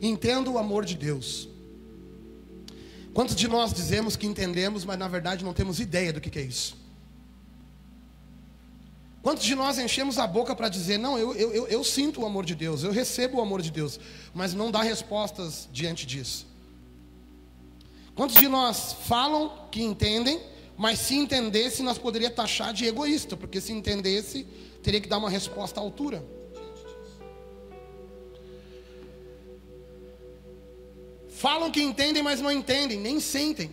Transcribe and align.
Entenda 0.00 0.50
o 0.50 0.58
amor 0.58 0.84
de 0.84 0.96
Deus. 0.96 1.48
Quantos 3.14 3.34
de 3.34 3.48
nós 3.48 3.72
dizemos 3.72 4.14
que 4.14 4.26
entendemos, 4.26 4.84
mas 4.84 4.98
na 4.98 5.08
verdade 5.08 5.44
não 5.44 5.54
temos 5.54 5.80
ideia 5.80 6.12
do 6.12 6.20
que 6.20 6.38
é 6.38 6.42
isso? 6.42 6.76
Quantos 9.22 9.44
de 9.44 9.54
nós 9.56 9.78
enchemos 9.78 10.18
a 10.18 10.26
boca 10.26 10.54
para 10.54 10.68
dizer, 10.68 10.98
não, 10.98 11.18
eu, 11.18 11.34
eu, 11.34 11.66
eu, 11.66 11.82
sinto 11.82 12.20
o 12.20 12.26
amor 12.26 12.44
de 12.44 12.54
Deus, 12.54 12.84
eu 12.84 12.92
recebo 12.92 13.38
o 13.38 13.40
amor 13.40 13.60
de 13.60 13.72
Deus, 13.72 13.98
mas 14.32 14.54
não 14.54 14.70
dá 14.70 14.82
respostas 14.82 15.68
diante 15.72 16.06
disso? 16.06 16.46
Quantos 18.14 18.36
de 18.36 18.46
nós 18.46 18.92
falam 18.92 19.66
que 19.70 19.82
entendem, 19.82 20.40
mas 20.76 21.00
se 21.00 21.16
entendesse, 21.16 21.82
nós 21.82 21.98
poderíamos 21.98 22.36
taxar 22.36 22.72
de 22.72 22.84
egoísta, 22.84 23.36
porque 23.36 23.60
se 23.60 23.72
entendesse, 23.72 24.46
teria 24.82 25.00
que 25.00 25.08
dar 25.08 25.18
uma 25.18 25.28
resposta 25.28 25.80
à 25.80 25.82
altura. 25.82 26.24
Falam 31.36 31.70
que 31.70 31.82
entendem, 31.82 32.22
mas 32.22 32.40
não 32.40 32.50
entendem, 32.50 32.98
nem 32.98 33.20
sentem. 33.20 33.70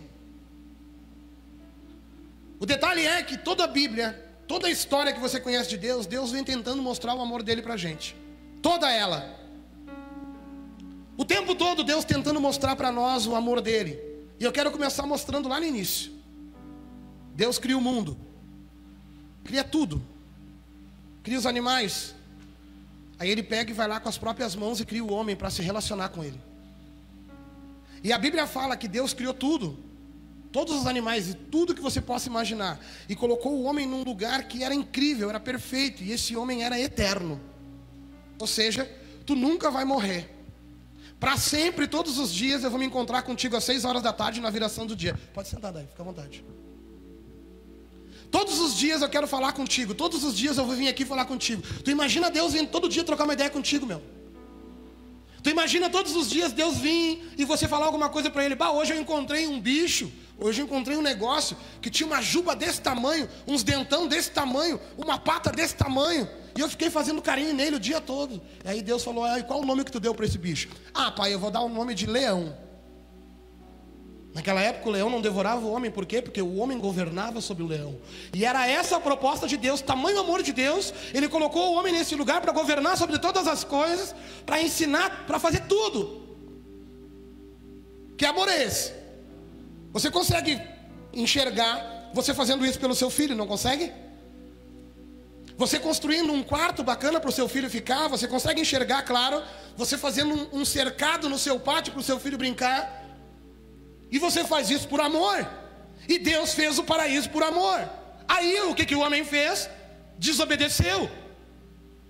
O 2.60 2.66
detalhe 2.66 3.06
é 3.06 3.22
que 3.22 3.38
toda 3.38 3.64
a 3.64 3.66
Bíblia, 3.66 4.22
toda 4.46 4.66
a 4.66 4.70
história 4.70 5.14
que 5.14 5.18
você 5.18 5.40
conhece 5.40 5.70
de 5.70 5.78
Deus, 5.78 6.06
Deus 6.06 6.30
vem 6.30 6.44
tentando 6.44 6.82
mostrar 6.82 7.14
o 7.14 7.22
amor 7.22 7.42
dele 7.42 7.62
para 7.62 7.72
a 7.72 7.76
gente. 7.78 8.14
Toda 8.60 8.92
ela. 8.92 9.34
O 11.16 11.24
tempo 11.24 11.54
todo 11.54 11.82
Deus 11.82 12.04
tentando 12.04 12.38
mostrar 12.38 12.76
para 12.76 12.92
nós 12.92 13.26
o 13.26 13.34
amor 13.34 13.62
dele. 13.62 13.98
E 14.38 14.44
eu 14.44 14.52
quero 14.52 14.70
começar 14.70 15.06
mostrando 15.06 15.48
lá 15.48 15.58
no 15.58 15.64
início. 15.64 16.12
Deus 17.34 17.58
cria 17.58 17.78
o 17.78 17.80
mundo, 17.80 18.14
cria 19.42 19.64
tudo, 19.64 20.02
cria 21.22 21.38
os 21.38 21.46
animais. 21.46 22.14
Aí 23.18 23.30
ele 23.30 23.42
pega 23.42 23.70
e 23.70 23.74
vai 23.74 23.88
lá 23.88 24.00
com 24.00 24.08
as 24.10 24.18
próprias 24.18 24.54
mãos 24.54 24.80
e 24.80 24.84
cria 24.84 25.02
o 25.02 25.10
homem 25.10 25.34
para 25.34 25.48
se 25.48 25.62
relacionar 25.62 26.10
com 26.10 26.22
ele. 26.22 26.53
E 28.04 28.12
a 28.12 28.18
Bíblia 28.18 28.46
fala 28.46 28.76
que 28.76 28.86
Deus 28.86 29.14
criou 29.14 29.32
tudo, 29.32 29.78
todos 30.52 30.76
os 30.76 30.86
animais 30.86 31.30
e 31.30 31.34
tudo 31.34 31.74
que 31.74 31.80
você 31.80 32.02
possa 32.02 32.28
imaginar, 32.28 32.78
e 33.08 33.16
colocou 33.16 33.54
o 33.54 33.62
homem 33.62 33.86
num 33.86 34.04
lugar 34.04 34.46
que 34.46 34.62
era 34.62 34.74
incrível, 34.74 35.30
era 35.30 35.40
perfeito, 35.40 36.04
e 36.04 36.12
esse 36.12 36.36
homem 36.36 36.62
era 36.62 36.78
eterno. 36.78 37.40
Ou 38.38 38.46
seja, 38.46 38.84
tu 39.24 39.34
nunca 39.34 39.70
vai 39.70 39.86
morrer. 39.86 40.30
Para 41.18 41.38
sempre, 41.38 41.86
todos 41.86 42.18
os 42.18 42.30
dias, 42.30 42.62
eu 42.62 42.70
vou 42.70 42.78
me 42.78 42.84
encontrar 42.84 43.22
contigo 43.22 43.56
às 43.56 43.64
seis 43.64 43.86
horas 43.86 44.02
da 44.02 44.12
tarde 44.12 44.38
na 44.38 44.50
viração 44.50 44.86
do 44.86 44.94
dia. 44.94 45.18
Pode 45.32 45.48
sentar 45.48 45.72
daí, 45.72 45.86
fica 45.86 46.02
à 46.02 46.04
vontade. 46.04 46.44
Todos 48.30 48.58
os 48.60 48.76
dias 48.76 49.00
eu 49.00 49.08
quero 49.08 49.26
falar 49.26 49.52
contigo. 49.52 49.94
Todos 49.94 50.24
os 50.24 50.36
dias 50.36 50.58
eu 50.58 50.66
vou 50.66 50.76
vir 50.76 50.88
aqui 50.88 51.06
falar 51.06 51.24
contigo. 51.24 51.62
Tu 51.82 51.90
imagina 51.90 52.30
Deus 52.30 52.52
vindo 52.52 52.68
todo 52.68 52.86
dia 52.88 53.02
trocar 53.02 53.24
uma 53.24 53.32
ideia 53.32 53.48
contigo, 53.48 53.86
meu. 53.86 54.02
Tu 55.44 55.50
imagina 55.50 55.90
todos 55.90 56.16
os 56.16 56.30
dias 56.30 56.54
Deus 56.54 56.78
vir 56.78 57.34
e 57.36 57.44
você 57.44 57.68
falar 57.68 57.84
alguma 57.84 58.08
coisa 58.08 58.30
para 58.30 58.42
ele. 58.46 58.54
Bah, 58.54 58.70
hoje 58.70 58.94
eu 58.94 58.98
encontrei 58.98 59.46
um 59.46 59.60
bicho, 59.60 60.10
hoje 60.40 60.62
eu 60.62 60.64
encontrei 60.64 60.96
um 60.96 61.02
negócio 61.02 61.54
que 61.82 61.90
tinha 61.90 62.06
uma 62.06 62.22
juba 62.22 62.56
desse 62.56 62.80
tamanho, 62.80 63.28
uns 63.46 63.62
dentão 63.62 64.08
desse 64.08 64.30
tamanho, 64.30 64.80
uma 64.96 65.18
pata 65.18 65.52
desse 65.52 65.76
tamanho. 65.76 66.26
E 66.56 66.60
eu 66.60 66.68
fiquei 66.70 66.88
fazendo 66.88 67.20
carinho 67.20 67.52
nele 67.52 67.76
o 67.76 67.78
dia 67.78 68.00
todo. 68.00 68.40
E 68.64 68.68
aí 68.70 68.80
Deus 68.80 69.04
falou: 69.04 69.22
ah, 69.22 69.38
qual 69.42 69.60
o 69.60 69.66
nome 69.66 69.84
que 69.84 69.92
tu 69.92 70.00
deu 70.00 70.14
para 70.14 70.24
esse 70.24 70.38
bicho? 70.38 70.70
Ah, 70.94 71.10
pai, 71.10 71.34
eu 71.34 71.38
vou 71.38 71.50
dar 71.50 71.60
o 71.60 71.68
nome 71.68 71.94
de 71.94 72.06
leão. 72.06 72.56
Naquela 74.34 74.60
época 74.60 74.88
o 74.88 74.92
leão 74.92 75.08
não 75.08 75.20
devorava 75.20 75.64
o 75.64 75.70
homem, 75.70 75.90
por 75.90 76.04
quê? 76.04 76.20
Porque 76.20 76.42
o 76.42 76.56
homem 76.56 76.76
governava 76.76 77.40
sobre 77.40 77.62
o 77.62 77.66
leão. 77.66 77.96
E 78.34 78.44
era 78.44 78.66
essa 78.66 78.96
a 78.96 79.00
proposta 79.00 79.46
de 79.46 79.56
Deus, 79.56 79.80
tamanho 79.80 80.18
amor 80.18 80.42
de 80.42 80.52
Deus, 80.52 80.92
ele 81.14 81.28
colocou 81.28 81.72
o 81.72 81.78
homem 81.78 81.92
nesse 81.92 82.16
lugar 82.16 82.40
para 82.40 82.52
governar 82.52 82.96
sobre 82.96 83.18
todas 83.18 83.46
as 83.46 83.62
coisas, 83.62 84.14
para 84.44 84.60
ensinar, 84.60 85.24
para 85.26 85.38
fazer 85.38 85.60
tudo. 85.68 86.22
Que 88.16 88.26
amor 88.26 88.48
é 88.48 88.64
esse? 88.64 88.92
Você 89.92 90.10
consegue 90.10 90.60
enxergar 91.12 92.10
você 92.12 92.34
fazendo 92.34 92.66
isso 92.66 92.78
pelo 92.78 92.94
seu 92.94 93.10
filho, 93.10 93.36
não 93.36 93.46
consegue? 93.46 93.92
Você 95.56 95.78
construindo 95.78 96.32
um 96.32 96.42
quarto 96.42 96.82
bacana 96.82 97.20
para 97.20 97.30
o 97.30 97.32
seu 97.32 97.48
filho 97.48 97.70
ficar, 97.70 98.08
você 98.08 98.26
consegue 98.26 98.60
enxergar, 98.60 99.02
claro, 99.02 99.40
você 99.76 99.96
fazendo 99.96 100.48
um, 100.52 100.64
cercado 100.64 101.28
no 101.28 101.38
seu 101.38 101.60
pátio 101.60 101.92
para 101.92 102.00
o 102.00 102.04
seu 102.04 102.18
filho 102.18 102.36
brincar. 102.36 103.03
E 104.14 104.18
você 104.20 104.44
faz 104.44 104.70
isso 104.70 104.86
por 104.86 105.00
amor. 105.00 105.44
E 106.08 106.20
Deus 106.20 106.54
fez 106.54 106.78
o 106.78 106.84
paraíso 106.84 107.28
por 107.30 107.42
amor. 107.42 107.80
Aí 108.28 108.60
o 108.60 108.72
que, 108.72 108.86
que 108.86 108.94
o 108.94 109.00
homem 109.00 109.24
fez? 109.24 109.68
Desobedeceu. 110.16 111.10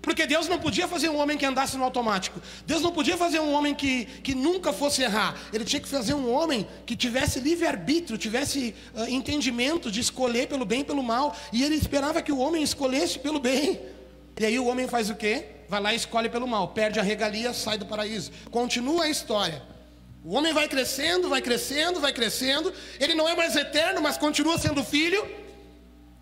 Porque 0.03 0.27
Deus 0.27 0.47
não 0.47 0.59
podia 0.59 0.87
fazer 0.87 1.09
um 1.09 1.17
homem 1.17 1.35
que 1.35 1.47
andasse 1.47 1.75
no 1.75 1.83
automático. 1.83 2.39
Deus 2.67 2.83
não 2.83 2.91
podia 2.91 3.17
fazer 3.17 3.39
um 3.39 3.51
homem 3.51 3.73
que, 3.73 4.05
que 4.21 4.35
nunca 4.35 4.71
fosse 4.71 5.01
errar. 5.01 5.35
Ele 5.51 5.65
tinha 5.65 5.79
que 5.79 5.87
fazer 5.87 6.13
um 6.13 6.31
homem 6.31 6.67
que 6.85 6.95
tivesse 6.95 7.39
livre-arbítrio, 7.39 8.19
tivesse 8.19 8.75
uh, 8.93 9.09
entendimento 9.09 9.89
de 9.89 9.99
escolher 9.99 10.47
pelo 10.47 10.63
bem 10.63 10.81
e 10.81 10.83
pelo 10.83 11.01
mal. 11.01 11.35
E 11.51 11.63
ele 11.63 11.73
esperava 11.73 12.21
que 12.21 12.31
o 12.31 12.37
homem 12.37 12.61
escolhesse 12.61 13.17
pelo 13.17 13.39
bem. 13.39 13.81
E 14.39 14.45
aí 14.45 14.59
o 14.59 14.67
homem 14.67 14.87
faz 14.87 15.09
o 15.09 15.15
quê? 15.15 15.47
Vai 15.67 15.81
lá 15.81 15.91
e 15.91 15.95
escolhe 15.95 16.29
pelo 16.29 16.47
mal. 16.47 16.67
Perde 16.67 16.99
a 16.99 17.03
regalia, 17.03 17.51
sai 17.51 17.79
do 17.79 17.87
paraíso. 17.87 18.31
Continua 18.51 19.05
a 19.05 19.09
história. 19.09 19.73
O 20.25 20.33
homem 20.33 20.51
vai 20.51 20.67
crescendo, 20.67 21.29
vai 21.29 21.39
crescendo, 21.39 21.99
vai 21.99 22.11
crescendo. 22.11 22.73
Ele 22.99 23.13
não 23.13 23.29
é 23.29 23.35
mais 23.35 23.55
eterno, 23.55 24.01
mas 24.01 24.17
continua 24.17 24.57
sendo 24.57 24.83
filho. 24.83 25.23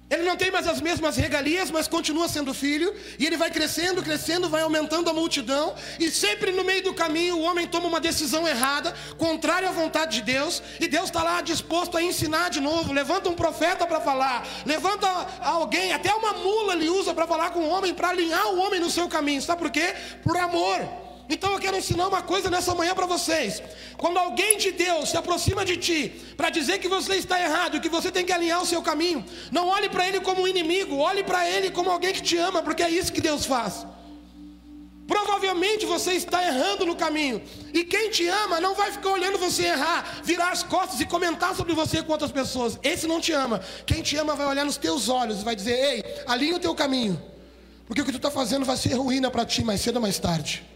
Ele 0.09 0.23
não 0.23 0.35
tem 0.35 0.51
mais 0.51 0.67
as 0.67 0.81
mesmas 0.81 1.15
regalias, 1.15 1.71
mas 1.71 1.87
continua 1.87 2.27
sendo 2.27 2.53
filho. 2.53 2.93
E 3.17 3.25
ele 3.25 3.37
vai 3.37 3.49
crescendo, 3.49 4.03
crescendo, 4.03 4.49
vai 4.49 4.61
aumentando 4.61 5.09
a 5.09 5.13
multidão. 5.13 5.73
E 5.97 6.11
sempre 6.11 6.51
no 6.51 6.65
meio 6.65 6.83
do 6.83 6.93
caminho 6.93 7.37
o 7.37 7.43
homem 7.43 7.65
toma 7.65 7.87
uma 7.87 8.01
decisão 8.01 8.45
errada, 8.45 8.93
contrária 9.17 9.69
à 9.69 9.71
vontade 9.71 10.17
de 10.17 10.21
Deus. 10.21 10.61
E 10.81 10.87
Deus 10.89 11.05
está 11.05 11.23
lá 11.23 11.39
disposto 11.39 11.97
a 11.97 12.03
ensinar 12.03 12.49
de 12.49 12.59
novo. 12.59 12.91
Levanta 12.91 13.29
um 13.29 13.35
profeta 13.35 13.87
para 13.87 14.01
falar. 14.01 14.45
Levanta 14.65 15.07
alguém, 15.39 15.93
até 15.93 16.13
uma 16.13 16.33
mula 16.33 16.73
ele 16.73 16.89
usa 16.89 17.13
para 17.13 17.25
falar 17.25 17.51
com 17.51 17.61
o 17.61 17.69
homem, 17.69 17.93
para 17.93 18.09
alinhar 18.09 18.47
o 18.47 18.59
homem 18.59 18.81
no 18.81 18.89
seu 18.89 19.07
caminho. 19.07 19.41
Sabe 19.41 19.61
por 19.61 19.71
quê? 19.71 19.95
Por 20.21 20.35
amor. 20.35 21.12
Então 21.29 21.53
eu 21.53 21.59
quero 21.59 21.77
ensinar 21.77 22.07
uma 22.07 22.21
coisa 22.21 22.49
nessa 22.49 22.75
manhã 22.75 22.93
para 22.93 23.05
vocês. 23.05 23.61
Quando 23.97 24.17
alguém 24.17 24.57
de 24.57 24.71
Deus 24.71 25.09
se 25.09 25.17
aproxima 25.17 25.63
de 25.63 25.77
ti 25.77 26.11
para 26.35 26.49
dizer 26.49 26.79
que 26.79 26.87
você 26.87 27.15
está 27.15 27.41
errado, 27.41 27.79
que 27.79 27.89
você 27.89 28.11
tem 28.11 28.25
que 28.25 28.31
alinhar 28.31 28.61
o 28.61 28.65
seu 28.65 28.81
caminho, 28.81 29.23
não 29.51 29.67
olhe 29.67 29.89
para 29.89 30.07
ele 30.07 30.19
como 30.19 30.41
um 30.41 30.47
inimigo, 30.47 30.97
olhe 30.97 31.23
para 31.23 31.49
ele 31.49 31.71
como 31.71 31.89
alguém 31.89 32.13
que 32.13 32.21
te 32.21 32.37
ama, 32.37 32.61
porque 32.61 32.83
é 32.83 32.89
isso 32.89 33.13
que 33.13 33.21
Deus 33.21 33.45
faz. 33.45 33.85
Provavelmente 35.07 35.85
você 35.85 36.13
está 36.13 36.45
errando 36.45 36.85
no 36.85 36.95
caminho. 36.95 37.41
E 37.73 37.83
quem 37.83 38.09
te 38.09 38.27
ama 38.27 38.61
não 38.61 38.73
vai 38.73 38.91
ficar 38.91 39.11
olhando 39.11 39.37
você 39.37 39.63
errar, 39.65 40.21
virar 40.23 40.51
as 40.51 40.63
costas 40.63 40.99
e 41.01 41.05
comentar 41.05 41.55
sobre 41.55 41.73
você 41.73 42.01
com 42.01 42.11
outras 42.13 42.31
pessoas. 42.31 42.79
Esse 42.81 43.05
não 43.05 43.19
te 43.19 43.33
ama. 43.33 43.59
Quem 43.85 44.01
te 44.01 44.15
ama 44.17 44.35
vai 44.35 44.47
olhar 44.47 44.65
nos 44.65 44.77
teus 44.77 45.09
olhos 45.09 45.41
e 45.41 45.43
vai 45.43 45.55
dizer: 45.55 45.73
Ei, 45.73 46.23
alinha 46.25 46.55
o 46.55 46.59
teu 46.59 46.73
caminho. 46.73 47.21
Porque 47.85 48.01
o 48.01 48.05
que 48.05 48.11
tu 48.11 48.17
está 48.17 48.31
fazendo 48.31 48.65
vai 48.65 48.77
ser 48.77 48.93
ruína 48.93 49.29
para 49.29 49.45
ti 49.45 49.63
mais 49.63 49.81
cedo 49.81 49.97
ou 49.97 50.01
mais 50.01 50.17
tarde. 50.17 50.72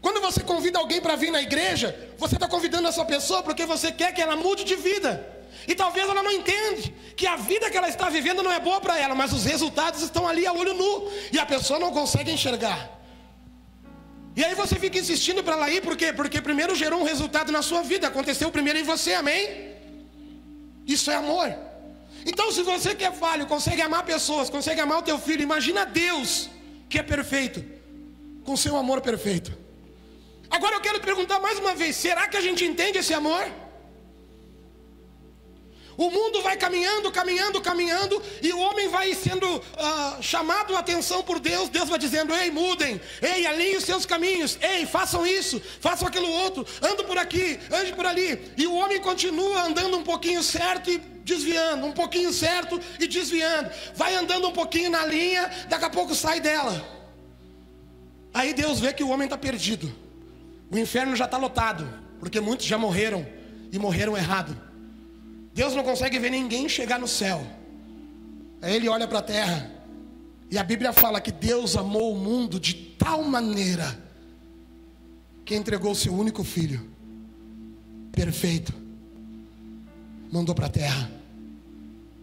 Quando 0.00 0.20
você 0.20 0.40
convida 0.40 0.78
alguém 0.78 1.00
para 1.00 1.16
vir 1.16 1.30
na 1.30 1.42
igreja, 1.42 2.12
você 2.16 2.34
está 2.34 2.46
convidando 2.48 2.88
essa 2.88 3.04
pessoa 3.04 3.42
porque 3.42 3.66
você 3.66 3.90
quer 3.90 4.12
que 4.14 4.20
ela 4.20 4.36
mude 4.36 4.64
de 4.64 4.76
vida. 4.76 5.36
E 5.66 5.74
talvez 5.74 6.08
ela 6.08 6.22
não 6.22 6.30
entende 6.30 6.94
que 7.16 7.26
a 7.26 7.36
vida 7.36 7.70
que 7.70 7.76
ela 7.76 7.88
está 7.88 8.08
vivendo 8.08 8.42
não 8.42 8.52
é 8.52 8.60
boa 8.60 8.80
para 8.80 8.98
ela, 8.98 9.14
mas 9.14 9.32
os 9.32 9.44
resultados 9.44 10.02
estão 10.02 10.26
ali 10.26 10.46
a 10.46 10.52
olho 10.52 10.74
nu 10.74 11.10
e 11.32 11.38
a 11.38 11.44
pessoa 11.44 11.78
não 11.78 11.92
consegue 11.92 12.30
enxergar. 12.30 12.98
E 14.36 14.44
aí 14.44 14.54
você 14.54 14.76
fica 14.76 14.98
insistindo 14.98 15.42
para 15.42 15.54
ela 15.54 15.70
ir, 15.70 15.82
por 15.82 15.96
quê? 15.96 16.12
Porque 16.12 16.40
primeiro 16.40 16.74
gerou 16.74 17.00
um 17.00 17.04
resultado 17.04 17.50
na 17.50 17.60
sua 17.60 17.82
vida, 17.82 18.06
aconteceu 18.06 18.50
primeiro 18.52 18.78
em 18.78 18.84
você, 18.84 19.14
amém? 19.14 19.74
Isso 20.86 21.10
é 21.10 21.16
amor. 21.16 21.54
Então, 22.24 22.52
se 22.52 22.62
você 22.62 22.94
que 22.94 23.04
é 23.04 23.10
falho, 23.10 23.46
consegue 23.46 23.82
amar 23.82 24.04
pessoas, 24.04 24.48
consegue 24.48 24.80
amar 24.80 24.98
o 24.98 25.02
teu 25.02 25.18
filho, 25.18 25.42
imagina 25.42 25.84
Deus 25.84 26.48
que 26.88 26.98
é 26.98 27.02
perfeito, 27.02 27.64
com 28.44 28.56
seu 28.56 28.76
amor 28.76 29.00
perfeito. 29.00 29.67
Agora 30.50 30.76
eu 30.76 30.80
quero 30.80 31.00
perguntar 31.00 31.38
mais 31.40 31.58
uma 31.58 31.74
vez: 31.74 31.96
será 31.96 32.28
que 32.28 32.36
a 32.36 32.40
gente 32.40 32.64
entende 32.64 32.98
esse 32.98 33.14
amor? 33.14 33.46
O 35.98 36.12
mundo 36.12 36.40
vai 36.42 36.56
caminhando, 36.56 37.10
caminhando, 37.10 37.60
caminhando, 37.60 38.22
e 38.40 38.52
o 38.52 38.58
homem 38.60 38.88
vai 38.88 39.12
sendo 39.14 39.44
uh, 39.56 40.22
chamado 40.22 40.76
a 40.76 40.78
atenção 40.78 41.24
por 41.24 41.40
Deus. 41.40 41.68
Deus 41.68 41.88
vai 41.88 41.98
dizendo: 41.98 42.32
Ei, 42.32 42.52
mudem, 42.52 43.00
ei, 43.20 43.44
alinhem 43.44 43.76
os 43.76 43.84
seus 43.84 44.06
caminhos, 44.06 44.56
ei, 44.62 44.86
façam 44.86 45.26
isso, 45.26 45.60
façam 45.80 46.06
aquilo 46.06 46.30
outro, 46.30 46.64
ando 46.80 47.02
por 47.02 47.18
aqui, 47.18 47.58
ande 47.72 47.92
por 47.94 48.06
ali. 48.06 48.52
E 48.56 48.64
o 48.64 48.74
homem 48.74 49.00
continua 49.00 49.62
andando 49.62 49.98
um 49.98 50.04
pouquinho 50.04 50.40
certo 50.40 50.88
e 50.88 50.98
desviando, 50.98 51.84
um 51.84 51.92
pouquinho 51.92 52.32
certo 52.32 52.80
e 53.00 53.08
desviando. 53.08 53.68
Vai 53.96 54.14
andando 54.14 54.46
um 54.46 54.52
pouquinho 54.52 54.90
na 54.90 55.04
linha, 55.04 55.50
daqui 55.68 55.84
a 55.84 55.90
pouco 55.90 56.14
sai 56.14 56.38
dela. 56.38 56.96
Aí 58.32 58.54
Deus 58.54 58.78
vê 58.78 58.92
que 58.92 59.02
o 59.02 59.08
homem 59.08 59.24
está 59.26 59.36
perdido. 59.36 59.92
O 60.70 60.78
inferno 60.78 61.16
já 61.16 61.24
está 61.24 61.36
lotado, 61.36 61.88
porque 62.20 62.40
muitos 62.40 62.66
já 62.66 62.76
morreram 62.76 63.26
e 63.72 63.78
morreram 63.78 64.16
errado. 64.16 64.56
Deus 65.54 65.74
não 65.74 65.82
consegue 65.82 66.18
ver 66.18 66.30
ninguém 66.30 66.68
chegar 66.68 66.98
no 66.98 67.08
céu. 67.08 67.44
Aí 68.60 68.76
ele 68.76 68.88
olha 68.88 69.08
para 69.08 69.20
a 69.20 69.22
terra. 69.22 69.70
E 70.50 70.58
a 70.58 70.64
Bíblia 70.64 70.92
fala 70.92 71.20
que 71.20 71.32
Deus 71.32 71.76
amou 71.76 72.12
o 72.12 72.18
mundo 72.18 72.58
de 72.58 72.74
tal 72.74 73.22
maneira 73.22 74.08
que 75.44 75.54
entregou 75.54 75.94
seu 75.94 76.12
único 76.12 76.44
filho, 76.44 76.90
perfeito, 78.12 78.74
mandou 80.30 80.54
para 80.54 80.66
a 80.66 80.70
terra. 80.70 81.10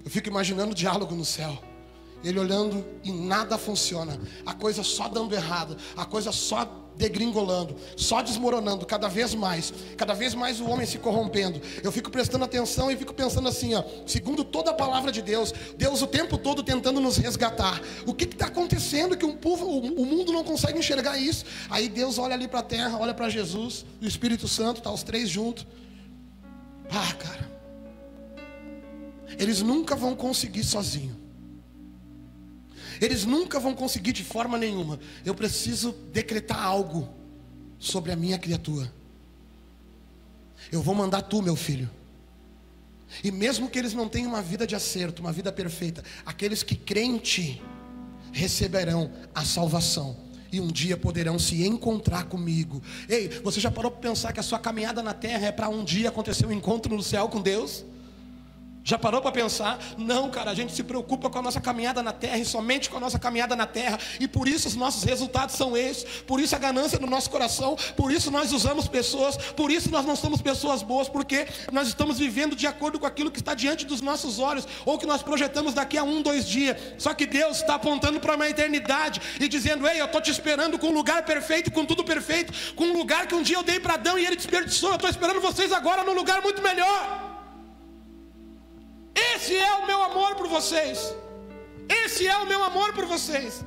Eu 0.03 0.11
fico 0.11 0.29
imaginando 0.29 0.71
o 0.71 0.75
diálogo 0.75 1.15
no 1.15 1.25
céu. 1.25 1.59
Ele 2.23 2.39
olhando 2.39 2.85
e 3.03 3.11
nada 3.11 3.57
funciona, 3.57 4.19
a 4.45 4.53
coisa 4.53 4.83
só 4.83 5.07
dando 5.07 5.33
errado, 5.33 5.75
a 5.97 6.05
coisa 6.05 6.31
só 6.31 6.84
degringolando, 6.97 7.75
só 7.95 8.21
desmoronando 8.21 8.85
cada 8.85 9.07
vez 9.07 9.33
mais, 9.35 9.73
cada 9.97 10.13
vez 10.13 10.33
mais 10.33 10.59
o 10.59 10.65
homem 10.65 10.85
se 10.85 10.97
corrompendo. 10.97 11.61
Eu 11.83 11.91
fico 11.91 12.09
prestando 12.09 12.45
atenção 12.45 12.91
e 12.91 12.97
fico 12.97 13.13
pensando 13.13 13.47
assim, 13.47 13.73
ó, 13.73 13.83
segundo 14.05 14.43
toda 14.43 14.71
a 14.71 14.73
palavra 14.73 15.11
de 15.11 15.21
Deus, 15.21 15.53
Deus 15.77 16.01
o 16.01 16.07
tempo 16.07 16.37
todo 16.37 16.63
tentando 16.63 16.99
nos 16.99 17.17
resgatar. 17.17 17.81
O 18.05 18.13
que 18.13 18.25
está 18.25 18.47
acontecendo 18.47 19.17
que 19.17 19.25
um 19.25 19.35
povo, 19.35 19.65
o, 19.65 20.01
o, 20.01 20.05
mundo 20.05 20.31
não 20.31 20.43
consegue 20.43 20.79
enxergar 20.79 21.17
isso? 21.17 21.45
Aí 21.69 21.89
Deus 21.89 22.17
olha 22.17 22.33
ali 22.33 22.47
para 22.47 22.59
a 22.59 22.63
terra, 22.63 22.97
olha 22.97 23.13
para 23.13 23.29
Jesus, 23.29 23.85
o 24.01 24.05
Espírito 24.05 24.47
Santo, 24.47 24.81
tá 24.81 24.91
os 24.91 25.03
três 25.03 25.29
juntos. 25.29 25.65
Ah, 26.89 27.13
cara, 27.13 27.51
eles 29.39 29.61
nunca 29.61 29.95
vão 29.95 30.15
conseguir 30.15 30.63
sozinho. 30.63 31.24
Eles 33.01 33.25
nunca 33.25 33.59
vão 33.59 33.73
conseguir 33.73 34.11
de 34.11 34.23
forma 34.23 34.57
nenhuma. 34.57 34.99
Eu 35.25 35.35
preciso 35.35 35.91
decretar 36.11 36.61
algo 36.63 37.09
sobre 37.79 38.11
a 38.11 38.15
minha 38.15 38.37
criatura. 38.37 38.91
Eu 40.71 40.81
vou 40.81 40.95
mandar 40.95 41.21
tu, 41.21 41.41
meu 41.41 41.55
filho. 41.55 41.89
E 43.23 43.31
mesmo 43.31 43.69
que 43.69 43.77
eles 43.77 43.93
não 43.93 44.09
tenham 44.09 44.29
uma 44.29 44.41
vida 44.41 44.65
de 44.65 44.75
acerto, 44.75 45.21
uma 45.21 45.31
vida 45.31 45.51
perfeita, 45.51 46.03
aqueles 46.25 46.63
que 46.63 46.75
creem 46.75 47.15
em 47.15 47.17
ti 47.17 47.61
receberão 48.31 49.11
a 49.33 49.45
salvação 49.45 50.17
e 50.51 50.59
um 50.59 50.67
dia 50.67 50.97
poderão 50.97 51.37
se 51.37 51.65
encontrar 51.65 52.25
comigo. 52.25 52.81
Ei, 53.07 53.29
você 53.43 53.59
já 53.59 53.69
parou 53.69 53.91
para 53.91 54.09
pensar 54.09 54.33
que 54.33 54.39
a 54.39 54.43
sua 54.43 54.59
caminhada 54.59 55.01
na 55.01 55.13
terra 55.13 55.47
é 55.47 55.51
para 55.51 55.69
um 55.69 55.83
dia 55.83 56.09
acontecer 56.09 56.45
um 56.45 56.51
encontro 56.51 56.95
no 56.95 57.03
céu 57.03 57.27
com 57.29 57.41
Deus? 57.41 57.85
Já 58.87 58.99
parou 58.99 59.19
para 59.19 59.31
pensar? 59.31 59.79
Não, 59.97 60.29
cara, 60.29 60.51
a 60.51 60.53
gente 60.53 60.71
se 60.71 60.83
preocupa 60.83 61.27
com 61.27 61.39
a 61.39 61.41
nossa 61.41 61.59
caminhada 61.59 62.03
na 62.03 62.13
terra 62.13 62.37
e 62.37 62.45
somente 62.45 62.87
com 62.87 62.97
a 62.97 62.99
nossa 62.99 63.17
caminhada 63.17 63.55
na 63.55 63.65
terra, 63.65 63.97
e 64.19 64.27
por 64.27 64.47
isso 64.47 64.67
os 64.67 64.75
nossos 64.75 65.01
resultados 65.01 65.55
são 65.55 65.75
esses, 65.75 66.03
por 66.21 66.39
isso 66.39 66.55
a 66.55 66.59
ganância 66.59 66.99
no 66.99 67.07
nosso 67.07 67.31
coração, 67.31 67.75
por 67.97 68.11
isso 68.11 68.29
nós 68.29 68.53
usamos 68.53 68.87
pessoas, 68.87 69.37
por 69.37 69.71
isso 69.71 69.89
nós 69.89 70.05
não 70.05 70.15
somos 70.15 70.39
pessoas 70.39 70.83
boas, 70.83 71.09
porque 71.09 71.47
nós 71.71 71.87
estamos 71.87 72.19
vivendo 72.19 72.55
de 72.55 72.67
acordo 72.67 72.99
com 72.99 73.07
aquilo 73.07 73.31
que 73.31 73.39
está 73.39 73.55
diante 73.55 73.87
dos 73.87 74.01
nossos 74.01 74.37
olhos, 74.37 74.67
ou 74.85 74.99
que 74.99 75.07
nós 75.07 75.23
projetamos 75.23 75.73
daqui 75.73 75.97
a 75.97 76.03
um, 76.03 76.21
dois 76.21 76.47
dias. 76.47 76.77
Só 76.99 77.11
que 77.15 77.25
Deus 77.25 77.61
está 77.61 77.73
apontando 77.73 78.19
para 78.19 78.35
uma 78.35 78.47
eternidade 78.47 79.19
e 79.39 79.47
dizendo: 79.47 79.87
Ei, 79.87 79.99
eu 79.99 80.05
estou 80.05 80.21
te 80.21 80.29
esperando 80.29 80.77
com 80.77 80.89
um 80.89 80.93
lugar 80.93 81.25
perfeito, 81.25 81.71
com 81.71 81.83
tudo 81.85 82.03
perfeito, 82.03 82.53
com 82.75 82.85
um 82.85 82.93
lugar 82.93 83.25
que 83.25 83.33
um 83.33 83.41
dia 83.41 83.57
eu 83.57 83.63
dei 83.63 83.79
para 83.79 83.95
Adão 83.95 84.19
e 84.19 84.23
ele 84.27 84.35
desperdiçou. 84.35 84.89
Eu 84.91 84.95
estou 84.97 85.09
esperando 85.09 85.41
vocês 85.41 85.71
agora 85.71 86.03
num 86.03 86.13
lugar 86.13 86.39
muito 86.43 86.61
melhor. 86.61 87.24
Esse 89.35 89.55
é 89.55 89.73
o 89.75 89.85
meu 89.85 90.01
amor 90.03 90.35
por 90.35 90.47
vocês. 90.47 91.13
Esse 92.03 92.27
é 92.27 92.37
o 92.37 92.47
meu 92.47 92.63
amor 92.63 92.93
por 92.93 93.05
vocês. 93.05 93.63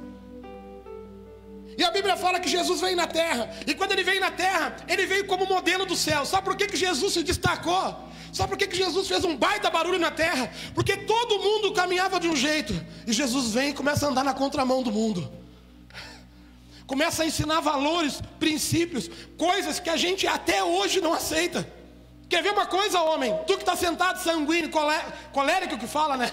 E 1.77 1.85
a 1.85 1.91
Bíblia 1.91 2.17
fala 2.17 2.41
que 2.41 2.49
Jesus 2.49 2.81
veio 2.81 2.97
na 2.97 3.07
terra. 3.07 3.49
E 3.67 3.75
quando 3.75 3.93
ele 3.93 4.03
veio 4.03 4.21
na 4.21 4.31
terra, 4.31 4.77
ele 4.89 5.07
veio 5.07 5.27
como 5.27 5.47
modelo 5.47 5.87
do 5.87 5.95
céu. 5.95 6.25
Sabe 6.27 6.45
por 6.45 6.57
que, 6.57 6.67
que 6.67 6.77
Jesus 6.77 7.13
se 7.13 7.23
destacou? 7.23 8.09
Sabe 8.33 8.49
por 8.51 8.59
que, 8.59 8.67
que 8.67 8.77
Jesus 8.77 9.07
fez 9.07 9.25
um 9.25 9.37
baita 9.37 9.71
barulho 9.71 9.99
na 9.99 10.11
terra? 10.11 10.51
Porque 10.75 10.97
todo 10.97 11.39
mundo 11.39 11.73
caminhava 11.73 12.19
de 12.19 12.29
um 12.29 12.35
jeito. 12.35 12.75
E 13.07 13.13
Jesus 13.13 13.53
vem 13.53 13.71
e 13.71 13.75
começa 13.75 14.07
a 14.07 14.11
andar 14.11 14.25
na 14.25 14.35
contramão 14.35 14.83
do 14.83 14.91
mundo. 14.91 15.31
Começa 16.87 17.23
a 17.23 17.27
ensinar 17.27 17.61
valores, 17.61 18.21
princípios, 18.41 19.11
coisas 19.37 19.79
que 19.79 19.91
a 19.91 19.97
gente 19.97 20.27
até 20.27 20.65
hoje 20.65 21.01
não 21.01 21.13
aceita. 21.13 21.78
Quer 22.29 22.43
ver 22.43 22.53
uma 22.53 22.67
coisa, 22.67 23.01
homem? 23.01 23.35
Tu 23.47 23.55
que 23.55 23.63
está 23.63 23.75
sentado 23.75 24.23
sanguíneo, 24.23 24.71
colé... 24.71 25.05
colérico 25.33 25.79
que 25.79 25.87
fala, 25.87 26.17
né? 26.17 26.31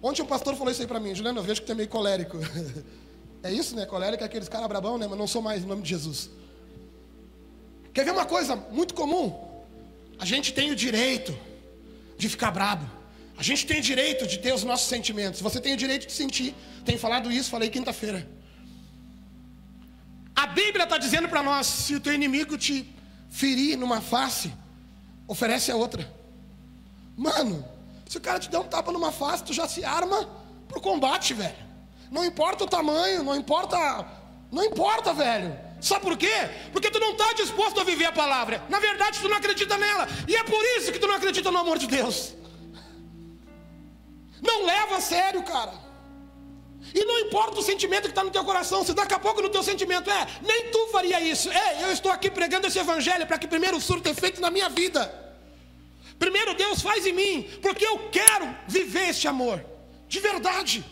Ontem 0.00 0.22
um 0.22 0.26
pastor 0.26 0.54
falou 0.54 0.72
isso 0.72 0.80
aí 0.80 0.86
para 0.86 1.00
mim, 1.00 1.14
Juliano, 1.14 1.40
eu 1.40 1.44
vejo 1.44 1.60
que 1.60 1.66
tu 1.66 1.72
é 1.72 1.74
meio 1.74 1.88
colérico. 1.88 2.38
é 3.42 3.52
isso, 3.52 3.74
né? 3.74 3.84
Colérico 3.86 4.22
é 4.22 4.26
aqueles 4.26 4.48
caras 4.48 4.68
brabão, 4.68 4.98
né? 4.98 5.06
Mas 5.08 5.18
não 5.18 5.26
sou 5.26 5.42
mais, 5.42 5.62
em 5.62 5.66
nome 5.66 5.82
de 5.82 5.88
Jesus. 5.88 6.30
Quer 7.92 8.04
ver 8.04 8.12
uma 8.12 8.24
coisa 8.24 8.56
muito 8.56 8.94
comum? 8.94 9.52
A 10.18 10.24
gente 10.24 10.52
tem 10.52 10.70
o 10.70 10.76
direito 10.76 11.36
de 12.16 12.28
ficar 12.28 12.50
brabo. 12.50 12.88
A 13.36 13.42
gente 13.42 13.66
tem 13.66 13.80
o 13.80 13.82
direito 13.82 14.26
de 14.26 14.38
ter 14.38 14.54
os 14.54 14.62
nossos 14.62 14.88
sentimentos. 14.88 15.40
Você 15.40 15.60
tem 15.60 15.74
o 15.74 15.76
direito 15.76 16.06
de 16.06 16.12
sentir. 16.12 16.54
Tenho 16.84 16.98
falado 16.98 17.30
isso, 17.30 17.50
falei 17.50 17.68
quinta-feira. 17.68 18.28
A 20.34 20.46
Bíblia 20.46 20.84
está 20.84 20.96
dizendo 20.96 21.28
para 21.28 21.42
nós: 21.42 21.66
se 21.66 21.94
o 21.94 22.00
teu 22.00 22.12
inimigo 22.12 22.56
te 22.56 22.88
ferir 23.30 23.76
numa 23.76 24.00
face, 24.00 24.52
oferece 25.32 25.70
a 25.70 25.76
outra. 25.76 26.08
Mano, 27.16 27.64
se 28.06 28.18
o 28.18 28.20
cara 28.20 28.38
te 28.38 28.50
der 28.50 28.58
um 28.58 28.64
tapa 28.64 28.92
numa 28.92 29.10
face, 29.10 29.42
tu 29.42 29.52
já 29.52 29.66
se 29.66 29.84
arma 29.84 30.28
pro 30.68 30.80
combate, 30.80 31.32
velho. 31.32 31.56
Não 32.10 32.24
importa 32.24 32.64
o 32.64 32.66
tamanho, 32.68 33.22
não 33.22 33.34
importa. 33.34 33.78
Não 34.50 34.62
importa, 34.64 35.14
velho. 35.14 35.58
Sabe 35.80 36.02
por 36.02 36.16
quê? 36.16 36.50
Porque 36.70 36.90
tu 36.90 37.00
não 37.00 37.12
está 37.12 37.32
disposto 37.32 37.80
a 37.80 37.84
viver 37.84 38.04
a 38.04 38.12
palavra. 38.12 38.62
Na 38.68 38.78
verdade, 38.78 39.18
tu 39.18 39.28
não 39.28 39.36
acredita 39.36 39.76
nela. 39.78 40.06
E 40.28 40.36
é 40.36 40.44
por 40.44 40.62
isso 40.76 40.92
que 40.92 40.98
tu 40.98 41.06
não 41.06 41.14
acredita 41.14 41.50
no 41.50 41.58
amor 41.58 41.78
de 41.78 41.86
Deus. 41.86 42.34
Não 44.42 44.66
leva 44.66 44.96
a 44.96 45.00
sério, 45.00 45.42
cara. 45.42 45.72
E 46.94 47.04
não 47.04 47.18
importa 47.20 47.60
o 47.60 47.62
sentimento 47.62 48.04
que 48.04 48.08
está 48.08 48.24
no 48.24 48.30
teu 48.30 48.44
coração, 48.44 48.84
se 48.84 48.92
daqui 48.92 49.14
a 49.14 49.18
pouco 49.18 49.40
no 49.40 49.48
teu 49.48 49.62
sentimento 49.62 50.10
é, 50.10 50.26
nem 50.42 50.70
tu 50.70 50.88
faria 50.88 51.20
isso. 51.20 51.50
É, 51.50 51.84
eu 51.84 51.92
estou 51.92 52.10
aqui 52.10 52.30
pregando 52.30 52.66
esse 52.66 52.78
evangelho 52.78 53.26
para 53.26 53.38
que 53.38 53.46
primeiro 53.46 53.76
o 53.76 53.80
surto 53.80 54.08
efeito 54.08 54.40
na 54.40 54.50
minha 54.50 54.68
vida. 54.68 55.02
Primeiro 56.18 56.54
Deus 56.54 56.82
faz 56.82 57.06
em 57.06 57.12
mim, 57.12 57.48
porque 57.60 57.86
eu 57.86 57.98
quero 58.10 58.54
viver 58.66 59.08
este 59.10 59.26
amor, 59.28 59.64
de 60.08 60.20
verdade. 60.20 60.84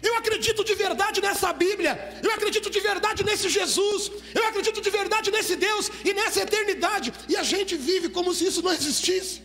Eu 0.00 0.16
acredito 0.16 0.62
de 0.62 0.74
verdade 0.74 1.20
nessa 1.20 1.52
Bíblia, 1.52 2.20
eu 2.22 2.30
acredito 2.30 2.70
de 2.70 2.80
verdade 2.80 3.24
nesse 3.24 3.48
Jesus, 3.48 4.10
eu 4.34 4.46
acredito 4.46 4.80
de 4.80 4.90
verdade 4.90 5.30
nesse 5.30 5.56
Deus 5.56 5.90
e 6.04 6.14
nessa 6.14 6.40
eternidade, 6.42 7.12
e 7.28 7.36
a 7.36 7.42
gente 7.42 7.76
vive 7.76 8.08
como 8.08 8.32
se 8.32 8.46
isso 8.46 8.62
não 8.62 8.72
existisse. 8.72 9.42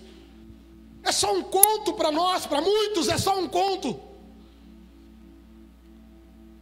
É 1.04 1.12
só 1.12 1.34
um 1.34 1.42
conto 1.42 1.94
para 1.94 2.12
nós, 2.12 2.46
para 2.46 2.62
muitos 2.62 3.10
é 3.10 3.18
só 3.18 3.38
um 3.38 3.48
conto. 3.48 4.12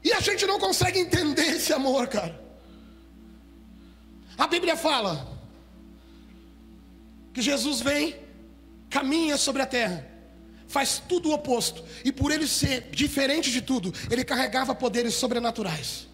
E 0.04 0.12
a 0.12 0.20
gente 0.20 0.46
não 0.46 0.60
consegue 0.60 1.00
entender 1.00 1.56
esse 1.56 1.72
amor, 1.72 2.08
cara. 2.08 2.40
A 4.38 4.48
Bíblia 4.48 4.76
fala 4.76 5.40
que 7.34 7.42
Jesus 7.42 7.82
vem, 7.82 8.16
caminha 8.90 9.38
sobre 9.38 9.62
a 9.62 9.66
terra, 9.66 10.08
faz 10.68 11.02
tudo 11.08 11.30
o 11.30 11.34
oposto, 11.34 11.84
e 12.04 12.12
por 12.12 12.32
ele 12.32 12.48
ser 12.48 12.90
diferente 12.92 13.52
de 13.52 13.62
tudo, 13.62 13.94
ele 14.10 14.24
carregava 14.24 14.74
poderes 14.74 15.14
sobrenaturais. 15.14 16.08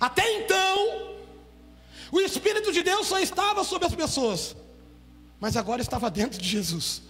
Até 0.00 0.38
então, 0.38 1.16
o 2.10 2.20
Espírito 2.20 2.72
de 2.72 2.82
Deus 2.82 3.06
só 3.06 3.18
estava 3.18 3.62
sobre 3.64 3.86
as 3.86 3.94
pessoas, 3.94 4.56
mas 5.38 5.56
agora 5.56 5.82
estava 5.82 6.10
dentro 6.10 6.40
de 6.40 6.48
Jesus. 6.48 7.02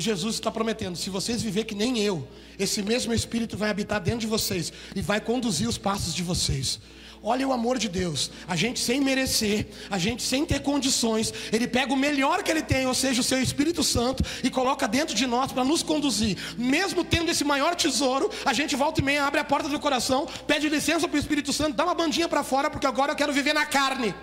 E 0.00 0.02
Jesus 0.02 0.36
está 0.36 0.50
prometendo: 0.50 0.96
se 0.96 1.10
vocês 1.10 1.42
viver 1.42 1.64
que 1.64 1.74
nem 1.74 1.98
eu, 1.98 2.26
esse 2.58 2.82
mesmo 2.82 3.12
Espírito 3.12 3.54
vai 3.54 3.68
habitar 3.68 4.00
dentro 4.00 4.20
de 4.20 4.26
vocês 4.26 4.72
e 4.96 5.02
vai 5.02 5.20
conduzir 5.20 5.68
os 5.68 5.76
passos 5.76 6.14
de 6.14 6.22
vocês. 6.22 6.80
Olha 7.22 7.46
o 7.46 7.52
amor 7.52 7.76
de 7.76 7.86
Deus. 7.86 8.30
A 8.48 8.56
gente 8.56 8.80
sem 8.80 8.98
merecer, 8.98 9.66
a 9.90 9.98
gente 9.98 10.22
sem 10.22 10.46
ter 10.46 10.60
condições, 10.60 11.34
Ele 11.52 11.66
pega 11.68 11.92
o 11.92 11.96
melhor 11.98 12.42
que 12.42 12.50
Ele 12.50 12.62
tem, 12.62 12.86
ou 12.86 12.94
seja, 12.94 13.20
o 13.20 13.22
Seu 13.22 13.42
Espírito 13.42 13.82
Santo, 13.84 14.24
e 14.42 14.48
coloca 14.48 14.88
dentro 14.88 15.14
de 15.14 15.26
nós 15.26 15.52
para 15.52 15.64
nos 15.64 15.82
conduzir. 15.82 16.34
Mesmo 16.56 17.04
tendo 17.04 17.30
esse 17.30 17.44
maior 17.44 17.76
tesouro, 17.76 18.30
a 18.46 18.54
gente 18.54 18.74
volta 18.74 19.02
e 19.02 19.04
meia, 19.04 19.26
abre 19.26 19.40
a 19.40 19.44
porta 19.44 19.68
do 19.68 19.78
coração, 19.78 20.26
pede 20.46 20.66
licença 20.70 21.06
para 21.06 21.16
o 21.18 21.20
Espírito 21.20 21.52
Santo, 21.52 21.76
dá 21.76 21.84
uma 21.84 21.94
bandinha 21.94 22.26
para 22.26 22.42
fora, 22.42 22.70
porque 22.70 22.86
agora 22.86 23.12
eu 23.12 23.16
quero 23.16 23.34
viver 23.34 23.52
na 23.52 23.66
carne. 23.66 24.14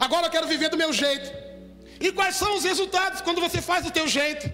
Agora 0.00 0.26
eu 0.26 0.30
quero 0.30 0.48
viver 0.48 0.70
do 0.70 0.76
meu 0.76 0.92
jeito. 0.92 1.53
E 2.00 2.12
quais 2.12 2.36
são 2.36 2.56
os 2.56 2.64
resultados 2.64 3.20
quando 3.20 3.40
você 3.40 3.60
faz 3.62 3.84
do 3.84 3.90
teu 3.90 4.06
jeito? 4.08 4.50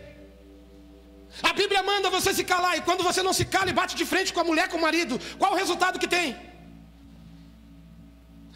A 1.43 1.53
Bíblia 1.53 1.83
manda 1.83 2.11
você 2.11 2.35
se 2.35 2.45
calar, 2.45 2.77
e 2.77 2.83
quando 2.83 3.03
você 3.03 3.23
não 3.23 3.33
se 3.33 3.45
cala 3.45 3.71
e 3.71 3.73
bate 3.73 3.95
de 3.97 4.05
frente 4.05 4.33
com 4.33 4.41
a 4.41 4.45
mulher, 4.45 4.69
com 4.69 4.77
o 4.77 4.81
marido, 4.81 5.21
qual 5.39 5.53
o 5.53 5.57
resultado 5.57 5.99
que 5.99 6.09
tem? 6.09 6.37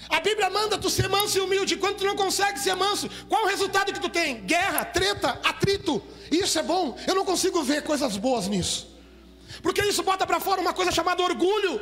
A 0.09 0.21
Bíblia 0.21 0.51
manda 0.51 0.77
tu 0.77 0.91
ser 0.91 1.09
manso 1.09 1.39
e 1.39 1.41
humilde, 1.41 1.77
quando 1.77 1.97
tu 1.97 2.05
não 2.05 2.17
consegue 2.17 2.59
ser 2.59 2.75
manso, 2.75 3.09
qual 3.29 3.45
o 3.45 3.49
resultado 3.49 3.93
que 3.93 4.01
tu 4.01 4.09
tem? 4.09 4.43
Guerra, 4.43 4.85
treta, 4.85 5.41
atrito. 5.43 6.03
Isso 6.31 6.59
é 6.59 6.63
bom. 6.63 6.97
Eu 7.07 7.15
não 7.15 7.25
consigo 7.25 7.63
ver 7.63 7.83
coisas 7.83 8.17
boas 8.17 8.47
nisso. 8.49 8.95
Porque 9.63 9.83
isso 9.83 10.03
bota 10.03 10.27
para 10.27 10.41
fora 10.41 10.61
uma 10.61 10.75
coisa 10.75 10.93
chamada 10.93 11.23
orgulho. 11.23 11.81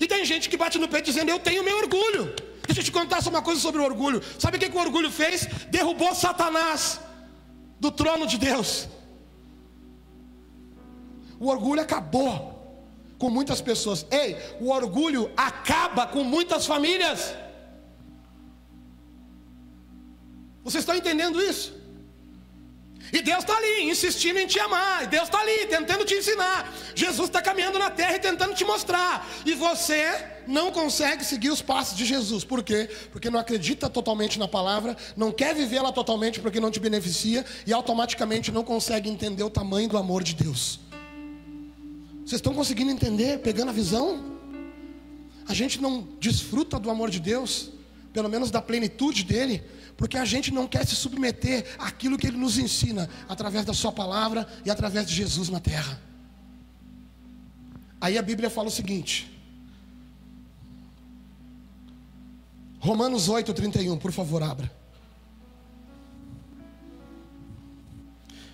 E 0.00 0.06
tem 0.06 0.24
gente 0.24 0.48
que 0.50 0.56
bate 0.56 0.78
no 0.78 0.88
peito 0.88 1.06
dizendo: 1.06 1.30
Eu 1.30 1.38
tenho 1.38 1.64
meu 1.64 1.76
orgulho. 1.78 2.34
Deixa 2.66 2.80
eu 2.80 2.84
te 2.84 2.92
contar 2.92 3.20
só 3.22 3.30
uma 3.30 3.42
coisa 3.42 3.60
sobre 3.60 3.80
o 3.80 3.84
orgulho. 3.84 4.22
Sabe 4.38 4.56
o 4.56 4.60
que, 4.60 4.70
que 4.70 4.76
o 4.76 4.80
orgulho 4.80 5.10
fez? 5.10 5.46
Derrubou 5.70 6.14
Satanás 6.14 7.00
do 7.80 7.90
trono 7.90 8.26
de 8.26 8.38
Deus. 8.38 8.88
O 11.38 11.48
orgulho 11.48 11.80
acabou 11.80 12.52
com 13.18 13.28
muitas 13.28 13.60
pessoas. 13.60 14.06
Ei, 14.10 14.36
o 14.60 14.70
orgulho 14.70 15.30
acaba 15.36 16.06
com 16.06 16.22
muitas 16.22 16.66
famílias. 16.66 17.34
Vocês 20.62 20.82
estão 20.82 20.94
entendendo 20.94 21.42
isso? 21.42 21.82
E 23.12 23.20
Deus 23.20 23.40
está 23.40 23.56
ali, 23.56 23.90
insistindo 23.90 24.38
em 24.38 24.46
te 24.46 24.58
amar. 24.60 25.04
E 25.04 25.06
Deus 25.08 25.24
está 25.24 25.40
ali, 25.40 25.66
tentando 25.66 26.04
te 26.04 26.14
ensinar. 26.14 26.72
Jesus 26.94 27.28
está 27.28 27.42
caminhando 27.42 27.78
na 27.78 27.90
terra 27.90 28.16
e 28.16 28.20
tentando 28.20 28.54
te 28.54 28.64
mostrar. 28.64 29.26
E 29.44 29.54
você 29.54 30.31
não 30.46 30.70
consegue 30.70 31.24
seguir 31.24 31.50
os 31.50 31.62
passos 31.62 31.96
de 31.96 32.04
Jesus. 32.04 32.44
Por 32.44 32.62
quê? 32.62 32.88
Porque 33.10 33.30
não 33.30 33.38
acredita 33.38 33.88
totalmente 33.88 34.38
na 34.38 34.48
palavra, 34.48 34.96
não 35.16 35.32
quer 35.32 35.54
vivê-la 35.54 35.92
totalmente 35.92 36.40
porque 36.40 36.60
não 36.60 36.70
te 36.70 36.80
beneficia 36.80 37.44
e 37.66 37.72
automaticamente 37.72 38.50
não 38.50 38.64
consegue 38.64 39.08
entender 39.08 39.42
o 39.42 39.50
tamanho 39.50 39.88
do 39.88 39.98
amor 39.98 40.22
de 40.22 40.34
Deus. 40.34 40.80
Vocês 42.24 42.38
estão 42.38 42.54
conseguindo 42.54 42.90
entender, 42.90 43.38
pegando 43.38 43.70
a 43.70 43.72
visão? 43.72 44.32
A 45.46 45.54
gente 45.54 45.80
não 45.80 46.06
desfruta 46.20 46.78
do 46.78 46.88
amor 46.88 47.10
de 47.10 47.18
Deus, 47.18 47.70
pelo 48.12 48.28
menos 48.28 48.50
da 48.50 48.62
plenitude 48.62 49.24
dele, 49.24 49.62
porque 49.96 50.16
a 50.16 50.24
gente 50.24 50.52
não 50.52 50.66
quer 50.66 50.86
se 50.86 50.94
submeter 50.94 51.76
àquilo 51.78 52.16
que 52.16 52.26
ele 52.26 52.36
nos 52.36 52.58
ensina 52.58 53.08
através 53.28 53.64
da 53.64 53.74
sua 53.74 53.92
palavra 53.92 54.46
e 54.64 54.70
através 54.70 55.06
de 55.06 55.14
Jesus 55.14 55.48
na 55.48 55.60
terra. 55.60 56.00
Aí 58.00 58.18
a 58.18 58.22
Bíblia 58.22 58.50
fala 58.50 58.68
o 58.68 58.70
seguinte: 58.70 59.31
Romanos 62.82 63.28
8:31, 63.28 63.96
por 63.96 64.10
favor, 64.10 64.42
abra. 64.42 64.68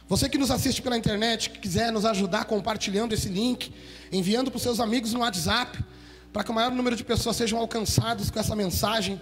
Você 0.06 0.28
que 0.28 0.36
nos 0.36 0.50
assiste 0.50 0.82
pela 0.82 0.98
internet, 0.98 1.48
que 1.48 1.58
quiser 1.58 1.90
nos 1.90 2.04
ajudar 2.04 2.44
compartilhando 2.44 3.14
esse 3.14 3.30
link, 3.30 3.72
enviando 4.12 4.50
para 4.50 4.58
os 4.58 4.62
seus 4.62 4.80
amigos 4.80 5.14
no 5.14 5.20
WhatsApp, 5.20 5.82
para 6.30 6.44
que 6.44 6.50
o 6.50 6.54
maior 6.54 6.70
número 6.70 6.94
de 6.94 7.04
pessoas 7.04 7.36
sejam 7.36 7.58
alcançados 7.58 8.30
com 8.30 8.38
essa 8.38 8.54
mensagem. 8.54 9.18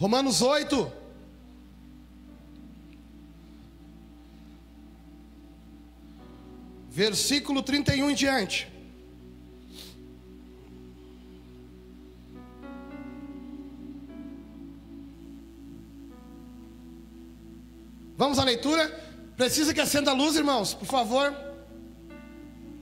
Romanos 0.00 0.40
8. 0.40 0.90
Versículo 6.88 7.62
31 7.62 8.10
em 8.10 8.14
diante. 8.14 8.66
Vamos 18.16 18.38
à 18.38 18.44
leitura? 18.44 18.88
Precisa 19.36 19.74
que 19.74 19.80
acenda 19.82 20.12
a 20.12 20.14
luz, 20.14 20.34
irmãos, 20.34 20.72
por 20.72 20.86
favor. 20.86 21.34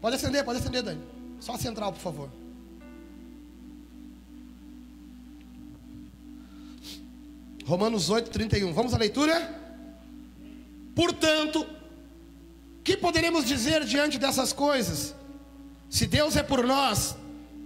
Pode 0.01 0.15
acender, 0.15 0.45
pode 0.45 0.61
acender, 0.61 0.85
Dani. 0.85 1.03
Só 1.41 1.55
a 1.55 1.59
central, 1.59 1.93
por 1.93 2.01
favor. 2.01 2.48
Romanos 7.69 8.09
8, 8.09 8.31
31. 8.31 8.73
Vamos 8.73 8.95
à 8.95 8.97
leitura? 8.97 9.55
Portanto, 10.97 11.67
que 12.83 12.97
poderemos 12.97 13.45
dizer 13.45 13.85
diante 13.85 14.17
dessas 14.17 14.55
coisas? 14.55 15.15
Se 15.91 16.07
Deus 16.07 16.35
é 16.35 16.43
por 16.43 16.65
nós, 16.65 17.15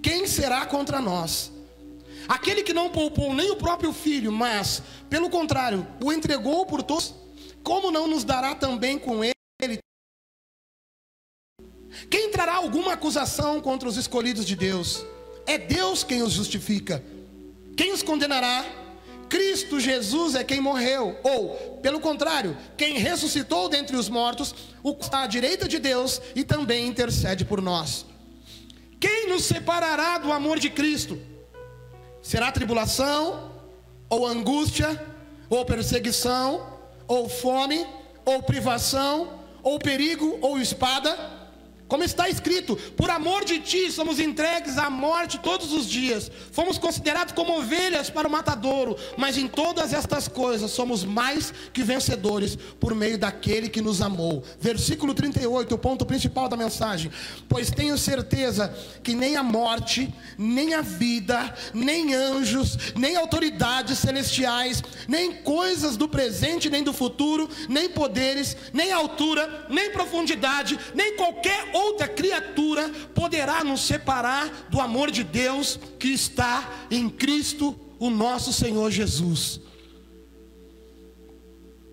quem 0.02 0.26
será 0.26 0.66
contra 0.66 1.00
nós? 1.00 1.52
Aquele 2.26 2.64
que 2.64 2.72
não 2.72 2.90
poupou 2.90 3.32
nem 3.32 3.52
o 3.52 3.56
próprio 3.56 3.92
filho, 3.92 4.32
mas, 4.32 4.82
pelo 5.08 5.30
contrário, 5.30 5.86
o 6.02 6.12
entregou 6.12 6.66
por 6.66 6.82
todos, 6.82 7.14
como 7.62 7.92
não 7.92 8.08
nos 8.08 8.24
dará 8.24 8.56
também 8.56 8.98
com 8.98 9.22
ele? 9.22 9.78
Quem 12.10 12.28
trará 12.32 12.56
alguma 12.56 12.94
acusação 12.94 13.60
contra 13.60 13.88
os 13.88 13.96
escolhidos 13.96 14.44
de 14.44 14.56
Deus? 14.56 15.06
É 15.46 15.56
Deus 15.58 16.02
quem 16.02 16.22
os 16.24 16.32
justifica. 16.32 17.04
Quem 17.76 17.92
os 17.92 18.02
condenará? 18.02 18.81
Cristo 19.32 19.80
Jesus 19.80 20.34
é 20.34 20.44
quem 20.44 20.60
morreu, 20.60 21.18
ou, 21.22 21.78
pelo 21.80 22.00
contrário, 22.00 22.54
quem 22.76 22.98
ressuscitou 22.98 23.66
dentre 23.66 23.96
os 23.96 24.10
mortos, 24.10 24.54
o 24.82 24.90
está 24.90 25.22
à 25.22 25.26
direita 25.26 25.66
de 25.66 25.78
Deus 25.78 26.20
e 26.34 26.44
também 26.44 26.86
intercede 26.86 27.42
por 27.42 27.62
nós. 27.62 28.04
Quem 29.00 29.30
nos 29.30 29.44
separará 29.44 30.18
do 30.18 30.30
amor 30.30 30.58
de 30.58 30.68
Cristo? 30.68 31.18
Será 32.20 32.52
tribulação, 32.52 33.50
ou 34.06 34.26
angústia, 34.26 35.02
ou 35.48 35.64
perseguição, 35.64 36.78
ou 37.08 37.26
fome, 37.26 37.86
ou 38.26 38.42
privação, 38.42 39.40
ou 39.62 39.78
perigo, 39.78 40.40
ou 40.42 40.60
espada? 40.60 41.31
Como 41.92 42.04
está 42.04 42.26
escrito, 42.26 42.74
por 42.96 43.10
amor 43.10 43.44
de 43.44 43.58
ti 43.58 43.92
somos 43.92 44.18
entregues 44.18 44.78
à 44.78 44.88
morte 44.88 45.38
todos 45.38 45.74
os 45.74 45.86
dias. 45.86 46.32
Fomos 46.50 46.78
considerados 46.78 47.34
como 47.34 47.58
ovelhas 47.58 48.08
para 48.08 48.26
o 48.26 48.30
matadouro, 48.30 48.96
mas 49.18 49.36
em 49.36 49.46
todas 49.46 49.92
estas 49.92 50.26
coisas 50.26 50.70
somos 50.70 51.04
mais 51.04 51.52
que 51.70 51.82
vencedores 51.82 52.56
por 52.80 52.94
meio 52.94 53.18
daquele 53.18 53.68
que 53.68 53.82
nos 53.82 54.00
amou. 54.00 54.42
Versículo 54.58 55.12
38, 55.12 55.74
o 55.74 55.78
ponto 55.78 56.06
principal 56.06 56.48
da 56.48 56.56
mensagem. 56.56 57.12
Pois 57.46 57.70
tenho 57.70 57.98
certeza 57.98 58.74
que 59.02 59.14
nem 59.14 59.36
a 59.36 59.42
morte, 59.42 60.10
nem 60.38 60.72
a 60.72 60.80
vida, 60.80 61.54
nem 61.74 62.14
anjos, 62.14 62.78
nem 62.96 63.16
autoridades 63.16 63.98
celestiais, 63.98 64.82
nem 65.06 65.30
coisas 65.42 65.98
do 65.98 66.08
presente 66.08 66.70
nem 66.70 66.82
do 66.82 66.94
futuro, 66.94 67.50
nem 67.68 67.90
poderes, 67.90 68.56
nem 68.72 68.90
altura, 68.92 69.66
nem 69.68 69.90
profundidade, 69.90 70.78
nem 70.94 71.18
qualquer 71.18 71.68
outra 71.74 71.81
outra 71.82 72.08
criatura 72.08 72.88
poderá 73.14 73.62
nos 73.64 73.80
separar 73.82 74.48
do 74.68 74.80
amor 74.80 75.10
de 75.10 75.22
Deus 75.24 75.78
que 75.98 76.08
está 76.08 76.68
em 76.90 77.08
Cristo, 77.08 77.78
o 77.98 78.10
nosso 78.10 78.52
Senhor 78.52 78.90
Jesus. 78.90 79.60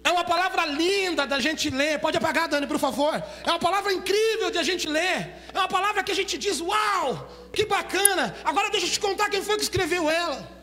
É 0.04 0.12
uma 0.12 0.24
palavra 0.24 0.66
linda 0.66 1.28
da 1.28 1.40
gente 1.40 1.70
ler. 1.70 2.00
Pode 2.00 2.18
apagar, 2.18 2.48
Dani, 2.48 2.66
por 2.66 2.80
favor. 2.80 3.14
É 3.46 3.50
uma 3.50 3.60
palavra 3.60 3.94
incrível 3.94 4.50
de 4.50 4.58
a 4.58 4.64
gente 4.64 4.88
ler. 4.88 5.36
É 5.54 5.60
uma 5.60 5.68
palavra 5.68 6.02
que 6.04 6.12
a 6.12 6.16
gente 6.16 6.38
diz: 6.38 6.60
Uau, 6.62 7.30
que 7.54 7.66
bacana. 7.66 8.36
Agora 8.44 8.72
deixa 8.72 8.88
eu 8.88 8.92
te 8.92 9.00
contar 9.00 9.30
quem 9.30 9.44
foi 9.44 9.58
que 9.58 9.64
escreveu 9.64 10.10
ela. 10.10 10.60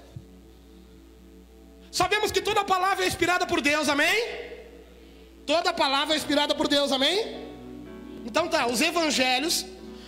Sabemos 1.92 2.32
que 2.32 2.42
toda 2.42 2.64
palavra 2.64 3.04
é 3.04 3.08
inspirada 3.08 3.46
por 3.46 3.60
Deus, 3.60 3.88
amém? 3.88 4.16
Toda 5.46 5.72
palavra 5.72 6.14
é 6.14 6.18
inspirada 6.18 6.54
por 6.54 6.66
Deus, 6.66 6.90
amém? 6.90 7.45
Então 8.26 8.48
tá, 8.48 8.66
os 8.66 8.80
evangelhos 8.80 9.64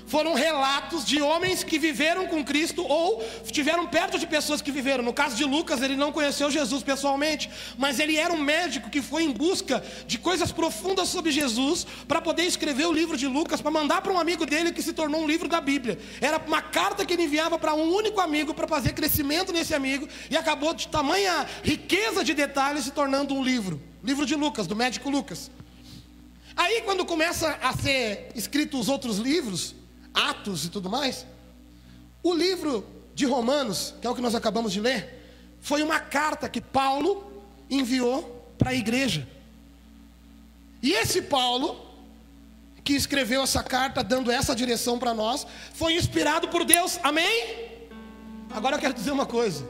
foram 0.08 0.32
relatos 0.34 1.04
de 1.04 1.20
homens 1.20 1.62
que 1.62 1.78
viveram 1.78 2.26
com 2.26 2.42
Cristo 2.42 2.82
ou 2.82 3.22
estiveram 3.44 3.86
perto 3.86 4.18
de 4.18 4.26
pessoas 4.26 4.62
que 4.62 4.72
viveram. 4.72 5.04
No 5.04 5.12
caso 5.12 5.36
de 5.36 5.44
Lucas, 5.44 5.82
ele 5.82 5.96
não 5.96 6.10
conheceu 6.10 6.50
Jesus 6.50 6.82
pessoalmente, 6.82 7.48
mas 7.76 8.00
ele 8.00 8.16
era 8.16 8.32
um 8.32 8.38
médico 8.38 8.88
que 8.88 9.02
foi 9.02 9.24
em 9.24 9.30
busca 9.30 9.84
de 10.06 10.18
coisas 10.18 10.50
profundas 10.50 11.10
sobre 11.10 11.30
Jesus 11.30 11.86
para 12.08 12.22
poder 12.22 12.44
escrever 12.44 12.86
o 12.86 12.92
livro 12.92 13.16
de 13.16 13.26
Lucas, 13.26 13.60
para 13.60 13.70
mandar 13.70 14.00
para 14.00 14.12
um 14.12 14.18
amigo 14.18 14.46
dele 14.46 14.72
que 14.72 14.82
se 14.82 14.94
tornou 14.94 15.22
um 15.22 15.26
livro 15.26 15.46
da 15.46 15.60
Bíblia. 15.60 15.98
Era 16.20 16.38
uma 16.38 16.62
carta 16.62 17.04
que 17.04 17.12
ele 17.12 17.24
enviava 17.24 17.58
para 17.58 17.74
um 17.74 17.94
único 17.94 18.20
amigo 18.20 18.54
para 18.54 18.66
fazer 18.66 18.94
crescimento 18.94 19.52
nesse 19.52 19.74
amigo 19.74 20.08
e 20.30 20.36
acabou 20.36 20.72
de 20.72 20.88
tamanha 20.88 21.46
riqueza 21.62 22.24
de 22.24 22.32
detalhes 22.32 22.84
se 22.84 22.90
tornando 22.92 23.34
um 23.34 23.44
livro. 23.44 23.80
Livro 24.02 24.24
de 24.24 24.34
Lucas, 24.34 24.66
do 24.66 24.74
médico 24.74 25.10
Lucas. 25.10 25.50
Aí, 26.58 26.82
quando 26.82 27.06
começa 27.06 27.56
a 27.62 27.72
ser 27.72 28.32
escrito 28.34 28.80
os 28.80 28.88
outros 28.88 29.18
livros, 29.18 29.76
Atos 30.12 30.64
e 30.64 30.68
tudo 30.68 30.90
mais, 30.90 31.24
o 32.20 32.34
livro 32.34 32.84
de 33.14 33.24
Romanos, 33.24 33.94
que 34.00 34.06
é 34.08 34.10
o 34.10 34.14
que 34.14 34.20
nós 34.20 34.34
acabamos 34.34 34.72
de 34.72 34.80
ler, 34.80 35.54
foi 35.60 35.84
uma 35.84 36.00
carta 36.00 36.48
que 36.48 36.60
Paulo 36.60 37.44
enviou 37.70 38.44
para 38.58 38.70
a 38.70 38.74
igreja. 38.74 39.24
E 40.82 40.90
esse 40.90 41.22
Paulo, 41.22 41.80
que 42.82 42.94
escreveu 42.94 43.44
essa 43.44 43.62
carta, 43.62 44.02
dando 44.02 44.28
essa 44.28 44.52
direção 44.52 44.98
para 44.98 45.14
nós, 45.14 45.46
foi 45.72 45.94
inspirado 45.94 46.48
por 46.48 46.64
Deus, 46.64 46.98
amém? 47.04 47.68
Agora 48.50 48.74
eu 48.74 48.80
quero 48.80 48.94
dizer 48.94 49.12
uma 49.12 49.26
coisa: 49.26 49.64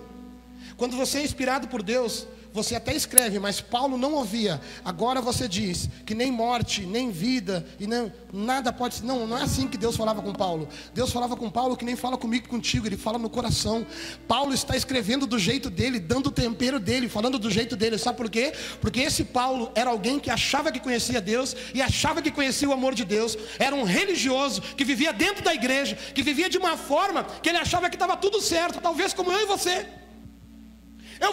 quando 0.78 0.96
você 0.96 1.18
é 1.18 1.22
inspirado 1.22 1.68
por 1.68 1.82
Deus, 1.82 2.26
você 2.62 2.74
até 2.74 2.94
escreve, 2.94 3.38
mas 3.38 3.60
Paulo 3.60 3.96
não 3.96 4.14
ouvia. 4.14 4.60
Agora 4.84 5.20
você 5.20 5.46
diz 5.48 5.88
que 6.04 6.14
nem 6.14 6.30
morte, 6.30 6.82
nem 6.82 7.10
vida 7.10 7.64
e 7.78 7.86
nem 7.86 8.12
nada 8.32 8.72
pode. 8.72 9.02
Não, 9.04 9.26
não 9.26 9.38
é 9.38 9.42
assim 9.42 9.68
que 9.68 9.76
Deus 9.76 9.96
falava 9.96 10.20
com 10.20 10.32
Paulo. 10.32 10.68
Deus 10.92 11.12
falava 11.12 11.36
com 11.36 11.48
Paulo 11.48 11.76
que 11.76 11.84
nem 11.84 11.94
fala 11.96 12.18
comigo 12.18 12.46
e 12.46 12.48
contigo. 12.48 12.86
Ele 12.86 12.96
fala 12.96 13.18
no 13.18 13.30
coração. 13.30 13.86
Paulo 14.26 14.52
está 14.52 14.76
escrevendo 14.76 15.26
do 15.26 15.38
jeito 15.38 15.70
dele, 15.70 16.00
dando 16.00 16.26
o 16.26 16.30
tempero 16.30 16.80
dele, 16.80 17.08
falando 17.08 17.38
do 17.38 17.50
jeito 17.50 17.76
dele. 17.76 17.96
Sabe 17.96 18.16
por 18.16 18.28
quê? 18.28 18.52
Porque 18.80 19.00
esse 19.00 19.24
Paulo 19.24 19.70
era 19.74 19.90
alguém 19.90 20.18
que 20.18 20.30
achava 20.30 20.72
que 20.72 20.80
conhecia 20.80 21.20
Deus 21.20 21.54
e 21.72 21.80
achava 21.80 22.20
que 22.20 22.30
conhecia 22.30 22.68
o 22.68 22.72
amor 22.72 22.94
de 22.94 23.04
Deus. 23.04 23.36
Era 23.58 23.74
um 23.74 23.84
religioso 23.84 24.60
que 24.60 24.84
vivia 24.84 25.12
dentro 25.12 25.44
da 25.44 25.54
igreja, 25.54 25.96
que 26.14 26.22
vivia 26.22 26.50
de 26.50 26.58
uma 26.58 26.76
forma 26.76 27.24
que 27.24 27.48
ele 27.48 27.58
achava 27.58 27.88
que 27.88 27.96
estava 27.96 28.16
tudo 28.16 28.40
certo, 28.40 28.80
talvez 28.80 29.14
como 29.14 29.30
eu 29.30 29.42
e 29.42 29.46
você. 29.46 29.86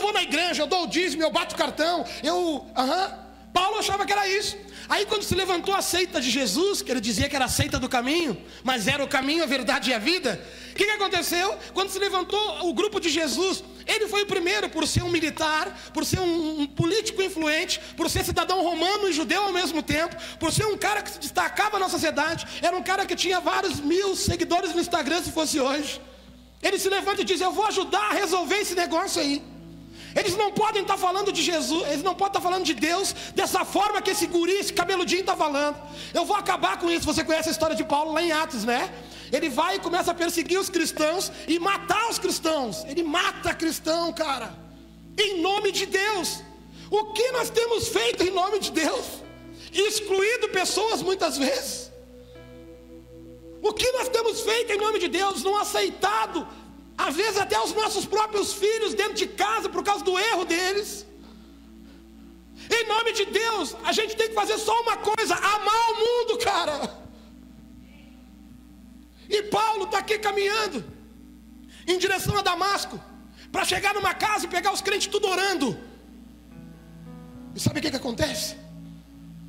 Vou 0.06 0.14
na 0.14 0.22
igreja, 0.22 0.62
eu 0.62 0.68
dou 0.68 0.84
o 0.84 0.88
dízimo, 0.88 1.24
eu 1.24 1.32
bato 1.32 1.56
cartão, 1.56 2.06
eu. 2.22 2.64
Aham. 2.78 3.26
Paulo 3.52 3.80
achava 3.80 4.06
que 4.06 4.14
era 4.14 4.28
isso. 4.28 4.56
Aí 4.88 5.04
quando 5.08 5.24
se 5.24 5.34
levantou 5.34 5.74
a 5.74 5.82
seita 5.82 6.22
de 6.22 6.30
Jesus, 6.30 6.84
que 6.84 6.92
ele 6.92 7.02
dizia 7.02 7.28
que 7.28 7.36
era 7.36 7.46
a 7.46 7.48
seita 7.48 7.80
do 7.80 7.90
caminho, 7.90 8.38
mas 8.64 8.88
era 8.88 9.04
o 9.04 9.08
caminho, 9.08 9.42
a 9.42 9.48
verdade 9.48 9.90
e 9.90 9.94
a 9.96 9.98
vida, 9.98 10.40
o 10.72 10.76
que, 10.76 10.86
que 10.86 10.92
aconteceu? 10.92 11.58
Quando 11.74 11.90
se 11.90 11.98
levantou 11.98 12.70
o 12.70 12.74
grupo 12.76 13.00
de 13.00 13.10
Jesus, 13.10 13.64
ele 13.88 14.08
foi 14.08 14.22
o 14.22 14.26
primeiro 14.28 14.70
por 14.70 14.88
ser 14.88 15.02
um 15.02 15.10
militar, 15.10 15.76
por 15.92 16.06
ser 16.06 16.20
um, 16.20 16.62
um, 16.62 16.68
político 16.68 17.24
influente, 17.24 17.82
por 17.98 18.08
ser 18.08 18.24
cidadão 18.24 18.62
romano 18.62 19.10
e 19.10 19.14
judeu 19.14 19.42
ao 19.42 19.52
mesmo 19.52 19.82
tempo, 19.82 20.16
por 20.40 20.54
ser 20.54 20.68
um 20.68 20.78
cara 20.78 21.02
que 21.02 21.10
se 21.10 21.18
destacava 21.18 21.80
na 21.80 21.90
sociedade, 21.90 22.46
era 22.62 22.78
um 22.78 22.84
cara 22.84 23.08
que 23.08 23.16
tinha 23.16 23.40
vários 23.40 23.80
mil 23.80 24.16
seguidores 24.16 24.72
no 24.72 24.82
Instagram 24.82 25.24
se 25.24 25.32
fosse 25.32 25.60
hoje. 25.60 26.00
Ele 26.62 26.78
se 26.78 26.90
levanta 26.90 27.24
e 27.24 27.26
diz: 27.26 27.42
Eu 27.42 27.52
vou 27.52 27.66
ajudar 27.66 28.12
a 28.12 28.14
resolver 28.14 28.58
esse 28.58 28.76
negócio 28.76 29.20
aí. 29.20 29.55
Eles 30.16 30.36
não 30.38 30.50
podem 30.54 30.82
estar 30.82 30.98
falando 30.98 31.30
de 31.30 31.42
Jesus, 31.42 31.84
eles 31.90 32.02
não 32.02 32.16
podem 32.16 32.32
estar 32.32 32.42
falando 32.42 32.64
de 32.64 32.74
Deus 32.74 33.14
dessa 33.36 33.66
forma 33.66 34.02
que 34.02 34.12
esse 34.12 34.26
guri, 34.28 34.54
esse 34.54 34.72
cabeludinho 34.72 35.20
está 35.20 35.36
falando. 35.36 35.76
Eu 36.14 36.24
vou 36.24 36.38
acabar 36.38 36.80
com 36.80 36.90
isso. 36.90 37.06
Você 37.06 37.22
conhece 37.24 37.50
a 37.50 37.52
história 37.52 37.76
de 37.76 37.84
Paulo 37.84 38.14
lá 38.14 38.22
em 38.24 38.32
Atos, 38.32 38.64
né? 38.64 38.94
Ele 39.32 39.50
vai 39.50 39.76
e 39.76 39.80
começa 39.80 40.12
a 40.12 40.14
perseguir 40.14 40.58
os 40.58 40.70
cristãos 40.70 41.30
e 41.48 41.60
matar 41.60 42.10
os 42.10 42.18
cristãos. 42.18 42.86
Ele 42.86 43.04
mata 43.04 43.54
cristão, 43.54 44.14
cara. 44.14 44.56
Em 45.18 45.42
nome 45.42 45.74
de 45.74 45.86
Deus. 45.86 46.42
O 46.90 47.12
que 47.12 47.32
nós 47.32 47.50
temos 47.50 47.90
feito 47.90 48.24
em 48.24 48.32
nome 48.32 48.60
de 48.60 48.72
Deus? 48.72 49.06
Excluído 49.74 50.48
pessoas 50.50 51.02
muitas 51.02 51.38
vezes. 51.38 51.92
O 53.62 53.74
que 53.74 53.92
nós 53.92 54.08
temos 54.08 54.42
feito 54.42 54.72
em 54.72 54.78
nome 54.78 55.00
de 55.00 55.10
Deus? 55.10 55.44
Não 55.44 55.58
aceitado 55.58 56.48
às 56.98 57.16
vezes 57.16 57.38
até 57.38 57.60
os 57.60 57.74
nossos 57.74 58.06
próprios 58.06 58.54
filhos 58.54 58.94
dentro 58.94 59.16
de 59.16 59.28
casa 59.28 59.68
por 59.70 59.84
causa 59.84 60.04
do 60.04 60.18
erro 60.18 60.46
deles. 60.46 61.06
Em 62.70 62.88
nome 62.88 63.12
de 63.14 63.26
Deus, 63.26 63.76
a 63.84 63.92
gente 63.92 64.16
tem 64.16 64.30
que 64.30 64.34
fazer 64.34 64.58
só 64.58 64.82
uma 64.82 64.98
coisa: 64.98 65.36
amar 65.36 65.92
o 65.92 65.96
mundo, 66.06 66.38
cara. 66.40 67.06
E 69.30 69.44
Paulo 69.44 69.86
está 69.86 70.00
aqui 70.00 70.18
caminhando 70.20 70.84
em 71.88 71.98
direção 71.98 72.38
a 72.38 72.42
Damasco, 72.42 73.00
para 73.52 73.66
chegar 73.66 73.94
numa 73.94 74.14
casa 74.14 74.46
e 74.46 74.48
pegar 74.48 74.72
os 74.74 74.82
crentes 74.82 75.08
tudo 75.08 75.28
orando. 75.28 75.78
E 77.56 77.60
sabe 77.60 77.80
o 77.80 77.82
que, 77.82 77.92
que 77.92 77.98
acontece? 77.98 78.56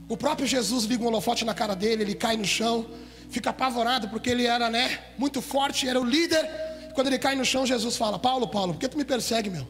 O 0.08 0.16
próprio 0.16 0.46
Jesus 0.46 0.84
liga 0.84 1.02
um 1.02 1.06
holofote 1.06 1.44
na 1.44 1.54
cara 1.54 1.74
dele, 1.74 2.02
ele 2.02 2.14
cai 2.14 2.36
no 2.36 2.44
chão, 2.44 2.88
fica 3.30 3.50
apavorado 3.50 4.08
porque 4.08 4.30
ele 4.30 4.46
era, 4.46 4.70
né, 4.70 5.02
muito 5.18 5.42
forte, 5.42 5.88
era 5.88 6.00
o 6.00 6.04
líder 6.04 6.48
quando 6.96 7.06
ele 7.08 7.18
cai 7.18 7.36
no 7.36 7.44
chão, 7.44 7.64
Jesus 7.64 7.96
fala: 7.96 8.18
Paulo, 8.18 8.48
Paulo, 8.48 8.72
por 8.72 8.80
que 8.80 8.88
tu 8.88 8.98
me 8.98 9.04
persegue, 9.04 9.50
meu? 9.50 9.68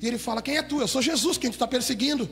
E 0.00 0.06
ele 0.06 0.18
fala: 0.18 0.40
Quem 0.40 0.56
é 0.58 0.62
tu? 0.62 0.80
Eu 0.80 0.86
sou 0.86 1.02
Jesus, 1.02 1.36
quem 1.36 1.50
tu 1.50 1.54
está 1.54 1.66
perseguindo. 1.66 2.30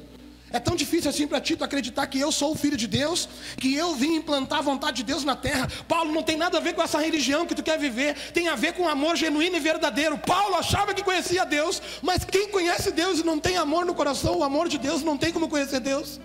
É 0.51 0.59
tão 0.59 0.75
difícil 0.75 1.11
assim 1.11 1.27
para 1.27 1.41
ti 1.41 1.57
tu 1.57 1.65
acreditar 1.65 2.07
que 2.07 2.19
eu 2.19 2.33
sou 2.33 2.53
o 2.53 2.55
filho 2.55 2.77
de 2.77 2.87
Deus, 2.87 3.29
que 3.59 3.75
eu 3.75 3.95
vim 3.95 4.15
implantar 4.17 4.61
a 4.61 4.63
vontade 4.63 4.99
de 4.99 5.03
Deus 5.03 5.23
na 5.23 5.37
terra. 5.37 5.69
Paulo 5.87 6.11
não 6.13 6.23
tem 6.23 6.39
nada 6.39 6.57
a 6.57 6.61
ver 6.61 6.75
com 6.75 6.83
essa 6.83 6.99
religião 6.99 7.47
que 7.47 7.55
tu 7.55 7.63
quer 7.63 7.79
viver, 7.79 8.15
tem 8.33 8.49
a 8.49 8.55
ver 8.55 8.73
com 8.73 8.89
amor 8.89 9.15
genuíno 9.17 9.57
e 9.57 9.61
verdadeiro. 9.61 10.17
Paulo 10.17 10.55
achava 10.57 10.95
que 10.95 11.03
conhecia 11.03 11.45
Deus, 11.45 11.83
mas 12.01 12.25
quem 12.25 12.49
conhece 12.49 12.91
Deus 12.93 13.19
e 13.19 13.25
não 13.25 13.39
tem 13.39 13.59
amor 13.59 13.85
no 13.85 13.95
coração, 13.95 14.39
o 14.39 14.45
amor 14.45 14.69
de 14.69 14.79
Deus 14.79 15.03
não 15.03 15.19
tem 15.19 15.33
como 15.33 15.49
conhecer 15.49 15.81
Deus. 15.81 16.19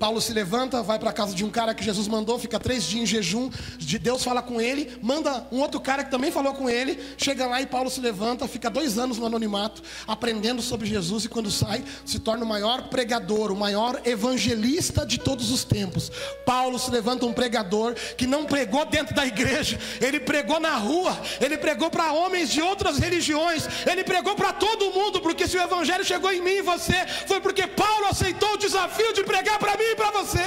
Paulo 0.00 0.18
se 0.18 0.32
levanta, 0.32 0.82
vai 0.82 0.98
para 0.98 1.10
a 1.10 1.12
casa 1.12 1.34
de 1.34 1.44
um 1.44 1.50
cara 1.50 1.74
que 1.74 1.84
Jesus 1.84 2.08
mandou, 2.08 2.38
fica 2.38 2.58
três 2.58 2.84
dias 2.84 3.02
em 3.02 3.06
jejum. 3.06 3.50
De 3.76 3.98
Deus 3.98 4.24
fala 4.24 4.40
com 4.40 4.58
ele, 4.58 4.98
manda 5.02 5.46
um 5.52 5.60
outro 5.60 5.78
cara 5.78 6.02
que 6.02 6.10
também 6.10 6.32
falou 6.32 6.54
com 6.54 6.70
ele. 6.70 6.98
Chega 7.18 7.46
lá 7.46 7.60
e 7.60 7.66
Paulo 7.66 7.90
se 7.90 8.00
levanta, 8.00 8.48
fica 8.48 8.70
dois 8.70 8.96
anos 8.96 9.18
no 9.18 9.26
anonimato, 9.26 9.82
aprendendo 10.08 10.62
sobre 10.62 10.86
Jesus. 10.86 11.26
E 11.26 11.28
quando 11.28 11.50
sai, 11.50 11.84
se 12.06 12.18
torna 12.18 12.46
o 12.46 12.48
maior 12.48 12.88
pregador, 12.88 13.52
o 13.52 13.56
maior 13.56 14.00
evangelista 14.06 15.04
de 15.04 15.18
todos 15.18 15.50
os 15.50 15.64
tempos. 15.64 16.10
Paulo 16.46 16.78
se 16.78 16.90
levanta 16.90 17.26
um 17.26 17.34
pregador 17.34 17.94
que 18.16 18.26
não 18.26 18.46
pregou 18.46 18.86
dentro 18.86 19.14
da 19.14 19.26
igreja, 19.26 19.78
ele 20.00 20.18
pregou 20.18 20.58
na 20.58 20.76
rua, 20.78 21.14
ele 21.42 21.58
pregou 21.58 21.90
para 21.90 22.10
homens 22.10 22.48
de 22.48 22.62
outras 22.62 22.96
religiões, 22.96 23.68
ele 23.86 24.02
pregou 24.02 24.34
para 24.34 24.54
todo 24.54 24.92
mundo, 24.92 25.20
porque 25.20 25.46
se 25.46 25.58
o 25.58 25.62
evangelho 25.62 26.06
chegou 26.06 26.32
em 26.32 26.40
mim 26.40 26.52
e 26.52 26.62
você, 26.62 27.06
foi 27.26 27.38
porque 27.38 27.66
Paulo 27.66 28.06
aceitou 28.06 28.54
o 28.54 28.56
desafio 28.56 29.12
de 29.12 29.22
pregar 29.24 29.58
para 29.58 29.76
mim 29.76 29.89
para 29.96 30.10
você. 30.10 30.40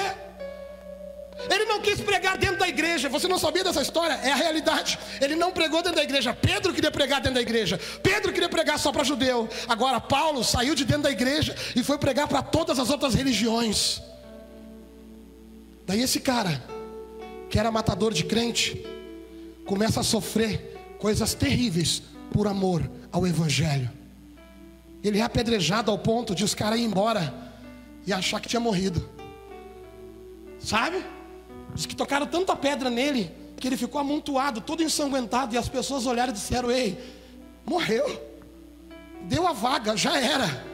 Ele 1.50 1.66
não 1.66 1.82
quis 1.82 2.00
pregar 2.00 2.38
dentro 2.38 2.58
da 2.58 2.68
igreja. 2.68 3.10
Você 3.10 3.28
não 3.28 3.38
sabia 3.38 3.64
dessa 3.64 3.82
história? 3.82 4.14
É 4.14 4.32
a 4.32 4.36
realidade. 4.36 4.98
Ele 5.20 5.36
não 5.36 5.52
pregou 5.52 5.82
dentro 5.82 5.98
da 5.98 6.04
igreja. 6.04 6.34
Pedro 6.34 6.74
queria 6.74 6.92
pregar 6.92 7.20
dentro 7.20 7.36
da 7.36 7.42
igreja. 7.42 7.80
Pedro 8.02 8.32
queria 8.32 8.50
pregar 8.50 8.80
só 8.80 8.92
para 8.92 9.04
judeu. 9.04 9.50
Agora 9.68 10.00
Paulo 10.00 10.44
saiu 10.44 10.76
de 10.76 10.86
dentro 10.86 11.04
da 11.04 11.12
igreja 11.12 11.56
e 11.76 11.84
foi 11.84 11.98
pregar 11.98 12.28
para 12.28 12.42
todas 12.42 12.80
as 12.80 12.90
outras 12.90 13.14
religiões. 13.14 14.02
Daí 15.86 16.02
esse 16.02 16.20
cara, 16.20 16.64
que 17.50 17.60
era 17.60 17.72
matador 17.72 18.14
de 18.14 18.24
crente, 18.24 18.86
começa 19.66 20.00
a 20.00 20.04
sofrer 20.04 20.96
coisas 20.98 21.34
terríveis 21.34 22.04
por 22.32 22.48
amor 22.48 22.90
ao 23.12 23.28
evangelho. 23.28 23.90
Ele 25.04 25.20
é 25.20 25.22
apedrejado 25.22 25.92
ao 25.92 25.98
ponto 26.00 26.34
de 26.34 26.46
os 26.46 26.56
caras 26.56 26.80
ir 26.80 26.84
embora 26.84 27.34
e 28.08 28.14
achar 28.14 28.40
que 28.40 28.48
tinha 28.48 28.60
morrido. 28.60 29.10
Sabe? 30.64 31.04
Diz 31.74 31.86
que 31.86 31.96
tocaram 31.96 32.26
tanta 32.26 32.56
pedra 32.56 32.90
nele 32.90 33.32
que 33.60 33.68
ele 33.68 33.78
ficou 33.78 34.00
amontoado, 34.00 34.60
todo 34.60 34.84
ensanguentado, 34.84 35.56
e 35.56 35.58
as 35.58 35.70
pessoas 35.70 36.06
olharam 36.06 36.32
e 36.32 36.36
disseram: 36.36 36.72
Ei, 36.72 36.98
morreu. 37.66 38.34
Deu 39.22 39.48
a 39.48 39.54
vaga, 39.54 39.96
já 39.96 40.18
era. 40.18 40.66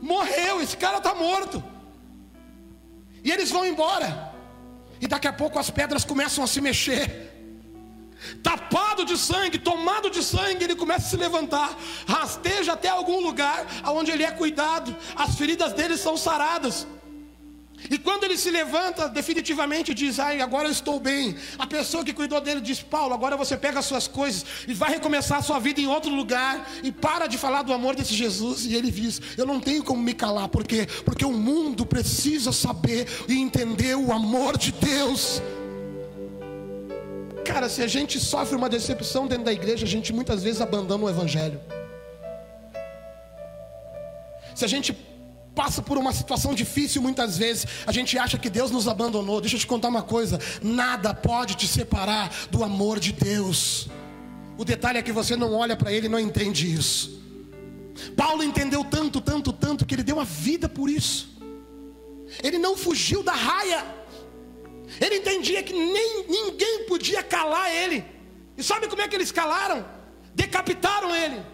Morreu, 0.00 0.60
esse 0.60 0.76
cara 0.76 0.98
está 0.98 1.14
morto. 1.14 1.62
E 3.24 3.30
eles 3.30 3.50
vão 3.50 3.66
embora. 3.66 4.32
E 5.00 5.06
daqui 5.08 5.26
a 5.26 5.32
pouco 5.32 5.58
as 5.58 5.70
pedras 5.70 6.04
começam 6.04 6.44
a 6.44 6.46
se 6.46 6.60
mexer. 6.60 7.28
Tapado 8.42 9.04
de 9.04 9.16
sangue, 9.16 9.58
tomado 9.58 10.10
de 10.10 10.22
sangue, 10.22 10.64
ele 10.64 10.76
começa 10.76 11.06
a 11.06 11.10
se 11.10 11.16
levantar, 11.16 11.76
rasteja 12.06 12.74
até 12.74 12.88
algum 12.88 13.20
lugar 13.20 13.66
onde 13.86 14.10
ele 14.10 14.22
é 14.22 14.30
cuidado, 14.30 14.94
as 15.16 15.34
feridas 15.36 15.72
dele 15.72 15.96
são 15.96 16.16
saradas. 16.16 16.86
E 17.88 17.96
quando 17.98 18.24
ele 18.24 18.36
se 18.36 18.50
levanta, 18.50 19.08
definitivamente 19.08 19.94
diz: 19.94 20.18
Ai, 20.18 20.40
agora 20.40 20.68
eu 20.68 20.72
estou 20.72 21.00
bem. 21.00 21.36
A 21.58 21.66
pessoa 21.66 22.04
que 22.04 22.12
cuidou 22.12 22.40
dele 22.40 22.60
diz: 22.60 22.82
Paulo, 22.82 23.14
agora 23.14 23.36
você 23.36 23.56
pega 23.56 23.78
as 23.78 23.86
suas 23.86 24.06
coisas 24.06 24.44
e 24.68 24.74
vai 24.74 24.90
recomeçar 24.90 25.38
a 25.38 25.42
sua 25.42 25.58
vida 25.58 25.80
em 25.80 25.86
outro 25.86 26.10
lugar. 26.10 26.68
E 26.82 26.92
para 26.92 27.26
de 27.26 27.38
falar 27.38 27.62
do 27.62 27.72
amor 27.72 27.94
desse 27.94 28.14
Jesus. 28.14 28.66
E 28.66 28.74
ele 28.74 28.90
diz: 28.90 29.20
Eu 29.36 29.46
não 29.46 29.60
tenho 29.60 29.82
como 29.82 30.02
me 30.02 30.12
calar. 30.12 30.48
Por 30.48 30.66
quê? 30.66 30.86
Porque 31.04 31.24
o 31.24 31.32
mundo 31.32 31.86
precisa 31.86 32.52
saber 32.52 33.06
e 33.28 33.38
entender 33.38 33.96
o 33.96 34.12
amor 34.12 34.58
de 34.58 34.72
Deus. 34.72 35.40
Cara, 37.44 37.68
se 37.68 37.82
a 37.82 37.86
gente 37.86 38.20
sofre 38.20 38.56
uma 38.56 38.68
decepção 38.68 39.26
dentro 39.26 39.44
da 39.44 39.52
igreja, 39.52 39.84
a 39.84 39.88
gente 39.88 40.12
muitas 40.12 40.42
vezes 40.42 40.60
abandona 40.60 41.04
o 41.04 41.08
Evangelho. 41.08 41.60
Se 44.54 44.64
a 44.64 44.68
gente 44.68 44.92
passa 45.60 45.82
por 45.82 45.98
uma 45.98 46.10
situação 46.10 46.54
difícil 46.54 47.02
muitas 47.02 47.36
vezes, 47.36 47.66
a 47.86 47.92
gente 47.92 48.16
acha 48.16 48.38
que 48.38 48.48
Deus 48.48 48.70
nos 48.70 48.88
abandonou. 48.88 49.42
Deixa 49.42 49.56
eu 49.56 49.60
te 49.60 49.66
contar 49.66 49.88
uma 49.88 50.02
coisa: 50.02 50.40
nada 50.62 51.12
pode 51.12 51.54
te 51.54 51.68
separar 51.68 52.32
do 52.50 52.64
amor 52.64 52.98
de 52.98 53.12
Deus. 53.12 53.86
O 54.56 54.64
detalhe 54.64 54.96
é 54.96 55.02
que 55.02 55.12
você 55.12 55.36
não 55.36 55.52
olha 55.52 55.76
para 55.76 55.92
Ele 55.92 56.06
e 56.06 56.08
não 56.08 56.18
entende 56.18 56.72
isso. 56.72 57.20
Paulo 58.16 58.42
entendeu 58.42 58.82
tanto, 58.82 59.20
tanto, 59.20 59.52
tanto, 59.52 59.84
que 59.84 59.94
ele 59.94 60.02
deu 60.02 60.18
a 60.18 60.24
vida 60.24 60.66
por 60.66 60.88
isso. 60.88 61.28
Ele 62.42 62.56
não 62.56 62.74
fugiu 62.74 63.22
da 63.22 63.34
raia. 63.34 63.84
Ele 64.98 65.16
entendia 65.16 65.62
que 65.62 65.74
nem 65.74 66.24
ninguém 66.26 66.84
podia 66.88 67.22
calar 67.22 67.70
ele. 67.70 68.02
E 68.56 68.62
sabe 68.62 68.88
como 68.88 69.02
é 69.02 69.08
que 69.08 69.14
eles 69.14 69.30
calaram? 69.30 69.84
Decapitaram 70.34 71.14
ele. 71.14 71.44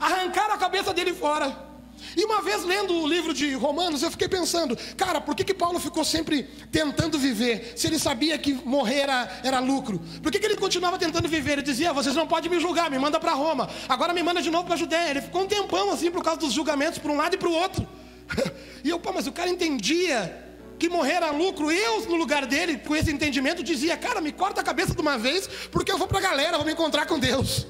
Arrancaram 0.00 0.54
a 0.54 0.58
cabeça 0.58 0.92
dele 0.92 1.14
fora 1.14 1.69
E 2.16 2.24
uma 2.24 2.42
vez 2.42 2.64
lendo 2.64 2.94
o 2.94 3.06
livro 3.06 3.32
de 3.32 3.54
Romanos, 3.54 4.02
eu 4.02 4.10
fiquei 4.10 4.28
pensando, 4.28 4.76
cara, 4.96 5.20
por 5.20 5.34
que, 5.34 5.44
que 5.44 5.54
Paulo 5.54 5.78
ficou 5.78 6.04
sempre 6.04 6.44
tentando 6.70 7.18
viver, 7.18 7.74
se 7.76 7.86
ele 7.86 7.98
sabia 7.98 8.36
que 8.38 8.54
morrer 8.54 9.00
era, 9.00 9.40
era 9.44 9.58
lucro? 9.60 10.00
Por 10.22 10.30
que, 10.30 10.38
que 10.38 10.46
ele 10.46 10.56
continuava 10.56 10.98
tentando 10.98 11.28
viver? 11.28 11.52
Ele 11.52 11.62
dizia, 11.62 11.92
vocês 11.92 12.14
não 12.14 12.26
podem 12.26 12.50
me 12.50 12.60
julgar, 12.60 12.90
me 12.90 12.98
manda 12.98 13.18
para 13.20 13.32
Roma, 13.32 13.68
agora 13.88 14.12
me 14.12 14.22
manda 14.22 14.42
de 14.42 14.50
novo 14.50 14.64
para 14.64 14.74
a 14.74 14.78
Judéia. 14.78 15.10
Ele 15.10 15.20
ficou 15.20 15.42
um 15.42 15.46
tempão 15.46 15.90
assim 15.90 16.10
por 16.10 16.22
causa 16.22 16.40
dos 16.40 16.52
julgamentos, 16.52 16.98
para 16.98 17.12
um 17.12 17.16
lado 17.16 17.34
e 17.34 17.38
para 17.38 17.48
o 17.48 17.52
outro. 17.52 17.86
e 18.84 18.90
eu, 18.90 18.98
pô, 18.98 19.12
mas 19.12 19.26
o 19.26 19.32
cara 19.32 19.50
entendia 19.50 20.48
que 20.78 20.88
morrer 20.88 21.14
era 21.14 21.30
lucro, 21.30 21.70
eu 21.70 22.06
no 22.06 22.16
lugar 22.16 22.46
dele, 22.46 22.78
com 22.78 22.96
esse 22.96 23.12
entendimento, 23.12 23.62
dizia, 23.62 23.96
cara, 23.96 24.20
me 24.20 24.32
corta 24.32 24.62
a 24.62 24.64
cabeça 24.64 24.94
de 24.94 25.00
uma 25.00 25.18
vez, 25.18 25.46
porque 25.70 25.92
eu 25.92 25.98
vou 25.98 26.08
para 26.08 26.18
a 26.18 26.22
galera, 26.22 26.56
vou 26.56 26.66
me 26.66 26.72
encontrar 26.72 27.06
com 27.06 27.18
Deus. 27.18 27.66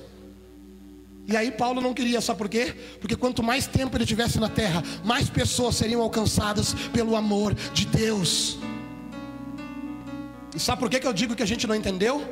E 1.30 1.36
aí 1.36 1.52
Paulo 1.52 1.80
não 1.80 1.94
queria, 1.94 2.20
só 2.20 2.34
por 2.34 2.48
quê? 2.48 2.74
Porque 3.00 3.14
quanto 3.14 3.40
mais 3.40 3.64
tempo 3.64 3.96
ele 3.96 4.04
tivesse 4.04 4.40
na 4.40 4.48
terra, 4.48 4.82
mais 5.04 5.30
pessoas 5.30 5.76
seriam 5.76 6.02
alcançadas 6.02 6.74
pelo 6.92 7.14
amor 7.14 7.54
de 7.72 7.86
Deus. 7.86 8.58
E 10.52 10.58
sabe 10.58 10.80
por 10.80 10.90
que, 10.90 10.98
que 10.98 11.06
eu 11.06 11.12
digo 11.12 11.36
que 11.36 11.42
a 11.42 11.46
gente 11.46 11.68
não 11.68 11.74
entendeu? 11.76 12.26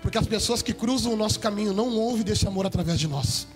Porque 0.00 0.16
as 0.16 0.26
pessoas 0.26 0.62
que 0.62 0.72
cruzam 0.72 1.12
o 1.12 1.16
nosso 1.16 1.38
caminho 1.38 1.74
não 1.74 1.94
ouvem 1.98 2.24
desse 2.24 2.48
amor 2.48 2.64
através 2.64 2.98
de 2.98 3.06
nós. 3.06 3.46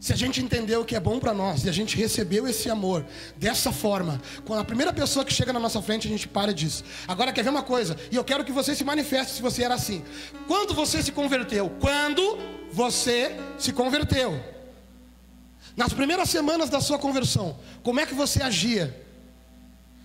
Se 0.00 0.12
a 0.12 0.16
gente 0.16 0.42
entendeu 0.42 0.82
o 0.82 0.84
que 0.84 0.94
é 0.94 1.00
bom 1.00 1.18
para 1.18 1.32
nós 1.32 1.64
e 1.64 1.68
a 1.68 1.72
gente 1.72 1.96
recebeu 1.96 2.46
esse 2.46 2.68
amor 2.68 3.04
dessa 3.36 3.72
forma, 3.72 4.20
quando 4.44 4.60
a 4.60 4.64
primeira 4.64 4.92
pessoa 4.92 5.24
que 5.24 5.32
chega 5.32 5.52
na 5.52 5.60
nossa 5.60 5.80
frente, 5.80 6.06
a 6.06 6.10
gente 6.10 6.28
para 6.28 6.50
e 6.50 6.54
diz: 6.54 6.84
Agora 7.08 7.32
quer 7.32 7.42
ver 7.42 7.50
uma 7.50 7.62
coisa? 7.62 7.96
E 8.10 8.16
eu 8.16 8.24
quero 8.24 8.44
que 8.44 8.52
você 8.52 8.74
se 8.74 8.84
manifeste 8.84 9.34
se 9.34 9.42
você 9.42 9.64
era 9.64 9.74
assim. 9.74 10.04
Quando 10.46 10.74
você 10.74 11.02
se 11.02 11.12
converteu? 11.12 11.70
Quando 11.80 12.38
você 12.70 13.34
se 13.58 13.72
converteu? 13.72 14.38
Nas 15.76 15.92
primeiras 15.92 16.30
semanas 16.30 16.70
da 16.70 16.80
sua 16.80 16.98
conversão, 16.98 17.58
como 17.82 18.00
é 18.00 18.06
que 18.06 18.14
você 18.14 18.42
agia? 18.42 19.04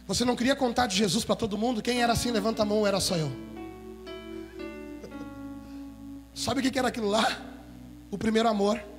Você 0.07 0.25
não 0.25 0.35
queria 0.35 0.55
contar 0.55 0.87
de 0.87 0.95
Jesus 0.97 1.23
para 1.23 1.35
todo 1.35 1.57
mundo? 1.57 1.81
Quem 1.81 2.01
era 2.01 2.11
assim, 2.11 2.31
levanta 2.31 2.63
a 2.63 2.65
mão, 2.65 2.85
era 2.85 2.99
só 2.99 3.15
eu. 3.15 3.31
Sabe 6.33 6.59
o 6.59 6.71
que 6.71 6.77
era 6.77 6.87
aquilo 6.87 7.09
lá? 7.09 7.39
O 8.09 8.17
primeiro 8.17 8.49
amor. 8.49 8.90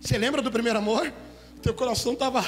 Você 0.00 0.16
lembra 0.16 0.40
do 0.42 0.50
primeiro 0.50 0.78
amor? 0.78 1.12
Teu 1.62 1.74
coração 1.74 2.12
estava 2.12 2.44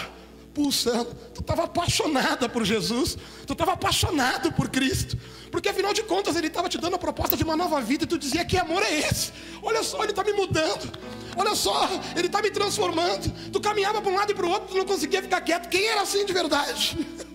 pulsando. 0.54 1.14
Tu 1.34 1.40
estava 1.40 1.64
apaixonada 1.64 2.48
por 2.48 2.64
Jesus. 2.64 3.16
Tu 3.46 3.52
estava 3.52 3.72
apaixonado 3.72 4.52
por 4.52 4.68
Cristo. 4.68 5.16
Porque 5.50 5.68
afinal 5.68 5.92
de 5.92 6.02
contas 6.02 6.36
ele 6.36 6.46
estava 6.46 6.68
te 6.68 6.78
dando 6.78 6.94
a 6.94 6.98
proposta 6.98 7.36
de 7.36 7.42
uma 7.42 7.56
nova 7.56 7.80
vida. 7.80 8.04
E 8.04 8.06
tu 8.06 8.18
dizia: 8.18 8.44
Que 8.44 8.56
amor 8.56 8.82
é 8.82 9.00
esse? 9.00 9.32
Olha 9.62 9.82
só, 9.82 10.02
ele 10.02 10.12
está 10.12 10.22
me 10.22 10.32
mudando. 10.32 10.90
Olha 11.36 11.54
só, 11.54 11.88
ele 12.16 12.26
está 12.26 12.42
me 12.42 12.50
transformando. 12.50 13.32
Tu 13.50 13.60
caminhava 13.60 14.00
para 14.00 14.10
um 14.10 14.16
lado 14.16 14.32
e 14.32 14.34
para 14.34 14.46
o 14.46 14.50
outro, 14.50 14.68
tu 14.68 14.76
não 14.76 14.84
conseguia 14.84 15.22
ficar 15.22 15.40
quieto. 15.40 15.68
Quem 15.68 15.86
era 15.86 16.02
assim 16.02 16.24
de 16.24 16.32
verdade? 16.32 16.98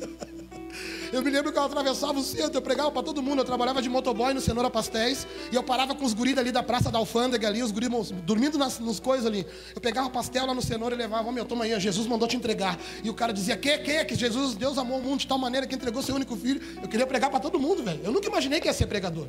Eu 1.16 1.24
me 1.24 1.32
lembro 1.32 1.50
que 1.50 1.58
eu 1.58 1.64
atravessava 1.64 2.20
o 2.20 2.22
centro, 2.22 2.58
eu 2.58 2.62
pregava 2.62 2.92
para 2.92 3.02
todo 3.02 3.24
mundo. 3.24 3.40
Eu 3.40 3.46
trabalhava 3.46 3.82
de 3.82 3.88
motoboy 3.88 4.34
no 4.34 4.42
Cenoura 4.42 4.70
Pastéis. 4.70 5.26
E 5.50 5.56
eu 5.56 5.64
parava 5.64 5.96
com 5.96 6.04
os 6.04 6.14
guris 6.14 6.38
ali 6.38 6.52
da 6.52 6.62
Praça 6.62 6.92
da 6.92 7.00
Alfândega 7.00 7.48
ali, 7.48 7.64
os 7.64 7.72
guris 7.72 8.12
dormindo 8.26 8.58
nas, 8.58 8.80
nos 8.80 9.00
coisas 9.00 9.26
ali. 9.26 9.48
Eu 9.74 9.80
pegava 9.80 10.10
pastel 10.10 10.46
lá 10.46 10.54
no 10.54 10.62
Cenoura 10.62 10.94
e 10.94 10.98
levava, 10.98 11.30
oh, 11.30 11.32
meu, 11.32 11.46
toma 11.46 11.64
aí, 11.64 11.80
Jesus 11.80 12.06
mandou 12.06 12.28
te 12.28 12.36
entregar. 12.36 12.78
E 13.02 13.10
o 13.10 13.14
cara 13.14 13.32
dizia, 13.32 13.56
que, 13.56 13.78
que, 13.78 14.04
que 14.04 14.14
Jesus, 14.14 14.56
Deus 14.56 14.78
amou 14.78 15.00
o 15.00 15.02
mundo 15.02 15.22
de 15.22 15.28
tal 15.28 15.38
maneira 15.38 15.66
que 15.66 15.74
entregou 15.74 16.04
seu 16.04 16.16
único 16.16 16.36
filho. 16.36 16.62
Eu 16.84 16.90
queria 16.90 17.08
pregar 17.08 17.30
para 17.30 17.40
todo 17.40 17.58
mundo, 17.58 17.82
velho. 17.82 18.02
Eu 18.04 18.12
nunca 18.12 18.28
imaginei 18.28 18.60
que 18.60 18.68
ia 18.68 18.74
ser 18.74 18.88
pregador. 18.88 19.28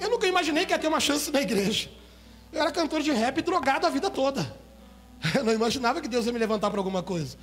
Eu 0.00 0.08
nunca 0.08 0.26
imaginei 0.26 0.64
que 0.64 0.72
ia 0.72 0.78
ter 0.78 0.88
uma 0.88 1.00
chance 1.00 1.30
na 1.30 1.42
igreja. 1.42 1.90
Eu 2.50 2.62
era 2.62 2.70
cantor 2.70 3.02
de 3.02 3.10
rap 3.10 3.42
drogado 3.42 3.86
a 3.86 3.90
vida 3.90 4.08
toda. 4.08 4.56
Eu 5.36 5.44
não 5.44 5.52
imaginava 5.52 6.00
que 6.00 6.08
Deus 6.08 6.24
ia 6.24 6.32
me 6.32 6.38
levantar 6.38 6.70
para 6.70 6.80
alguma 6.80 7.02
coisa. 7.02 7.36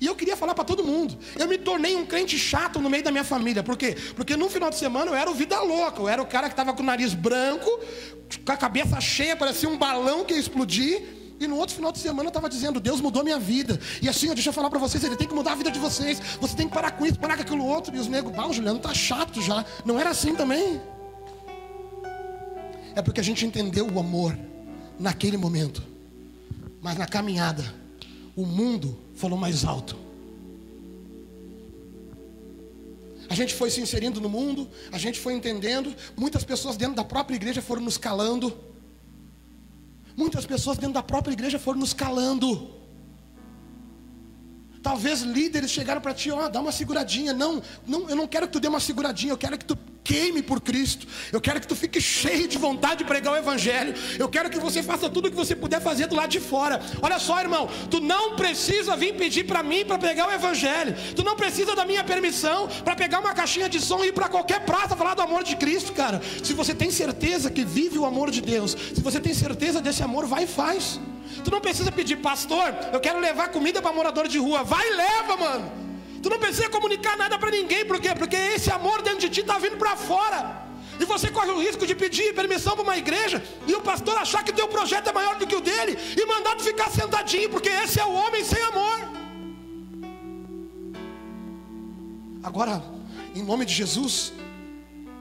E 0.00 0.06
eu 0.06 0.14
queria 0.14 0.36
falar 0.36 0.54
para 0.54 0.64
todo 0.64 0.84
mundo. 0.84 1.16
Eu 1.38 1.48
me 1.48 1.56
tornei 1.56 1.94
um 1.94 2.04
crente 2.04 2.38
chato 2.38 2.80
no 2.80 2.90
meio 2.90 3.02
da 3.02 3.10
minha 3.10 3.24
família. 3.24 3.62
Por 3.62 3.76
quê? 3.76 3.96
Porque 4.16 4.36
no 4.36 4.48
final 4.48 4.70
de 4.70 4.76
semana 4.76 5.10
eu 5.10 5.14
era 5.14 5.30
o 5.30 5.34
vida 5.34 5.60
louca. 5.60 6.00
Eu 6.00 6.08
era 6.08 6.22
o 6.22 6.26
cara 6.26 6.48
que 6.48 6.52
estava 6.52 6.72
com 6.72 6.82
o 6.82 6.86
nariz 6.86 7.14
branco, 7.14 7.68
com 8.44 8.52
a 8.52 8.56
cabeça 8.56 9.00
cheia, 9.00 9.36
parecia 9.36 9.68
um 9.68 9.78
balão 9.78 10.24
que 10.24 10.34
ia 10.34 10.40
explodir. 10.40 11.02
E 11.38 11.46
no 11.46 11.56
outro 11.56 11.74
final 11.74 11.92
de 11.92 11.98
semana 11.98 12.24
eu 12.24 12.30
estava 12.30 12.48
dizendo, 12.48 12.80
Deus 12.80 13.00
mudou 13.00 13.22
minha 13.22 13.38
vida. 13.38 13.78
E 14.00 14.08
assim, 14.08 14.32
deixa 14.34 14.48
eu 14.48 14.52
falar 14.52 14.70
para 14.70 14.78
vocês, 14.78 15.02
Ele 15.02 15.16
tem 15.16 15.26
que 15.26 15.34
mudar 15.34 15.52
a 15.52 15.54
vida 15.56 15.70
de 15.70 15.78
vocês. 15.78 16.20
Você 16.40 16.56
tem 16.56 16.68
que 16.68 16.74
parar 16.74 16.92
com 16.92 17.04
isso, 17.04 17.18
parar 17.18 17.36
com 17.36 17.42
aquilo 17.42 17.64
outro. 17.64 17.94
E 17.94 17.98
os 17.98 18.08
negros, 18.08 18.36
ah, 18.36 18.48
o 18.48 18.52
Juliano 18.52 18.78
tá 18.78 18.94
chato 18.94 19.40
já. 19.42 19.64
Não 19.84 19.98
era 19.98 20.10
assim 20.10 20.34
também. 20.34 20.80
É 22.94 23.02
porque 23.02 23.20
a 23.20 23.24
gente 23.24 23.44
entendeu 23.44 23.88
o 23.88 23.98
amor 23.98 24.36
naquele 24.98 25.36
momento. 25.36 25.82
Mas 26.80 26.96
na 26.96 27.06
caminhada, 27.06 27.64
o 28.36 28.46
mundo 28.46 29.03
falou 29.24 29.38
mais 29.38 29.64
alto. 29.64 29.96
A 33.30 33.34
gente 33.34 33.54
foi 33.54 33.70
se 33.70 33.80
inserindo 33.80 34.20
no 34.20 34.28
mundo, 34.28 34.68
a 34.92 34.98
gente 34.98 35.18
foi 35.18 35.32
entendendo. 35.32 35.94
Muitas 36.14 36.44
pessoas 36.44 36.76
dentro 36.76 36.94
da 36.94 37.04
própria 37.04 37.36
igreja 37.36 37.62
foram 37.62 37.80
nos 37.80 37.96
calando. 37.96 38.54
Muitas 40.14 40.44
pessoas 40.44 40.76
dentro 40.76 40.92
da 40.92 41.02
própria 41.02 41.32
igreja 41.32 41.58
foram 41.58 41.80
nos 41.80 41.94
calando. 41.94 42.70
Talvez 44.82 45.22
líderes 45.22 45.70
chegaram 45.70 46.02
para 46.02 46.12
ti, 46.12 46.30
ó, 46.30 46.44
oh, 46.44 46.48
dá 46.50 46.60
uma 46.60 46.70
seguradinha. 46.70 47.32
Não, 47.32 47.62
não, 47.86 48.10
eu 48.10 48.14
não 48.14 48.28
quero 48.28 48.46
que 48.46 48.52
tu 48.52 48.60
dê 48.60 48.68
uma 48.68 48.78
seguradinha, 48.78 49.32
eu 49.32 49.38
quero 49.38 49.56
que 49.56 49.64
tu 49.64 49.78
queime 50.04 50.42
por 50.42 50.60
Cristo. 50.60 51.06
Eu 51.32 51.40
quero 51.40 51.60
que 51.60 51.66
tu 51.66 51.74
fique 51.74 52.00
cheio 52.00 52.46
de 52.46 52.58
vontade 52.58 52.98
de 52.98 53.04
pregar 53.04 53.32
o 53.32 53.36
Evangelho. 53.36 53.94
Eu 54.18 54.28
quero 54.28 54.50
que 54.50 54.58
você 54.58 54.82
faça 54.82 55.08
tudo 55.08 55.26
o 55.26 55.30
que 55.30 55.36
você 55.36 55.56
puder 55.56 55.80
fazer 55.80 56.06
do 56.06 56.14
lado 56.14 56.28
de 56.30 56.38
fora. 56.38 56.80
Olha 57.00 57.18
só, 57.18 57.40
irmão, 57.40 57.68
tu 57.90 58.00
não 58.00 58.36
precisa 58.36 58.94
vir 58.94 59.14
pedir 59.16 59.44
para 59.44 59.62
mim 59.62 59.84
para 59.84 59.98
pregar 59.98 60.28
o 60.28 60.32
Evangelho. 60.32 60.94
Tu 61.16 61.24
não 61.24 61.34
precisa 61.34 61.74
da 61.74 61.86
minha 61.86 62.04
permissão 62.04 62.68
para 62.84 62.94
pegar 62.94 63.20
uma 63.20 63.32
caixinha 63.32 63.68
de 63.68 63.80
som 63.80 64.04
e 64.04 64.08
ir 64.08 64.12
para 64.12 64.28
qualquer 64.28 64.60
praça 64.60 64.94
falar 64.94 65.14
do 65.14 65.22
amor 65.22 65.42
de 65.42 65.56
Cristo, 65.56 65.92
cara. 65.92 66.20
Se 66.42 66.52
você 66.52 66.74
tem 66.74 66.90
certeza 66.90 67.50
que 67.50 67.64
vive 67.64 67.98
o 67.98 68.04
amor 68.04 68.30
de 68.30 68.42
Deus, 68.42 68.76
se 68.94 69.00
você 69.00 69.18
tem 69.18 69.32
certeza 69.32 69.80
desse 69.80 70.02
amor, 70.02 70.26
vai 70.26 70.44
e 70.44 70.46
faz. 70.46 71.00
Tu 71.42 71.50
não 71.50 71.60
precisa 71.60 71.90
pedir, 71.90 72.16
pastor, 72.16 72.74
eu 72.92 73.00
quero 73.00 73.18
levar 73.20 73.48
comida 73.48 73.80
para 73.80 73.92
morador 73.92 74.28
de 74.28 74.38
rua. 74.38 74.62
Vai 74.62 74.86
e 74.86 74.96
leva, 74.96 75.36
mano. 75.36 75.83
Tu 76.24 76.30
não 76.30 76.38
precisa 76.38 76.70
comunicar 76.70 77.18
nada 77.18 77.38
para 77.38 77.50
ninguém, 77.50 77.84
por 77.84 78.00
quê? 78.00 78.14
Porque 78.18 78.34
esse 78.34 78.70
amor 78.70 79.02
dentro 79.02 79.20
de 79.20 79.28
ti 79.28 79.40
está 79.42 79.58
vindo 79.58 79.76
para 79.76 79.94
fora. 79.94 80.64
E 80.98 81.04
você 81.04 81.30
corre 81.30 81.50
o 81.50 81.60
risco 81.60 81.86
de 81.86 81.94
pedir 81.94 82.34
permissão 82.34 82.72
para 82.72 82.82
uma 82.82 82.96
igreja 82.96 83.42
e 83.66 83.74
o 83.74 83.82
pastor 83.82 84.16
achar 84.16 84.42
que 84.42 84.50
o 84.50 84.54
teu 84.54 84.66
projeto 84.66 85.10
é 85.10 85.12
maior 85.12 85.36
do 85.36 85.46
que 85.46 85.54
o 85.54 85.60
dele 85.60 85.98
e 86.18 86.24
mandar 86.24 86.56
tu 86.56 86.62
ficar 86.62 86.90
sentadinho, 86.90 87.50
porque 87.50 87.68
esse 87.68 88.00
é 88.00 88.06
o 88.06 88.14
homem 88.14 88.42
sem 88.42 88.62
amor. 88.62 88.98
Agora, 92.42 92.82
em 93.34 93.42
nome 93.42 93.66
de 93.66 93.74
Jesus, 93.74 94.32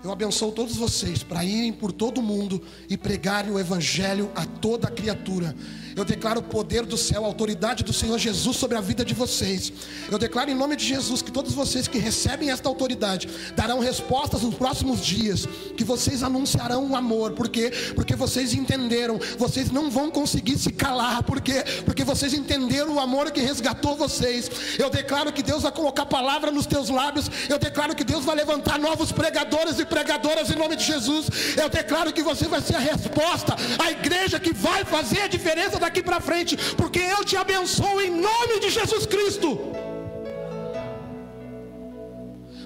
eu 0.06 0.12
abençoo 0.12 0.54
todos 0.54 0.78
vocês 0.78 1.22
para 1.22 1.44
irem 1.44 1.74
por 1.74 1.92
todo 1.92 2.20
o 2.20 2.22
mundo 2.22 2.62
e 2.90 2.96
pregarem 2.96 3.52
o 3.52 3.60
Evangelho 3.60 4.32
a 4.36 4.46
toda 4.46 4.90
criatura. 4.90 5.54
Eu 5.96 6.04
declaro 6.04 6.40
o 6.40 6.44
poder 6.44 6.86
do 6.86 6.98
céu, 6.98 7.24
a 7.24 7.28
autoridade 7.28 7.84
do 7.84 7.94
Senhor 7.94 8.18
Jesus 8.18 8.58
sobre 8.58 8.78
a 8.78 8.82
vida 8.82 9.06
de 9.06 9.14
vocês. 9.14 9.72
Eu 10.12 10.18
declaro 10.18 10.50
em 10.50 10.56
nome 10.56 10.76
de 10.76 10.86
Jesus 10.86 11.22
que 11.22 11.32
todos 11.32 11.54
vocês 11.54 11.88
que 11.88 11.98
recebem 11.98 12.50
esta 12.50 12.68
autoridade 12.68 13.28
darão 13.56 13.80
respostas 13.80 14.42
nos 14.42 14.56
próximos 14.56 15.06
dias, 15.06 15.48
que 15.78 15.84
vocês 15.84 16.24
anunciarão 16.24 16.90
o 16.90 16.96
amor, 16.96 17.34
porque 17.34 17.72
porque 17.96 18.16
vocês 18.16 18.54
entenderam, 18.54 19.20
vocês 19.38 19.72
não 19.72 19.90
vão 19.90 20.10
conseguir 20.10 20.58
se 20.58 20.72
calar, 20.72 21.24
porque 21.24 21.64
porque 21.86 22.04
vocês 22.04 22.34
entenderam 22.34 22.96
o 22.96 23.00
amor 23.00 23.32
que 23.32 23.42
resgatou 23.42 23.96
vocês. 23.96 24.50
Eu 24.80 24.90
declaro 24.90 25.32
que 25.32 25.44
Deus 25.44 25.64
vai 25.64 25.72
colocar 25.72 26.06
palavra 26.06 26.52
nos 26.52 26.66
teus 26.66 26.90
lábios. 26.90 27.30
Eu 27.50 27.60
declaro 27.60 27.96
que 27.96 28.04
Deus 28.04 28.26
vai 28.26 28.36
levantar 28.36 28.80
novos 28.80 29.12
pregadores 29.12 29.80
e 29.80 29.86
pregadoras 29.86 30.50
em 30.50 30.56
nome 30.56 30.76
de 30.76 30.86
Jesus. 30.86 31.28
Eu 31.56 31.70
declaro 31.70 32.12
que 32.12 32.24
você 32.24 32.48
vai 32.48 32.62
ser 32.62 32.76
a 32.76 32.80
resposta, 32.80 33.56
a 33.78 33.92
igreja 33.92 34.40
que 34.40 34.54
vai 34.54 34.84
fazer 34.86 35.22
a 35.22 35.28
diferença 35.28 35.83
daqui 35.86 36.02
para 36.02 36.20
frente, 36.20 36.58
porque 36.76 37.00
eu 37.00 37.24
te 37.30 37.36
abençoo 37.36 38.00
em 38.02 38.10
nome 38.10 38.60
de 38.64 38.70
Jesus 38.70 39.06
Cristo. 39.06 39.50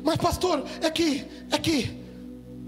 Mas 0.04 0.18
pastor, 0.18 0.64
é 0.82 0.90
que 0.90 1.26
é 1.52 1.58
que 1.58 1.78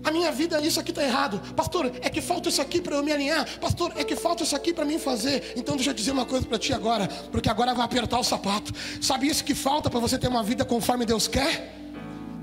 a 0.04 0.12
minha 0.12 0.32
vida, 0.32 0.60
isso 0.62 0.80
aqui 0.80 0.92
está 0.92 1.04
errado. 1.04 1.40
Pastor, 1.56 1.92
é 2.02 2.10
que 2.10 2.22
falta 2.22 2.50
isso 2.50 2.62
aqui 2.62 2.82
para 2.82 2.96
eu 2.96 3.04
me 3.04 3.12
alinhar. 3.12 3.46
Pastor, 3.60 3.92
é 3.96 4.04
que 4.04 4.16
falta 4.16 4.44
isso 4.44 4.56
aqui 4.56 4.74
para 4.74 4.86
mim 4.86 4.98
fazer. 4.98 5.54
Então 5.56 5.76
deixa 5.76 5.92
eu 5.92 5.94
dizer 5.94 6.12
uma 6.12 6.26
coisa 6.26 6.46
para 6.46 6.58
ti 6.58 6.74
agora, 6.74 7.08
porque 7.32 7.50
agora 7.50 7.74
vai 7.74 7.86
apertar 7.86 8.20
o 8.20 8.24
sapato. 8.24 8.74
Sabe 9.02 9.28
isso 9.28 9.44
que 9.44 9.54
falta 9.54 9.90
para 9.90 10.00
você 10.00 10.18
ter 10.18 10.28
uma 10.28 10.44
vida 10.44 10.64
conforme 10.64 11.06
Deus 11.06 11.28
quer? 11.28 11.76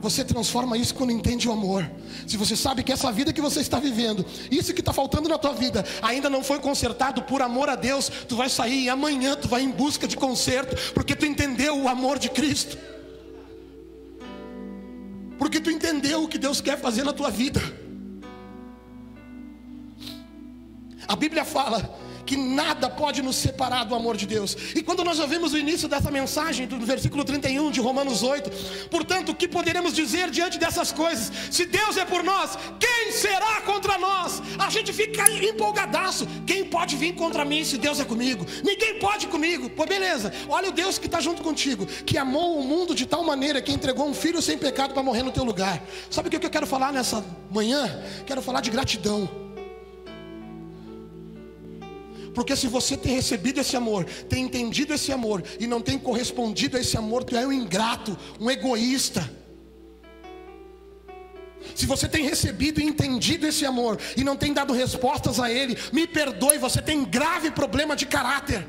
Você 0.07 0.23
transforma 0.25 0.79
isso 0.79 0.95
quando 0.95 1.11
entende 1.11 1.49
o 1.49 1.53
amor. 1.53 1.91
Se 2.29 2.37
você 2.37 2.55
sabe 2.55 2.85
que 2.85 2.93
essa 2.93 3.11
vida 3.11 3.33
que 3.33 3.41
você 3.41 3.59
está 3.59 3.81
vivendo, 3.81 4.25
isso 4.53 4.73
que 4.73 4.79
está 4.79 4.93
faltando 4.93 5.29
na 5.29 5.37
tua 5.37 5.53
vida, 5.53 5.85
ainda 6.01 6.31
não 6.31 6.45
foi 6.45 6.61
consertado 6.61 7.25
por 7.25 7.43
amor 7.43 7.69
a 7.69 7.75
Deus, 7.75 8.09
tu 8.09 8.37
vai 8.37 8.49
sair 8.49 8.85
e 8.85 8.89
amanhã 8.89 9.35
tu 9.35 9.49
vai 9.49 9.63
em 9.63 9.69
busca 9.69 10.07
de 10.07 10.17
conserto, 10.17 10.93
porque 10.93 11.17
tu 11.17 11.27
entendeu 11.27 11.77
o 11.77 11.89
amor 11.89 12.21
de 12.21 12.29
Cristo. 12.29 12.79
Porque 15.41 15.59
tu 15.59 15.73
entendeu 15.73 16.23
o 16.23 16.29
que 16.29 16.39
Deus 16.39 16.61
quer 16.61 16.79
fazer 16.79 17.03
na 17.03 17.13
tua 17.13 17.29
vida. 17.29 17.61
A 21.09 21.17
Bíblia 21.17 21.45
fala 21.45 21.99
que 22.27 22.37
nada 22.37 22.91
pode 22.91 23.23
nos 23.23 23.37
separar 23.37 23.85
do 23.85 23.95
amor 23.95 24.17
de 24.17 24.27
Deus. 24.27 24.57
E 24.75 24.83
quando 24.83 25.05
nós 25.05 25.19
ouvimos 25.21 25.53
o 25.53 25.59
início 25.59 25.89
dessa 25.89 26.11
mensagem, 26.11 26.67
do 26.67 26.85
versículo 26.85 27.25
31 27.25 27.71
de 27.71 27.81
Romanos 27.81 28.23
8, 28.23 28.51
portanto, 28.91 29.31
o 29.31 29.35
que 29.35 29.47
poderemos 29.47 29.95
dizer 29.95 30.31
diante 30.31 30.59
dessas 30.59 30.91
coisas? 30.91 31.31
Se 31.51 31.65
Deus 31.65 31.97
é 31.97 32.05
por 32.05 32.25
nós, 32.25 32.59
quem 32.81 33.13
será 33.13 33.61
contra 33.63 33.97
nós? 33.97 34.43
A 34.59 34.69
gente 34.69 34.93
fica 34.93 35.31
empolgadaço. 35.31 36.27
Quem 36.47 36.65
pode 36.65 36.97
vir 36.97 37.15
contra 37.15 37.45
mim 37.45 37.65
se 37.65 37.79
Deus 37.79 38.01
é 38.01 38.05
comigo? 38.05 38.45
Ninguém 38.65 38.99
pode 38.99 39.29
comigo. 39.29 39.71
Pô, 39.71 39.87
beleza. 39.87 40.33
Olha 40.49 40.69
o 40.69 40.73
Deus 40.73 40.99
que 40.99 41.07
está 41.07 41.21
junto 41.21 41.43
contigo, 41.43 41.87
que 41.87 42.19
amou 42.19 42.59
o 42.59 42.65
mundo 42.65 42.95
de 42.95 43.07
tal 43.07 43.23
maneira 43.23 43.63
que 43.63 43.73
entregou 43.73 44.09
um 44.09 44.15
filho 44.15 44.43
sem 44.43 44.59
pecado 44.59 44.93
para 44.93 45.03
morrer 45.03 45.23
no 45.23 45.31
teu 45.31 45.45
lugar. 45.45 45.81
Sabe 46.11 46.29
o 46.29 46.31
que 46.31 46.45
eu 46.45 46.51
quero 46.51 46.67
falar 46.67 46.93
nessa 46.93 47.25
manhã? 47.51 48.03
Quero 48.27 48.43
falar 48.43 48.61
de 48.61 48.71
gratidão. 48.71 49.46
Porque 52.37 52.55
se 52.55 52.67
você 52.67 52.99
tem 52.99 53.15
recebido 53.15 53.63
esse 53.63 53.79
amor, 53.79 54.05
tem 54.05 54.45
entendido 54.45 54.93
esse 54.93 55.11
amor 55.11 55.43
e 55.59 55.67
não 55.67 55.81
tem 55.81 55.99
correspondido 55.99 56.77
a 56.77 56.81
esse 56.81 56.95
amor, 56.95 57.25
tu 57.25 57.35
é 57.35 57.47
um 57.47 57.51
ingrato, 57.51 58.15
um 58.39 58.51
egoísta. 58.51 59.27
Se 61.75 61.87
você 61.87 62.07
tem 62.07 62.27
recebido 62.27 62.79
e 62.79 62.85
entendido 62.85 63.47
esse 63.47 63.65
amor 63.65 63.99
e 64.19 64.23
não 64.23 64.37
tem 64.37 64.53
dado 64.53 64.75
respostas 64.75 65.41
a 65.41 65.51
ele, 65.51 65.79
me 65.95 66.07
perdoe, 66.07 66.59
você 66.59 66.83
tem 66.83 67.07
grave 67.07 67.51
problema 67.51 67.97
de 67.97 68.05
caráter. 68.05 68.67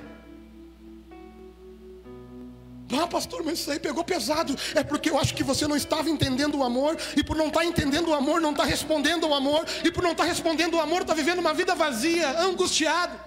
Ah, 2.97 3.05
pastor, 3.05 3.43
mas 3.43 3.59
isso 3.59 3.69
aí 3.69 3.79
pegou 3.81 4.01
pesado. 4.01 4.55
É 4.75 4.81
porque 4.81 5.09
eu 5.09 5.19
acho 5.19 5.35
que 5.35 5.43
você 5.43 5.67
não 5.67 5.75
estava 5.75 6.09
entendendo 6.09 6.57
o 6.57 6.63
amor, 6.63 6.97
e 7.17 7.21
por 7.21 7.35
não 7.35 7.47
estar 7.47 7.65
entendendo 7.65 8.11
o 8.11 8.13
amor, 8.13 8.39
não 8.39 8.51
está 8.51 8.63
respondendo 8.63 9.25
ao 9.25 9.33
amor, 9.33 9.65
e 9.83 9.91
por 9.91 10.01
não 10.01 10.13
estar 10.13 10.23
respondendo 10.23 10.77
ao 10.77 10.83
amor, 10.83 11.01
está 11.01 11.13
vivendo 11.13 11.39
uma 11.39 11.53
vida 11.53 11.75
vazia, 11.75 12.39
angustiado. 12.39 13.26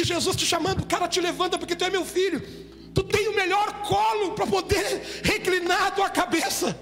E 0.00 0.04
Jesus 0.04 0.34
te 0.34 0.46
chamando, 0.46 0.86
cara, 0.86 1.06
te 1.06 1.20
levanta 1.20 1.58
porque 1.58 1.76
tu 1.76 1.84
é 1.84 1.90
meu 1.90 2.04
filho. 2.04 2.40
Tu 2.94 3.02
tem 3.02 3.28
o 3.28 3.34
melhor 3.34 3.82
colo 3.82 4.32
para 4.32 4.46
poder 4.46 5.20
reclinar 5.22 5.88
a 5.88 5.90
tua 5.90 6.08
cabeça. 6.08 6.78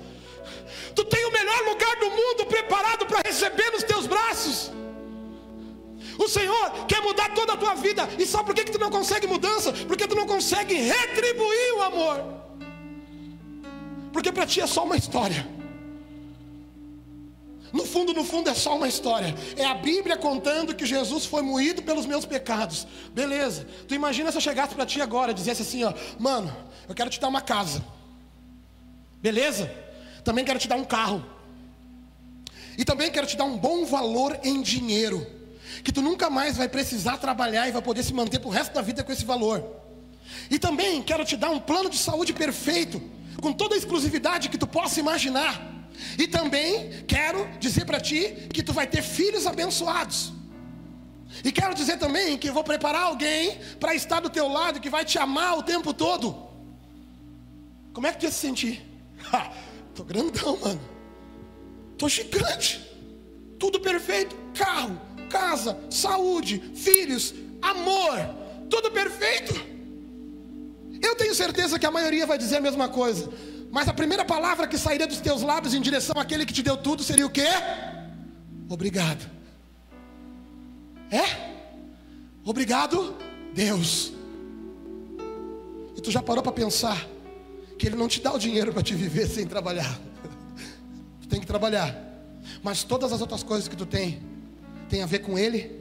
Tu 0.95 1.05
tem 1.05 1.25
o 1.27 1.33
melhor 1.33 1.61
lugar 1.65 1.97
do 1.97 2.11
mundo 2.11 2.47
preparado 2.47 3.07
para 3.07 3.29
receber 3.29 3.71
nos 3.73 3.83
teus 3.83 4.07
braços. 4.07 4.71
O 6.17 6.29
Senhor 6.29 6.87
quer 6.87 7.03
mudar 7.03 7.35
toda 7.35 7.55
a 7.55 7.57
tua 7.57 7.75
vida. 7.75 8.09
E 8.19 8.25
sabe 8.25 8.45
por 8.47 8.55
que, 8.55 8.65
que 8.65 8.73
tu 8.73 8.79
não 8.79 8.91
consegue 8.91 9.27
mudança? 9.27 9.73
Porque 9.73 10.07
tu 10.07 10.15
não 10.15 10.27
consegue 10.27 10.75
retribuir 10.75 11.75
o 11.77 11.83
amor. 11.83 12.25
Porque 14.13 14.31
para 14.31 14.47
ti 14.47 14.61
é 14.61 14.67
só 14.67 14.85
uma 14.85 14.97
história. 14.97 15.58
No 17.73 17.85
fundo, 17.85 18.13
no 18.15 18.25
fundo 18.25 18.49
é 18.49 18.55
só 18.55 18.77
uma 18.77 18.89
história. 18.89 19.35
É 19.57 19.65
a 19.65 19.75
Bíblia 19.75 20.17
contando 20.17 20.75
que 20.75 20.87
Jesus 20.87 21.27
foi 21.27 21.43
moído 21.43 21.83
pelos 21.83 22.07
meus 22.07 22.25
pecados. 22.25 22.87
Beleza. 23.13 23.67
Tu 23.87 23.95
imagina 23.95 24.31
se 24.31 24.39
eu 24.39 24.41
chegasse 24.41 24.75
para 24.75 24.87
ti 24.87 25.01
agora 25.01 25.33
e 25.33 25.35
dissesse 25.35 25.63
assim, 25.63 25.85
ó, 25.85 25.93
mano, 26.19 26.55
eu 26.89 26.95
quero 26.95 27.11
te 27.11 27.21
dar 27.21 27.29
uma 27.29 27.41
casa. 27.41 27.85
Beleza? 29.21 29.71
Também 30.25 30.45
quero 30.45 30.59
te 30.59 30.69
dar 30.69 30.77
um 30.77 30.85
carro. 30.85 31.25
E 32.77 32.85
também 32.85 33.11
quero 33.11 33.27
te 33.27 33.37
dar 33.37 33.45
um 33.45 33.59
bom 33.59 33.85
valor 33.85 34.39
em 34.43 34.63
dinheiro. 34.63 35.27
Que 35.83 35.93
tu 35.93 36.01
nunca 36.01 36.31
mais 36.31 36.57
vai 36.57 36.69
precisar 36.69 37.19
trabalhar 37.19 37.69
e 37.69 37.73
vai 37.73 37.83
poder 37.83 38.03
se 38.03 38.15
manter 38.15 38.39
pro 38.39 38.51
resto 38.51 38.73
da 38.73 38.81
vida 38.81 39.05
com 39.05 39.13
esse 39.13 39.25
valor. 39.25 39.65
E 40.51 40.59
também 40.59 41.03
quero 41.03 41.25
te 41.25 41.37
dar 41.37 41.51
um 41.51 41.59
plano 41.59 41.91
de 41.91 41.99
saúde 41.99 42.33
perfeito, 42.33 43.03
com 43.41 43.53
toda 43.53 43.75
a 43.75 43.79
exclusividade 43.79 44.49
que 44.49 44.59
tu 44.59 44.67
possa 44.67 45.01
imaginar. 45.01 45.78
E 46.19 46.27
também 46.27 47.05
quero 47.07 47.49
dizer 47.59 47.85
para 47.85 48.01
ti 48.01 48.49
que 48.53 48.63
tu 48.63 48.73
vai 48.73 48.87
ter 48.87 49.03
filhos 49.03 49.47
abençoados. 49.47 50.33
E 51.45 51.53
quero 51.53 51.75
dizer 51.75 51.99
também 51.99 52.39
que 52.39 52.49
eu 52.49 52.55
vou 52.55 52.65
preparar 52.65 53.03
alguém 53.03 53.59
para 53.79 53.95
estar 53.95 54.21
do 54.21 54.31
teu 54.31 54.49
lado 54.49 54.81
que 54.81 54.91
vai 54.91 55.05
te 55.05 55.19
amar 55.19 55.59
o 55.59 55.63
tempo 55.63 55.93
todo. 55.93 56.49
Como 57.93 58.07
é 58.07 58.13
que 58.13 58.19
tu 58.19 58.25
ia 58.25 58.31
se 58.31 58.39
sentir? 58.39 58.85
Ha, 59.33 59.51
tô 59.95 60.05
grandão, 60.05 60.57
mano. 60.59 60.81
Tô 61.99 62.09
gigante. 62.09 62.81
Tudo 63.59 63.81
perfeito. 63.81 64.35
Carro, 64.55 64.99
casa, 65.29 65.79
saúde, 65.91 66.63
filhos, 66.75 67.35
amor. 67.61 68.17
Tudo 68.71 68.91
perfeito. 68.93 69.53
Eu 71.03 71.15
tenho 71.17 71.35
certeza 71.35 71.79
que 71.79 71.85
a 71.87 71.91
maioria 71.91 72.27
vai 72.27 72.39
dizer 72.39 72.57
a 72.57 72.61
mesma 72.61 72.89
coisa. 72.89 73.29
Mas 73.71 73.89
a 73.89 73.93
primeira 73.93 74.25
palavra 74.25 74.67
que 74.67 74.79
sairia 74.79 75.07
dos 75.07 75.21
teus 75.21 75.43
lábios 75.43 75.75
em 75.75 75.81
direção 75.81 76.19
àquele 76.19 76.47
que 76.47 76.53
te 76.53 76.63
deu 76.63 76.77
tudo 76.77 77.03
seria 77.03 77.27
o 77.27 77.31
quê? 77.31 77.49
Obrigado. 78.69 79.29
É? 81.11 81.25
Obrigado, 82.45 83.17
Deus. 83.55 84.13
E 85.97 86.01
tu 86.01 86.11
já 86.11 86.23
parou 86.23 86.43
para 86.43 86.53
pensar 86.53 87.07
que 87.79 87.87
Ele 87.87 87.97
não 87.97 88.09
te 88.09 88.21
dá 88.21 88.33
o 88.33 88.39
dinheiro 88.39 88.73
para 88.73 88.83
te 88.83 88.95
viver 88.95 89.27
sem 89.27 89.47
trabalhar. 89.47 89.99
tu 91.21 91.29
tem 91.29 91.41
que 91.41 91.47
trabalhar. 91.47 91.97
Mas 92.63 92.85
todas 92.85 93.13
as 93.13 93.21
outras 93.21 93.43
coisas 93.43 93.69
que 93.69 93.77
tu 93.77 93.85
tem, 93.85 94.23
tem 94.89 95.03
a 95.03 95.07
ver 95.07 95.21
com 95.21 95.39
Ele. 95.39 95.79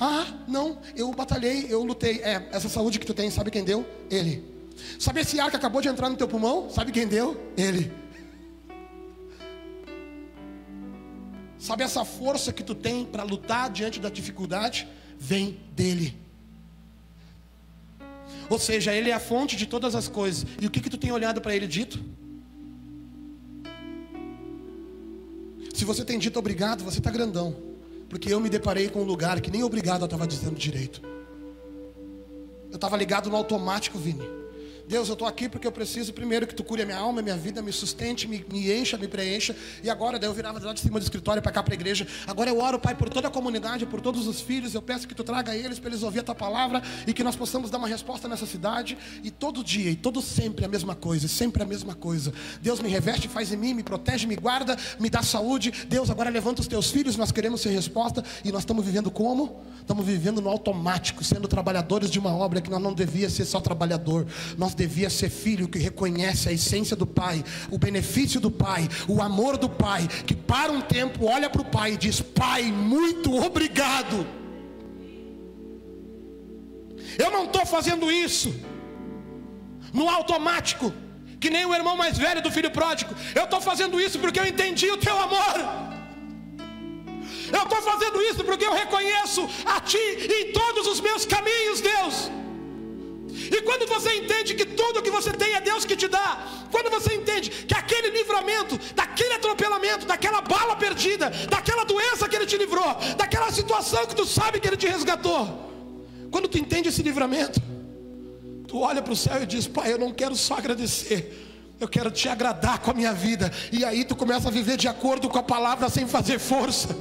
Ah, 0.00 0.26
não, 0.48 0.78
eu 0.96 1.10
batalhei, 1.12 1.66
eu 1.68 1.84
lutei. 1.84 2.20
É, 2.22 2.48
essa 2.50 2.68
saúde 2.68 2.98
que 2.98 3.06
tu 3.06 3.14
tem, 3.14 3.30
sabe 3.30 3.50
quem 3.50 3.64
deu? 3.64 3.86
Ele. 4.10 4.53
Sabe 4.98 5.20
esse 5.20 5.38
ar 5.40 5.50
que 5.50 5.56
acabou 5.56 5.80
de 5.80 5.88
entrar 5.88 6.08
no 6.08 6.16
teu 6.16 6.28
pulmão? 6.28 6.70
Sabe 6.70 6.92
quem 6.92 7.06
deu? 7.06 7.40
Ele. 7.56 7.90
Sabe 11.58 11.82
essa 11.82 12.04
força 12.04 12.52
que 12.52 12.62
tu 12.62 12.74
tem 12.74 13.06
para 13.06 13.22
lutar 13.22 13.70
diante 13.70 13.98
da 13.98 14.10
dificuldade? 14.10 14.86
Vem 15.18 15.58
dele. 15.74 16.14
Ou 18.50 18.58
seja, 18.58 18.92
ele 18.92 19.10
é 19.10 19.14
a 19.14 19.20
fonte 19.20 19.56
de 19.56 19.66
todas 19.66 19.94
as 19.94 20.06
coisas. 20.06 20.46
E 20.60 20.66
o 20.66 20.70
que 20.70 20.80
que 20.80 20.90
tu 20.90 20.98
tem 20.98 21.10
olhado 21.10 21.40
para 21.40 21.56
ele 21.56 21.66
dito? 21.66 22.04
Se 25.72 25.84
você 25.84 26.04
tem 26.04 26.18
dito 26.18 26.38
obrigado, 26.38 26.84
você 26.84 26.98
está 26.98 27.10
grandão. 27.10 27.56
Porque 28.08 28.32
eu 28.32 28.38
me 28.38 28.50
deparei 28.50 28.88
com 28.88 29.00
um 29.00 29.04
lugar 29.04 29.40
que 29.40 29.50
nem 29.50 29.62
obrigado 29.62 30.02
eu 30.02 30.06
estava 30.06 30.26
dizendo 30.26 30.56
direito. 30.56 31.00
Eu 32.70 32.76
estava 32.76 32.96
ligado 32.96 33.30
no 33.30 33.36
automático, 33.36 33.98
Vini. 33.98 34.43
Deus, 34.86 35.08
eu 35.08 35.14
estou 35.14 35.26
aqui 35.26 35.48
porque 35.48 35.66
eu 35.66 35.72
preciso 35.72 36.12
primeiro 36.12 36.46
que 36.46 36.54
tu 36.54 36.62
cure 36.62 36.82
a 36.82 36.84
minha 36.86 36.98
alma, 36.98 37.20
a 37.20 37.22
minha 37.22 37.36
vida, 37.36 37.62
me 37.62 37.72
sustente, 37.72 38.28
me, 38.28 38.44
me 38.52 38.70
encha, 38.70 38.98
me 38.98 39.08
preencha. 39.08 39.56
E 39.82 39.88
agora, 39.88 40.18
daí 40.18 40.28
eu 40.28 40.34
virava 40.34 40.62
lá 40.62 40.74
de 40.74 40.80
cima 40.80 41.00
do 41.00 41.02
escritório 41.02 41.40
para 41.40 41.50
cá 41.50 41.62
para 41.62 41.72
a 41.72 41.76
igreja. 41.76 42.06
Agora 42.26 42.50
eu 42.50 42.60
oro, 42.60 42.78
Pai, 42.78 42.94
por 42.94 43.08
toda 43.08 43.28
a 43.28 43.30
comunidade, 43.30 43.86
por 43.86 44.00
todos 44.00 44.26
os 44.26 44.42
filhos. 44.42 44.74
Eu 44.74 44.82
peço 44.82 45.08
que 45.08 45.14
tu 45.14 45.24
traga 45.24 45.56
eles 45.56 45.78
para 45.78 45.88
eles 45.88 46.02
ouvir 46.02 46.20
a 46.20 46.22
tua 46.22 46.34
palavra 46.34 46.82
e 47.06 47.14
que 47.14 47.24
nós 47.24 47.34
possamos 47.34 47.70
dar 47.70 47.78
uma 47.78 47.88
resposta 47.88 48.28
nessa 48.28 48.44
cidade. 48.44 48.98
E 49.22 49.30
todo 49.30 49.64
dia, 49.64 49.90
e 49.90 49.96
todo 49.96 50.20
sempre 50.20 50.66
a 50.66 50.68
mesma 50.68 50.94
coisa, 50.94 51.28
sempre 51.28 51.62
a 51.62 51.66
mesma 51.66 51.94
coisa. 51.94 52.32
Deus 52.60 52.80
me 52.80 52.88
reveste, 52.90 53.26
faz 53.26 53.52
em 53.52 53.56
mim, 53.56 53.72
me 53.72 53.82
protege, 53.82 54.26
me 54.26 54.36
guarda, 54.36 54.76
me 55.00 55.08
dá 55.08 55.22
saúde. 55.22 55.72
Deus, 55.88 56.10
agora 56.10 56.28
levanta 56.28 56.60
os 56.60 56.68
teus 56.68 56.90
filhos, 56.90 57.16
nós 57.16 57.32
queremos 57.32 57.62
ser 57.62 57.70
resposta. 57.70 58.22
E 58.44 58.52
nós 58.52 58.62
estamos 58.62 58.84
vivendo 58.84 59.10
como? 59.10 59.62
Estamos 59.80 60.04
vivendo 60.04 60.40
no 60.40 60.48
automático, 60.48 61.24
sendo 61.24 61.48
trabalhadores 61.48 62.10
de 62.10 62.18
uma 62.18 62.34
obra 62.34 62.60
que 62.60 62.70
nós 62.70 62.82
não 62.82 62.92
devia 62.92 63.30
ser 63.30 63.44
só 63.44 63.60
trabalhador. 63.60 64.26
Nós 64.58 64.73
devia 64.74 65.08
ser 65.08 65.30
filho 65.30 65.68
que 65.68 65.78
reconhece 65.78 66.48
a 66.48 66.52
essência 66.52 66.96
do 66.96 67.06
Pai, 67.06 67.44
o 67.70 67.78
benefício 67.78 68.40
do 68.40 68.50
Pai, 68.50 68.88
o 69.08 69.22
amor 69.22 69.56
do 69.56 69.68
Pai, 69.68 70.08
que 70.26 70.34
para 70.34 70.72
um 70.72 70.80
tempo 70.80 71.26
olha 71.26 71.48
para 71.48 71.62
o 71.62 71.64
Pai 71.64 71.92
e 71.92 71.96
diz: 71.96 72.20
Pai, 72.20 72.64
muito 72.64 73.34
obrigado. 73.34 74.26
Eu 77.18 77.30
não 77.30 77.44
estou 77.44 77.64
fazendo 77.64 78.10
isso 78.10 78.54
no 79.92 80.08
automático, 80.08 80.92
que 81.38 81.50
nem 81.50 81.64
o 81.64 81.74
irmão 81.74 81.96
mais 81.96 82.18
velho 82.18 82.42
do 82.42 82.50
filho 82.50 82.70
pródigo. 82.70 83.14
Eu 83.34 83.44
estou 83.44 83.60
fazendo 83.60 84.00
isso 84.00 84.18
porque 84.18 84.40
eu 84.40 84.46
entendi 84.46 84.90
o 84.90 84.96
teu 84.96 85.16
amor. 85.16 85.54
Eu 87.52 87.62
estou 87.62 87.82
fazendo 87.82 88.20
isso 88.22 88.42
porque 88.42 88.64
eu 88.64 88.74
reconheço 88.74 89.48
a 89.64 89.80
Ti 89.80 89.98
em 89.98 90.52
todos 90.52 90.86
os 90.86 91.00
meus 91.00 91.24
caminhos, 91.24 91.80
Deus. 91.80 92.30
E 93.50 93.62
quando 93.62 93.86
você 93.86 94.14
entende 94.14 94.54
que 94.54 94.64
tudo 94.64 95.02
que 95.02 95.10
você 95.10 95.32
tem 95.32 95.54
é 95.54 95.60
Deus 95.60 95.84
que 95.84 95.96
te 95.96 96.08
dá, 96.08 96.46
quando 96.70 96.90
você 96.90 97.14
entende 97.14 97.50
que 97.50 97.74
aquele 97.74 98.10
livramento, 98.10 98.78
daquele 98.94 99.34
atropelamento, 99.34 100.06
daquela 100.06 100.40
bala 100.40 100.76
perdida, 100.76 101.30
daquela 101.48 101.84
doença 101.84 102.28
que 102.28 102.36
Ele 102.36 102.46
te 102.46 102.56
livrou, 102.56 102.94
daquela 103.16 103.50
situação 103.52 104.06
que 104.06 104.14
tu 104.14 104.26
sabe 104.26 104.60
que 104.60 104.68
Ele 104.68 104.76
te 104.76 104.86
resgatou, 104.86 105.70
quando 106.30 106.48
tu 106.48 106.58
entende 106.58 106.88
esse 106.88 107.02
livramento, 107.02 107.60
tu 108.66 108.80
olha 108.80 109.00
para 109.00 109.12
o 109.12 109.16
céu 109.16 109.42
e 109.42 109.46
diz: 109.46 109.66
Pai, 109.66 109.92
eu 109.92 109.98
não 109.98 110.12
quero 110.12 110.34
só 110.34 110.54
agradecer. 110.54 111.42
Eu 111.80 111.88
quero 111.88 112.10
te 112.10 112.28
agradar 112.28 112.78
com 112.78 112.90
a 112.90 112.94
minha 112.94 113.12
vida. 113.12 113.52
E 113.70 113.84
aí 113.84 114.04
tu 114.04 114.14
começa 114.14 114.48
a 114.48 114.50
viver 114.50 114.76
de 114.76 114.88
acordo 114.88 115.28
com 115.28 115.38
a 115.38 115.42
palavra 115.42 115.88
sem 115.88 116.06
fazer 116.06 116.38
força. 116.38 116.96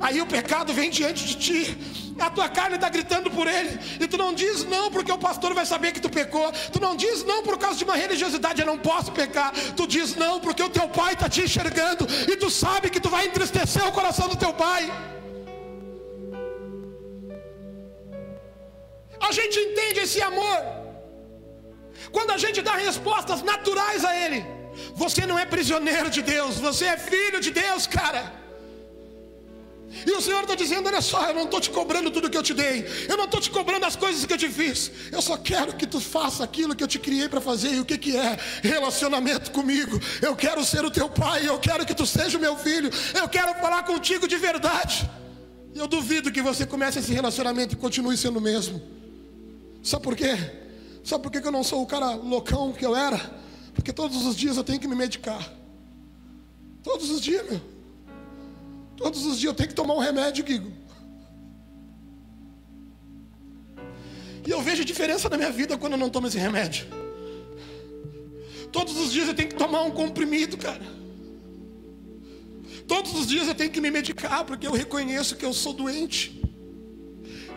Aí 0.00 0.20
o 0.20 0.26
pecado 0.26 0.72
vem 0.72 0.90
diante 0.90 1.26
de 1.26 1.34
ti. 1.34 1.78
A 2.18 2.30
tua 2.30 2.48
carne 2.48 2.76
está 2.76 2.88
gritando 2.88 3.30
por 3.30 3.46
ele. 3.46 3.78
E 4.00 4.06
tu 4.08 4.16
não 4.16 4.32
diz 4.34 4.64
não 4.64 4.90
porque 4.90 5.12
o 5.12 5.18
pastor 5.18 5.54
vai 5.54 5.66
saber 5.66 5.92
que 5.92 6.00
tu 6.00 6.08
pecou. 6.08 6.50
Tu 6.72 6.80
não 6.80 6.96
diz 6.96 7.22
não 7.24 7.42
por 7.42 7.58
causa 7.58 7.78
de 7.78 7.84
uma 7.84 7.96
religiosidade, 7.96 8.60
eu 8.60 8.66
não 8.66 8.78
posso 8.78 9.12
pecar. 9.12 9.52
Tu 9.76 9.86
diz 9.86 10.16
não 10.16 10.40
porque 10.40 10.62
o 10.62 10.70
teu 10.70 10.88
pai 10.88 11.12
está 11.12 11.28
te 11.28 11.42
enxergando. 11.42 12.06
E 12.30 12.36
tu 12.36 12.50
sabe 12.50 12.90
que 12.90 13.00
tu 13.00 13.10
vai 13.10 13.26
entristecer 13.26 13.86
o 13.86 13.92
coração 13.92 14.28
do 14.28 14.36
teu 14.36 14.52
pai. 14.54 14.90
a 19.30 19.32
gente 19.32 19.58
entende 19.60 20.00
esse 20.00 20.20
amor, 20.20 20.58
quando 22.10 22.32
a 22.32 22.38
gente 22.38 22.60
dá 22.60 22.74
respostas 22.74 23.42
naturais 23.42 24.04
a 24.04 24.16
Ele, 24.16 24.44
você 24.94 25.24
não 25.24 25.38
é 25.38 25.44
prisioneiro 25.44 26.10
de 26.10 26.22
Deus, 26.22 26.56
você 26.56 26.86
é 26.86 26.96
filho 26.96 27.40
de 27.40 27.50
Deus, 27.50 27.86
cara. 27.86 28.39
E 30.06 30.10
o 30.12 30.20
Senhor 30.20 30.42
está 30.42 30.54
dizendo: 30.54 30.86
olha 30.86 31.00
só, 31.00 31.28
eu 31.28 31.34
não 31.34 31.44
estou 31.44 31.60
te 31.60 31.70
cobrando 31.70 32.10
tudo 32.10 32.30
que 32.30 32.36
eu 32.36 32.42
te 32.42 32.54
dei, 32.54 32.86
eu 33.08 33.16
não 33.16 33.24
estou 33.24 33.40
te 33.40 33.50
cobrando 33.50 33.84
as 33.84 33.96
coisas 33.96 34.24
que 34.24 34.32
eu 34.32 34.38
te 34.38 34.48
fiz, 34.48 34.90
eu 35.10 35.20
só 35.20 35.36
quero 35.36 35.74
que 35.74 35.86
tu 35.86 36.00
faça 36.00 36.44
aquilo 36.44 36.74
que 36.74 36.84
eu 36.84 36.88
te 36.88 36.98
criei 36.98 37.28
para 37.28 37.40
fazer. 37.40 37.74
E 37.74 37.80
o 37.80 37.84
que, 37.84 37.98
que 37.98 38.16
é? 38.16 38.38
Relacionamento 38.62 39.50
comigo. 39.50 40.00
Eu 40.22 40.36
quero 40.36 40.64
ser 40.64 40.84
o 40.84 40.90
teu 40.90 41.08
pai, 41.08 41.48
eu 41.48 41.58
quero 41.58 41.84
que 41.84 41.94
tu 41.94 42.06
seja 42.06 42.38
o 42.38 42.40
meu 42.40 42.56
filho, 42.56 42.90
eu 43.14 43.28
quero 43.28 43.54
falar 43.60 43.82
contigo 43.82 44.28
de 44.28 44.36
verdade. 44.36 45.10
Eu 45.74 45.86
duvido 45.86 46.32
que 46.32 46.42
você 46.42 46.64
comece 46.64 46.98
esse 46.98 47.12
relacionamento 47.12 47.74
e 47.74 47.76
continue 47.76 48.16
sendo 48.16 48.38
o 48.38 48.42
mesmo. 48.42 48.80
Sabe 49.82 50.02
por 50.02 50.16
quê? 50.16 50.36
Sabe 51.02 51.22
por 51.22 51.32
que 51.32 51.38
eu 51.38 51.52
não 51.52 51.64
sou 51.64 51.82
o 51.82 51.86
cara 51.86 52.14
loucão 52.14 52.72
que 52.72 52.84
eu 52.84 52.94
era? 52.94 53.18
Porque 53.74 53.92
todos 53.92 54.24
os 54.26 54.36
dias 54.36 54.56
eu 54.56 54.64
tenho 54.64 54.78
que 54.78 54.88
me 54.88 54.94
medicar. 54.94 55.52
Todos 56.82 57.10
os 57.10 57.20
dias, 57.20 57.48
meu. 57.48 57.79
Todos 59.00 59.24
os 59.24 59.40
dias 59.40 59.50
eu 59.50 59.54
tenho 59.54 59.70
que 59.70 59.74
tomar 59.74 59.94
um 59.94 59.98
remédio, 59.98 60.44
Guigo. 60.44 60.70
E 64.46 64.50
eu 64.50 64.60
vejo 64.60 64.84
diferença 64.84 65.26
na 65.30 65.38
minha 65.38 65.50
vida 65.50 65.78
quando 65.78 65.94
eu 65.94 65.98
não 65.98 66.10
tomo 66.10 66.26
esse 66.26 66.38
remédio. 66.38 66.86
Todos 68.70 68.94
os 68.98 69.10
dias 69.10 69.26
eu 69.26 69.34
tenho 69.34 69.48
que 69.48 69.54
tomar 69.54 69.82
um 69.84 69.90
comprimido, 69.90 70.58
cara. 70.58 70.82
Todos 72.86 73.14
os 73.14 73.26
dias 73.26 73.48
eu 73.48 73.54
tenho 73.54 73.70
que 73.70 73.80
me 73.80 73.90
medicar, 73.90 74.44
porque 74.44 74.66
eu 74.66 74.72
reconheço 74.72 75.34
que 75.34 75.46
eu 75.46 75.54
sou 75.54 75.72
doente. 75.72 76.38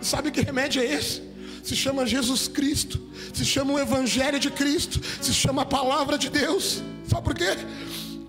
E 0.02 0.06
sabe 0.06 0.32
que 0.32 0.40
remédio 0.40 0.82
é 0.82 0.86
esse? 0.86 1.22
Se 1.62 1.76
chama 1.76 2.06
Jesus 2.06 2.48
Cristo, 2.48 3.02
se 3.34 3.44
chama 3.44 3.74
o 3.74 3.80
Evangelho 3.80 4.40
de 4.40 4.50
Cristo, 4.50 5.02
se 5.22 5.34
chama 5.34 5.64
a 5.64 5.66
palavra 5.66 6.18
de 6.18 6.30
Deus. 6.30 6.82
Sabe 7.06 7.22
por 7.22 7.36
quê? 7.36 7.58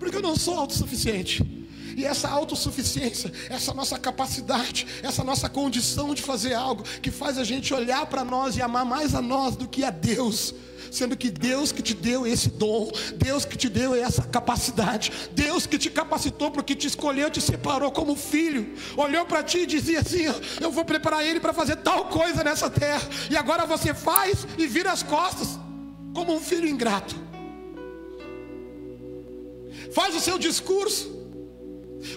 Porque 0.01 0.17
eu 0.17 0.23
não 0.23 0.35
sou 0.35 0.55
autossuficiente. 0.59 1.54
E 1.97 2.05
essa 2.05 2.29
autossuficiência, 2.29 3.33
essa 3.49 3.73
nossa 3.73 3.99
capacidade, 3.99 4.87
essa 5.03 5.23
nossa 5.23 5.49
condição 5.49 6.15
de 6.15 6.23
fazer 6.23 6.55
algo 6.55 6.83
que 7.03 7.11
faz 7.11 7.39
a 7.39 7.45
gente 7.45 7.73
olhar 7.73 8.07
para 8.07 8.25
nós 8.25 8.57
e 8.57 8.63
amar 8.63 8.85
mais 8.85 9.15
a 9.15 9.23
nós 9.23 9.57
do 9.57 9.69
que 9.69 9.85
a 9.85 9.91
Deus. 9.91 10.55
Sendo 10.91 11.17
que 11.17 11.29
Deus 11.29 11.73
que 11.73 11.83
te 11.83 11.93
deu 11.93 12.25
esse 12.25 12.51
dom, 12.51 12.89
Deus 13.17 13.45
que 13.45 13.57
te 13.57 13.69
deu 13.69 13.97
essa 13.97 14.23
capacidade, 14.23 15.13
Deus 15.33 15.67
que 15.67 15.77
te 15.77 15.91
capacitou 15.91 16.53
porque 16.53 16.75
te 16.75 16.87
escolheu, 16.87 17.29
te 17.31 17.41
separou 17.41 17.91
como 17.91 18.15
filho, 18.15 18.75
olhou 18.97 19.27
para 19.27 19.43
ti 19.43 19.59
e 19.59 19.67
dizia 19.67 20.01
assim: 20.01 20.27
Eu 20.61 20.71
vou 20.71 20.85
preparar 20.85 21.27
ele 21.27 21.41
para 21.41 21.53
fazer 21.53 21.77
tal 21.77 22.05
coisa 22.05 22.45
nessa 22.45 22.71
terra, 22.71 23.03
e 23.29 23.37
agora 23.37 23.67
você 23.67 23.93
faz 23.93 24.47
e 24.57 24.69
vira 24.69 24.93
as 24.93 25.03
costas, 25.03 25.59
como 26.15 26.33
um 26.33 26.41
filho 26.41 26.69
ingrato. 26.69 27.17
Faz 29.93 30.15
o 30.15 30.21
seu 30.21 30.39
discurso, 30.39 31.24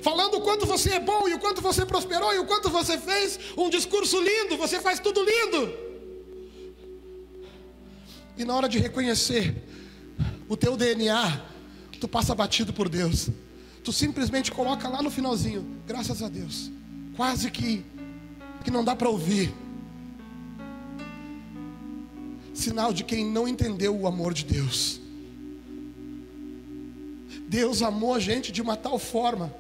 falando 0.02 0.36
o 0.36 0.42
quanto 0.42 0.66
você 0.66 0.94
é 0.94 1.00
bom 1.00 1.28
e 1.28 1.34
o 1.34 1.40
quanto 1.40 1.62
você 1.62 1.86
prosperou 1.86 2.34
e 2.34 2.40
o 2.40 2.46
quanto 2.46 2.70
você 2.70 2.98
fez 2.98 3.40
um 3.58 3.70
discurso 3.70 4.20
lindo, 4.22 4.58
você 4.58 4.80
faz 4.80 5.00
tudo 5.00 5.24
lindo. 5.24 5.74
E 8.38 8.46
na 8.46 8.56
hora 8.56 8.70
de 8.70 8.78
reconhecer 8.78 9.56
o 10.48 10.56
teu 10.56 10.78
DNA, 10.78 11.42
tu 12.00 12.08
passa 12.08 12.36
batido 12.36 12.72
por 12.72 12.88
Deus. 12.88 13.30
Tu 13.84 13.92
simplesmente 13.92 14.52
coloca 14.52 14.88
lá 14.88 15.02
no 15.02 15.10
finalzinho, 15.10 15.66
graças 15.88 16.22
a 16.22 16.30
Deus. 16.30 16.70
Quase 17.16 17.50
que 17.50 17.86
que 18.64 18.72
não 18.72 18.84
dá 18.84 18.94
para 18.94 19.10
ouvir. 19.10 19.54
Sinal 22.54 22.92
de 22.92 23.06
quem 23.06 23.26
não 23.26 23.48
entendeu 23.48 23.96
o 23.96 24.06
amor 24.06 24.34
de 24.34 24.44
Deus. 24.44 25.00
Deus 27.48 27.82
amou 27.82 28.14
a 28.14 28.20
gente 28.20 28.52
de 28.52 28.62
uma 28.62 28.76
tal 28.76 29.00
forma 29.00 29.54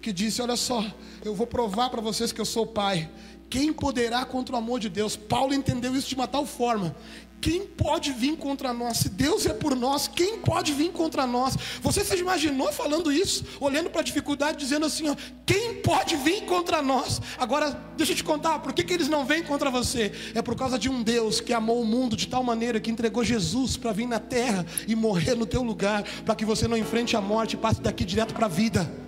que 0.00 0.12
disse: 0.12 0.40
Olha 0.42 0.56
só, 0.56 0.84
eu 1.24 1.34
vou 1.34 1.46
provar 1.46 1.90
para 1.90 2.00
vocês 2.00 2.32
que 2.32 2.40
eu 2.40 2.44
sou 2.44 2.66
pai. 2.66 3.10
Quem 3.50 3.72
poderá 3.72 4.24
contra 4.26 4.54
o 4.54 4.58
amor 4.58 4.78
de 4.78 4.90
Deus? 4.90 5.16
Paulo 5.16 5.54
entendeu 5.54 5.96
isso 5.96 6.08
de 6.08 6.14
uma 6.14 6.26
tal 6.26 6.44
forma. 6.44 6.94
Quem 7.40 7.64
pode 7.64 8.12
vir 8.12 8.36
contra 8.36 8.72
nós? 8.72 8.98
Se 8.98 9.08
Deus 9.08 9.46
é 9.46 9.54
por 9.54 9.76
nós, 9.76 10.08
quem 10.08 10.38
pode 10.38 10.72
vir 10.72 10.90
contra 10.90 11.24
nós? 11.24 11.56
Você 11.80 12.04
se 12.04 12.16
imaginou 12.16 12.72
falando 12.72 13.12
isso, 13.12 13.44
olhando 13.60 13.90
para 13.90 14.00
a 14.00 14.04
dificuldade, 14.04 14.58
dizendo 14.58 14.86
assim: 14.86 15.08
ó, 15.08 15.16
quem 15.46 15.74
pode 15.76 16.16
vir 16.16 16.44
contra 16.46 16.82
nós? 16.82 17.22
Agora, 17.38 17.70
deixa 17.96 18.12
eu 18.12 18.16
te 18.16 18.24
contar, 18.24 18.58
por 18.58 18.72
que, 18.72 18.82
que 18.82 18.92
eles 18.92 19.08
não 19.08 19.24
vêm 19.24 19.42
contra 19.44 19.70
você? 19.70 20.12
É 20.34 20.42
por 20.42 20.56
causa 20.56 20.78
de 20.78 20.88
um 20.88 21.00
Deus 21.00 21.40
que 21.40 21.52
amou 21.52 21.80
o 21.80 21.86
mundo 21.86 22.16
de 22.16 22.26
tal 22.26 22.42
maneira 22.42 22.80
que 22.80 22.90
entregou 22.90 23.22
Jesus 23.22 23.76
para 23.76 23.92
vir 23.92 24.08
na 24.08 24.18
terra 24.18 24.66
e 24.88 24.96
morrer 24.96 25.36
no 25.36 25.46
teu 25.46 25.62
lugar, 25.62 26.02
para 26.24 26.34
que 26.34 26.44
você 26.44 26.66
não 26.66 26.76
enfrente 26.76 27.16
a 27.16 27.20
morte 27.20 27.54
e 27.54 27.56
passe 27.56 27.80
daqui 27.80 28.04
direto 28.04 28.34
para 28.34 28.46
a 28.46 28.48
vida. 28.48 29.07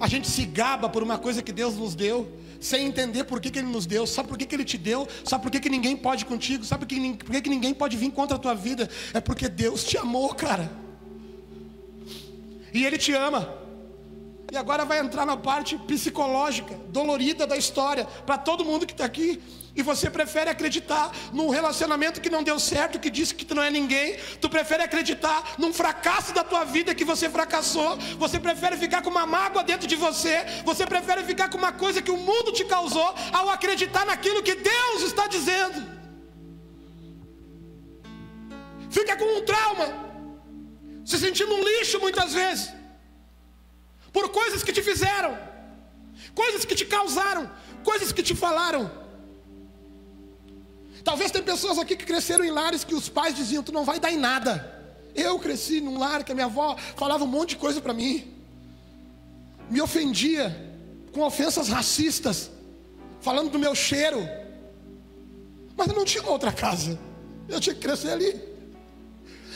A 0.00 0.08
gente 0.08 0.28
se 0.28 0.46
gaba 0.46 0.88
por 0.88 1.02
uma 1.02 1.18
coisa 1.18 1.42
que 1.42 1.52
Deus 1.52 1.76
nos 1.76 1.94
deu, 1.94 2.26
sem 2.58 2.86
entender 2.86 3.24
por 3.24 3.38
que, 3.38 3.50
que 3.50 3.58
Ele 3.58 3.68
nos 3.68 3.84
deu. 3.84 4.06
Sabe 4.06 4.28
por 4.28 4.38
que, 4.38 4.46
que 4.46 4.54
Ele 4.54 4.64
te 4.64 4.78
deu? 4.78 5.06
Sabe 5.24 5.42
por 5.42 5.50
que, 5.50 5.60
que 5.60 5.68
ninguém 5.68 5.94
pode 5.94 6.24
contigo? 6.24 6.64
Sabe 6.64 6.86
por 6.86 6.88
que, 6.88 7.24
por 7.24 7.32
que, 7.32 7.42
que 7.42 7.50
ninguém 7.50 7.74
pode 7.74 7.98
vir 7.98 8.10
contra 8.10 8.36
a 8.36 8.40
tua 8.40 8.54
vida? 8.54 8.88
É 9.12 9.20
porque 9.20 9.46
Deus 9.46 9.84
te 9.84 9.98
amou, 9.98 10.34
cara. 10.34 10.72
E 12.72 12.84
Ele 12.84 12.96
te 12.96 13.12
ama. 13.12 13.54
E 14.50 14.56
agora 14.56 14.84
vai 14.84 14.98
entrar 14.98 15.26
na 15.26 15.36
parte 15.36 15.76
psicológica, 15.76 16.74
dolorida 16.88 17.46
da 17.46 17.56
história, 17.56 18.04
para 18.26 18.38
todo 18.38 18.64
mundo 18.64 18.86
que 18.86 18.92
está 18.92 19.04
aqui. 19.04 19.40
E 19.74 19.82
você 19.82 20.10
prefere 20.10 20.50
acreditar 20.50 21.12
num 21.32 21.48
relacionamento 21.48 22.20
que 22.20 22.28
não 22.28 22.42
deu 22.42 22.58
certo, 22.58 22.98
que 22.98 23.08
disse 23.08 23.34
que 23.34 23.44
tu 23.44 23.54
não 23.54 23.62
é 23.62 23.70
ninguém. 23.70 24.16
Tu 24.40 24.48
prefere 24.48 24.82
acreditar 24.82 25.54
num 25.58 25.72
fracasso 25.72 26.34
da 26.34 26.42
tua 26.42 26.64
vida 26.64 26.94
que 26.94 27.04
você 27.04 27.30
fracassou. 27.30 27.96
Você 28.18 28.40
prefere 28.40 28.76
ficar 28.76 29.02
com 29.02 29.10
uma 29.10 29.26
mágoa 29.26 29.62
dentro 29.62 29.86
de 29.86 29.96
você. 29.96 30.44
Você 30.64 30.86
prefere 30.86 31.22
ficar 31.24 31.48
com 31.48 31.58
uma 31.58 31.72
coisa 31.72 32.02
que 32.02 32.10
o 32.10 32.16
mundo 32.16 32.52
te 32.52 32.64
causou 32.64 33.14
ao 33.32 33.48
acreditar 33.48 34.04
naquilo 34.04 34.42
que 34.42 34.56
Deus 34.56 35.02
está 35.02 35.26
dizendo. 35.28 36.00
Fica 38.90 39.16
com 39.16 39.38
um 39.38 39.44
trauma, 39.44 39.86
se 41.04 41.16
sentindo 41.16 41.54
um 41.54 41.62
lixo 41.62 42.00
muitas 42.00 42.34
vezes, 42.34 42.72
por 44.12 44.28
coisas 44.30 44.64
que 44.64 44.72
te 44.72 44.82
fizeram, 44.82 45.38
coisas 46.34 46.64
que 46.64 46.74
te 46.74 46.84
causaram, 46.84 47.48
coisas 47.84 48.10
que 48.10 48.20
te 48.20 48.34
falaram. 48.34 48.99
Talvez 51.04 51.30
tem 51.30 51.42
pessoas 51.42 51.78
aqui 51.78 51.96
que 51.96 52.04
cresceram 52.04 52.44
em 52.44 52.50
lares 52.50 52.84
que 52.84 52.94
os 52.94 53.08
pais 53.08 53.34
diziam: 53.34 53.62
Tu 53.62 53.72
não 53.72 53.84
vai 53.84 53.98
dar 53.98 54.10
em 54.10 54.18
nada. 54.18 54.78
Eu 55.14 55.38
cresci 55.38 55.80
num 55.80 55.98
lar 55.98 56.24
que 56.24 56.32
a 56.32 56.34
minha 56.34 56.46
avó 56.46 56.76
falava 56.96 57.24
um 57.24 57.26
monte 57.26 57.50
de 57.50 57.56
coisa 57.56 57.80
para 57.80 57.92
mim, 57.92 58.32
me 59.68 59.80
ofendia 59.80 60.54
com 61.12 61.22
ofensas 61.22 61.68
racistas, 61.68 62.50
falando 63.20 63.50
do 63.50 63.58
meu 63.58 63.74
cheiro, 63.74 64.20
mas 65.76 65.88
eu 65.88 65.94
não 65.94 66.04
tinha 66.04 66.24
outra 66.24 66.52
casa, 66.52 66.98
eu 67.48 67.60
tinha 67.60 67.74
que 67.74 67.80
crescer 67.80 68.10
ali. 68.10 68.50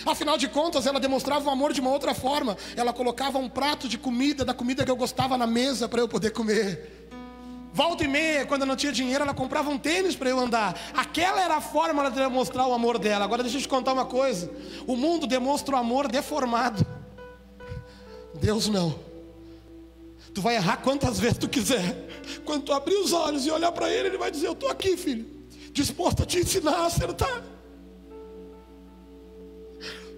Afinal 0.04 0.37
de 0.37 0.48
contas, 0.48 0.87
ela 0.87 1.00
demonstrava 1.00 1.48
o 1.48 1.50
amor 1.50 1.72
de 1.72 1.80
uma 1.80 1.90
outra 1.90 2.14
forma. 2.14 2.59
Ela 2.76 2.92
colocava 2.92 3.38
um 3.38 3.48
prato 3.48 3.88
de 3.88 3.96
comida, 3.96 4.44
da 4.44 4.52
comida 4.52 4.85
que 4.85 4.90
eu 4.90 4.96
gostava, 4.96 5.38
na 5.38 5.46
mesa 5.46 5.88
para 5.88 6.00
eu 6.00 6.09
poder 6.09 6.30
comer. 6.30 7.04
Volta 7.75 8.05
e 8.05 8.09
meia, 8.09 8.47
quando 8.47 8.65
não 8.65 8.77
tinha 8.77 8.93
dinheiro, 8.93 9.25
ela 9.25 9.35
comprava 9.35 9.69
um 9.69 9.77
tênis 9.77 10.15
para 10.15 10.31
eu 10.31 10.39
andar. 10.39 10.81
Aquela 10.95 11.43
era 11.43 11.57
a 11.57 11.61
forma 11.61 12.09
de 12.09 12.17
demonstrar 12.17 12.69
o 12.69 12.73
amor 12.73 13.01
dela. 13.01 13.25
Agora 13.25 13.43
deixa 13.43 13.59
eu 13.59 13.63
te 13.63 13.67
contar 13.67 13.93
uma 13.93 14.07
coisa: 14.07 14.49
o 14.87 14.95
mundo 14.95 15.27
demonstra 15.27 15.75
o 15.75 15.79
amor 15.79 16.07
deformado. 16.07 16.87
Deus 18.35 18.69
não. 18.69 18.97
Tu 20.33 20.41
vai 20.41 20.55
errar 20.55 20.77
quantas 20.77 21.19
vezes 21.19 21.37
tu 21.37 21.49
quiser. 21.49 22.09
Quando 22.45 22.63
tu 22.63 22.73
abrir 22.73 22.95
os 22.95 23.13
olhos 23.13 23.45
e 23.45 23.51
olhar 23.51 23.73
para 23.73 23.91
ele, 23.91 24.07
ele 24.07 24.19
vai 24.19 24.31
dizer: 24.31 24.47
Eu 24.47 24.53
estou 24.53 24.71
aqui, 24.71 24.97
filho, 24.97 25.27
disposto 25.73 26.23
a 26.23 26.27
te 26.27 26.39
ensinar 26.39 26.77
a 26.77 26.87
acertar. 26.87 27.43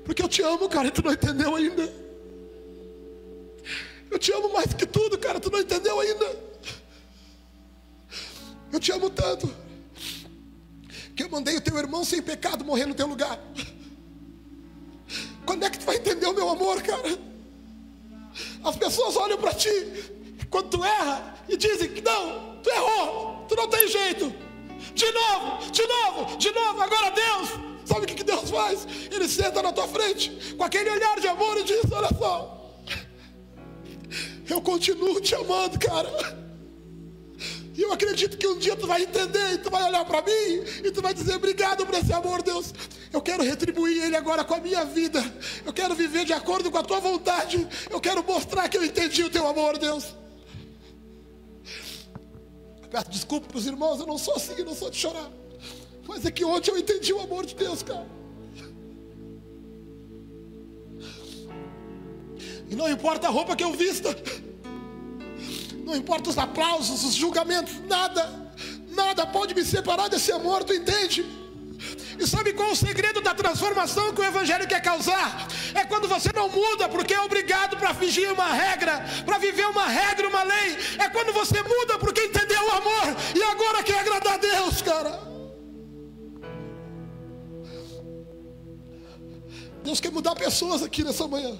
Porque 0.04 0.20
eu 0.20 0.28
te 0.28 0.42
amo, 0.42 0.68
cara, 0.68 0.88
e 0.88 0.90
tu 0.90 1.02
não 1.02 1.10
entendeu 1.10 1.56
ainda. 1.56 1.90
Eu 4.10 4.18
te 4.18 4.30
amo 4.30 4.52
mais 4.52 4.74
que 4.74 4.84
tudo, 4.84 5.16
cara, 5.16 5.40
tu 5.40 5.50
não 5.50 5.60
entendeu 5.60 5.98
ainda. 5.98 6.55
Eu 8.72 8.80
te 8.80 8.92
amo 8.92 9.10
tanto. 9.10 9.54
Que 11.14 11.22
eu 11.22 11.30
mandei 11.30 11.56
o 11.56 11.60
teu 11.60 11.76
irmão 11.78 12.04
sem 12.04 12.20
pecado 12.20 12.64
morrer 12.64 12.86
no 12.86 12.94
teu 12.94 13.06
lugar. 13.06 13.38
Quando 15.46 15.64
é 15.64 15.70
que 15.70 15.78
tu 15.78 15.86
vai 15.86 15.96
entender 15.96 16.26
o 16.26 16.34
meu 16.34 16.48
amor, 16.48 16.82
cara? 16.82 17.18
As 18.64 18.76
pessoas 18.76 19.16
olham 19.16 19.38
para 19.38 19.54
ti 19.54 19.70
quando 20.50 20.70
tu 20.70 20.84
erra 20.84 21.34
e 21.48 21.56
dizem 21.56 21.92
que 21.92 22.00
não, 22.00 22.56
tu 22.62 22.70
errou, 22.70 23.46
tu 23.48 23.54
não 23.54 23.68
tem 23.68 23.88
jeito. 23.88 24.32
De 24.94 25.10
novo, 25.12 25.70
de 25.70 25.86
novo, 25.86 26.36
de 26.36 26.50
novo. 26.52 26.80
Agora 26.82 27.10
Deus, 27.10 27.48
sabe 27.84 28.02
o 28.02 28.06
que 28.06 28.24
Deus 28.24 28.50
faz? 28.50 28.86
Ele 29.10 29.28
senta 29.28 29.62
na 29.62 29.72
tua 29.72 29.88
frente 29.88 30.54
com 30.54 30.64
aquele 30.64 30.90
olhar 30.90 31.20
de 31.20 31.28
amor 31.28 31.56
e 31.58 31.64
diz: 31.64 31.90
Olha 31.90 32.10
só, 32.18 32.74
eu 34.48 34.60
continuo 34.60 35.20
te 35.20 35.34
amando, 35.34 35.78
cara. 35.78 36.45
E 37.76 37.82
eu 37.82 37.92
acredito 37.92 38.38
que 38.38 38.46
um 38.46 38.56
dia 38.56 38.74
tu 38.74 38.86
vai 38.86 39.02
entender 39.02 39.52
e 39.52 39.58
tu 39.58 39.70
vai 39.70 39.84
olhar 39.84 40.02
para 40.06 40.22
mim 40.22 40.64
e 40.82 40.90
tu 40.90 41.02
vai 41.02 41.12
dizer 41.12 41.34
obrigado 41.34 41.84
por 41.84 41.94
esse 41.94 42.10
amor, 42.10 42.42
Deus. 42.42 42.72
Eu 43.12 43.20
quero 43.20 43.42
retribuir 43.42 44.02
ele 44.02 44.16
agora 44.16 44.42
com 44.44 44.54
a 44.54 44.60
minha 44.60 44.82
vida. 44.86 45.22
Eu 45.64 45.74
quero 45.74 45.94
viver 45.94 46.24
de 46.24 46.32
acordo 46.32 46.70
com 46.70 46.78
a 46.78 46.82
tua 46.82 47.00
vontade. 47.00 47.68
Eu 47.90 48.00
quero 48.00 48.24
mostrar 48.24 48.66
que 48.70 48.78
eu 48.78 48.84
entendi 48.84 49.22
o 49.22 49.28
teu 49.28 49.46
amor, 49.46 49.76
Deus. 49.76 50.14
Peço 52.90 53.10
desculpa 53.10 53.48
para 53.48 53.58
os 53.58 53.66
irmãos, 53.66 54.00
eu 54.00 54.06
não 54.06 54.16
sou 54.16 54.36
assim, 54.36 54.54
eu 54.56 54.64
não 54.64 54.74
sou 54.74 54.88
de 54.88 54.96
chorar. 54.96 55.30
Mas 56.08 56.24
é 56.24 56.30
que 56.30 56.46
ontem 56.46 56.70
eu 56.70 56.78
entendi 56.78 57.12
o 57.12 57.20
amor 57.20 57.44
de 57.44 57.54
Deus, 57.54 57.82
cara. 57.82 58.06
E 62.70 62.74
não 62.74 62.88
importa 62.88 63.26
a 63.26 63.30
roupa 63.30 63.54
que 63.54 63.62
eu 63.62 63.72
vista. 63.74 64.16
Não 65.86 65.94
importa 65.94 66.28
os 66.28 66.36
aplausos, 66.36 67.04
os 67.04 67.14
julgamentos, 67.14 67.72
nada, 67.88 68.52
nada 68.88 69.24
pode 69.24 69.54
me 69.54 69.64
separar 69.64 70.08
desse 70.08 70.32
amor, 70.32 70.64
tu 70.64 70.74
entende? 70.74 71.24
E 72.18 72.26
sabe 72.26 72.54
qual 72.54 72.70
é 72.70 72.72
o 72.72 72.76
segredo 72.76 73.20
da 73.20 73.32
transformação 73.32 74.12
que 74.12 74.20
o 74.20 74.24
Evangelho 74.24 74.66
quer 74.66 74.82
causar? 74.82 75.46
É 75.76 75.84
quando 75.84 76.08
você 76.08 76.30
não 76.34 76.48
muda, 76.48 76.88
porque 76.88 77.14
é 77.14 77.20
obrigado 77.20 77.76
para 77.76 77.94
fingir 77.94 78.32
uma 78.32 78.52
regra, 78.52 79.04
para 79.24 79.38
viver 79.38 79.66
uma 79.68 79.86
regra, 79.86 80.26
uma 80.26 80.42
lei. 80.42 80.76
É 80.98 81.08
quando 81.08 81.32
você 81.32 81.62
muda, 81.62 82.00
porque 82.00 82.20
entendeu 82.20 82.64
o 82.66 82.72
amor 82.72 83.16
e 83.36 83.42
agora 83.44 83.84
quer 83.84 84.00
agradar 84.00 84.34
a 84.34 84.38
Deus, 84.38 84.82
cara. 84.82 85.20
Deus 89.84 90.00
quer 90.00 90.10
mudar 90.10 90.34
pessoas 90.34 90.82
aqui 90.82 91.04
nessa 91.04 91.28
manhã. 91.28 91.56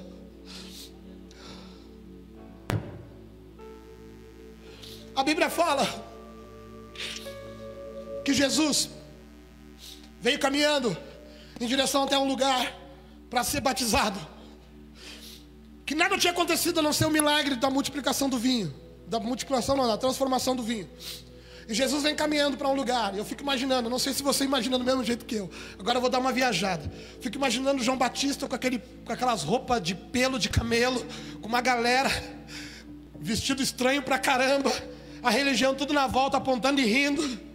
A 5.17 5.23
Bíblia 5.25 5.49
fala 5.49 5.89
que 8.23 8.35
Jesus 8.35 8.91
veio 10.21 10.39
caminhando 10.39 10.95
em 11.59 11.67
direção 11.67 12.03
até 12.03 12.19
um 12.19 12.29
lugar 12.29 12.71
para 13.31 13.43
ser 13.43 13.63
batizado. 13.63 14.21
Que 15.87 15.95
nada 15.95 16.19
tinha 16.19 16.35
acontecido 16.35 16.81
a 16.81 16.83
não 16.83 16.93
ser 16.93 17.07
o 17.07 17.11
milagre 17.11 17.57
da 17.57 17.71
multiplicação 17.71 18.29
do 18.29 18.39
vinho, 18.39 18.75
da 19.07 19.19
multiplicação, 19.19 19.75
não, 19.75 19.87
da 19.87 19.97
transformação 19.97 20.55
do 20.55 20.63
vinho. 20.63 20.87
E 21.67 21.73
Jesus 21.73 22.03
vem 22.03 22.15
caminhando 22.15 22.59
para 22.59 22.69
um 22.69 22.75
lugar, 22.75 23.17
eu 23.17 23.25
fico 23.25 23.43
imaginando, 23.43 23.89
não 23.89 23.99
sei 23.99 24.13
se 24.13 24.23
você 24.23 24.45
imagina 24.45 24.79
do 24.79 24.85
mesmo 24.85 25.03
jeito 25.03 25.25
que 25.25 25.37
eu. 25.37 25.51
Agora 25.79 25.97
eu 25.97 26.01
vou 26.03 26.11
dar 26.11 26.19
uma 26.19 26.31
viajada. 26.31 26.93
Fico 27.23 27.37
imaginando 27.37 27.83
João 27.83 27.97
Batista 27.97 28.47
com, 28.47 28.55
aquele, 28.55 28.81
com 29.03 29.13
aquelas 29.13 29.43
roupas 29.43 29.83
de 29.83 29.95
pelo 29.95 30.39
de 30.39 30.51
camelo, 30.51 31.05
com 31.41 31.49
uma 31.49 31.63
galera, 31.63 32.11
vestido 33.19 33.63
estranho 33.63 34.03
pra 34.03 34.19
caramba 34.19 34.71
a 35.23 35.31
religião 35.31 35.75
tudo 35.75 35.93
na 35.93 36.07
volta, 36.07 36.37
apontando 36.37 36.81
e 36.81 36.85
rindo. 36.85 37.47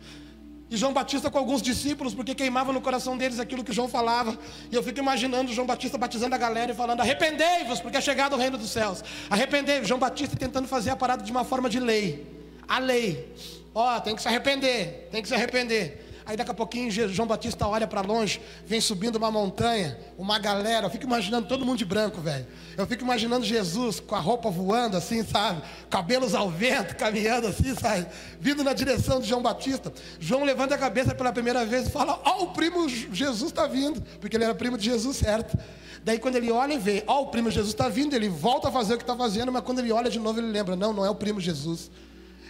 E 0.70 0.78
João 0.78 0.94
Batista 0.94 1.30
com 1.30 1.38
alguns 1.38 1.62
discípulos, 1.62 2.14
porque 2.14 2.34
queimava 2.34 2.72
no 2.72 2.80
coração 2.80 3.18
deles 3.18 3.40
aquilo 3.40 3.62
que 3.62 3.74
João 3.74 3.90
falava. 3.90 4.40
E 4.72 4.76
eu 4.76 4.82
fico 4.82 5.00
imaginando 5.00 5.52
João 5.52 5.68
Batista 5.68 5.98
batizando 5.98 6.34
a 6.34 6.38
galera 6.38 6.72
e 6.72 6.76
falando: 6.76 7.02
arrependei-vos, 7.02 7.82
porque 7.82 7.98
é 7.98 8.02
chegado 8.02 8.34
o 8.34 8.38
reino 8.38 8.58
dos 8.58 8.70
céus. 8.70 9.04
Arrependei-vos. 9.30 9.88
João 9.88 10.00
Batista 10.00 10.38
tentando 10.38 10.70
fazer 10.70 10.92
a 10.92 10.96
parada 10.96 11.24
de 11.24 11.32
uma 11.32 11.44
forma 11.44 11.70
de 11.70 11.80
lei. 11.80 12.26
A 12.68 12.80
lei. 12.80 13.34
Ó, 13.76 13.98
oh, 13.98 14.00
tem 14.00 14.16
que 14.16 14.22
se 14.22 14.28
arrepender, 14.30 15.10
tem 15.12 15.22
que 15.22 15.28
se 15.28 15.34
arrepender. 15.34 16.11
Aí 16.26 16.38
daqui 16.38 16.52
a 16.52 16.54
pouquinho 16.54 16.92
João 16.92 17.28
Batista 17.28 17.68
olha 17.68 17.88
para 17.88 18.02
longe, 18.02 18.40
vem 18.66 18.80
subindo 18.80 19.16
uma 19.16 19.32
montanha, 19.32 19.98
uma 20.18 20.38
galera. 20.38 20.86
Eu 20.86 20.90
fico 20.90 21.06
imaginando 21.06 21.48
todo 21.48 21.66
mundo 21.66 21.80
de 21.80 21.86
branco, 21.86 22.22
velho. 22.22 22.46
Eu 22.78 22.86
fico 22.86 23.04
imaginando 23.04 23.46
Jesus 23.46 24.00
com 24.00 24.16
a 24.16 24.20
roupa 24.20 24.50
voando 24.50 24.96
assim, 24.96 25.24
sabe? 25.24 25.62
Cabelos 25.90 26.36
ao 26.36 26.50
vento, 26.50 26.96
caminhando 26.96 27.48
assim, 27.48 27.74
sabe? 27.76 28.06
Vindo 28.40 28.64
na 28.64 28.74
direção 28.74 29.20
de 29.20 29.28
João 29.28 29.42
Batista. 29.42 29.92
João 30.20 30.44
levanta 30.44 30.76
a 30.76 30.78
cabeça 30.78 31.16
pela 31.16 31.34
primeira 31.34 31.66
vez 31.66 31.88
e 31.88 31.92
fala: 31.92 32.22
Ó, 32.24 32.38
oh, 32.40 32.44
o 32.44 32.48
primo 32.54 32.88
Jesus 32.88 33.52
está 33.52 33.66
vindo, 33.66 34.02
porque 34.20 34.38
ele 34.38 34.44
era 34.44 34.54
primo 34.54 34.78
de 34.78 34.86
Jesus, 34.86 35.18
certo? 35.18 35.58
Daí 36.04 36.20
quando 36.20 36.36
ele 36.36 36.52
olha 36.52 36.74
e 36.74 36.80
vê, 36.80 37.04
ó, 37.06 37.20
oh, 37.20 37.24
o 37.24 37.28
primo 37.28 37.52
Jesus 37.52 37.74
está 37.74 37.88
vindo, 37.88 38.16
ele 38.16 38.28
volta 38.28 38.70
a 38.70 38.72
fazer 38.72 38.96
o 38.96 38.98
que 38.98 39.04
está 39.04 39.16
fazendo, 39.16 39.52
mas 39.52 39.64
quando 39.64 39.80
ele 39.80 39.92
olha 39.92 40.10
de 40.10 40.20
novo, 40.20 40.40
ele 40.40 40.52
lembra: 40.52 40.76
não, 40.76 40.94
não 40.94 41.06
é 41.06 41.10
o 41.10 41.16
primo 41.16 41.40
Jesus, 41.40 41.92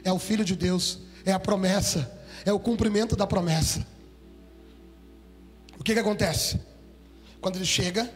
é 0.04 0.12
o 0.12 0.20
Filho 0.20 0.44
de 0.44 0.56
Deus, 0.56 1.00
é 1.26 1.32
a 1.32 1.40
promessa 1.40 2.21
é 2.46 2.52
o 2.52 2.60
cumprimento 2.60 3.16
da 3.16 3.28
promessa. 3.28 3.86
O 5.80 5.84
que, 5.84 5.94
que 5.94 6.00
acontece? 6.00 6.60
Quando 7.40 7.56
ele 7.56 7.66
chega 7.66 8.12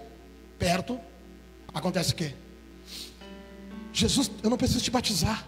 perto, 0.59 0.99
acontece 1.73 2.13
o 2.13 2.15
quê? 2.15 2.33
Jesus, 3.91 4.29
eu 4.43 4.49
não 4.49 4.57
preciso 4.57 4.83
te 4.83 4.91
batizar. 4.91 5.47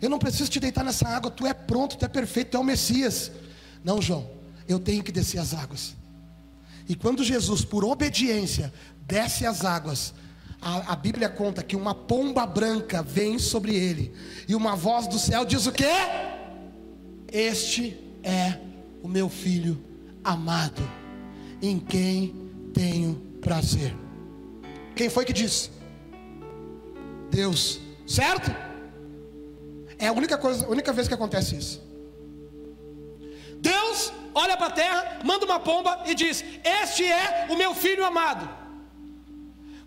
Eu 0.00 0.08
não 0.08 0.18
preciso 0.18 0.50
te 0.50 0.58
deitar 0.58 0.84
nessa 0.84 1.08
água. 1.08 1.30
Tu 1.30 1.46
é 1.46 1.52
pronto, 1.52 1.96
tu 1.96 2.04
é 2.04 2.08
perfeito, 2.08 2.52
tu 2.52 2.56
é 2.56 2.60
o 2.60 2.64
Messias. 2.64 3.30
Não, 3.84 4.00
João, 4.00 4.30
eu 4.68 4.78
tenho 4.78 5.02
que 5.02 5.12
descer 5.12 5.38
as 5.38 5.54
águas. 5.54 5.94
E 6.88 6.94
quando 6.94 7.22
Jesus, 7.22 7.64
por 7.64 7.84
obediência, 7.84 8.72
desce 9.06 9.46
as 9.46 9.64
águas, 9.64 10.14
a, 10.60 10.92
a, 10.92 10.96
Bíblia 10.96 11.28
conta 11.28 11.62
que 11.62 11.76
uma 11.76 11.94
pomba 11.94 12.46
branca 12.46 13.02
vem 13.02 13.38
sobre 13.38 13.74
ele, 13.74 14.12
e 14.48 14.54
uma 14.54 14.74
voz 14.76 15.06
do 15.06 15.18
céu 15.18 15.44
diz 15.44 15.66
o 15.66 15.72
quê? 15.72 15.92
Este 17.32 17.98
é 18.22 18.58
o 19.02 19.08
meu 19.08 19.30
filho 19.30 19.82
amado, 20.22 20.82
em 21.62 21.78
quem 21.78 22.50
tenho 22.74 23.14
prazer. 23.40 23.96
Quem 24.94 25.08
foi 25.08 25.24
que 25.24 25.32
disse? 25.32 25.70
Deus, 27.30 27.80
certo? 28.06 28.54
É 29.98 30.08
a 30.08 30.12
única 30.12 30.36
coisa, 30.36 30.66
a 30.66 30.68
única 30.68 30.92
vez 30.92 31.08
que 31.08 31.14
acontece 31.14 31.56
isso. 31.56 31.82
Deus 33.56 34.12
olha 34.34 34.54
para 34.56 34.66
a 34.66 34.70
terra, 34.70 35.20
manda 35.24 35.46
uma 35.46 35.58
pomba 35.58 36.02
e 36.04 36.14
diz: 36.14 36.44
Este 36.62 37.04
é 37.04 37.46
o 37.48 37.56
meu 37.56 37.74
filho 37.74 38.04
amado. 38.04 38.46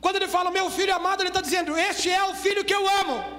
Quando 0.02 0.16
ele 0.16 0.28
fala 0.28 0.50
meu 0.50 0.72
filho 0.72 0.96
amado, 0.96 1.22
ele 1.22 1.30
está 1.30 1.42
dizendo: 1.42 1.78
Este 1.78 2.10
é 2.10 2.24
o 2.24 2.34
filho 2.34 2.66
que 2.66 2.74
eu 2.74 2.88
amo. 3.02 3.35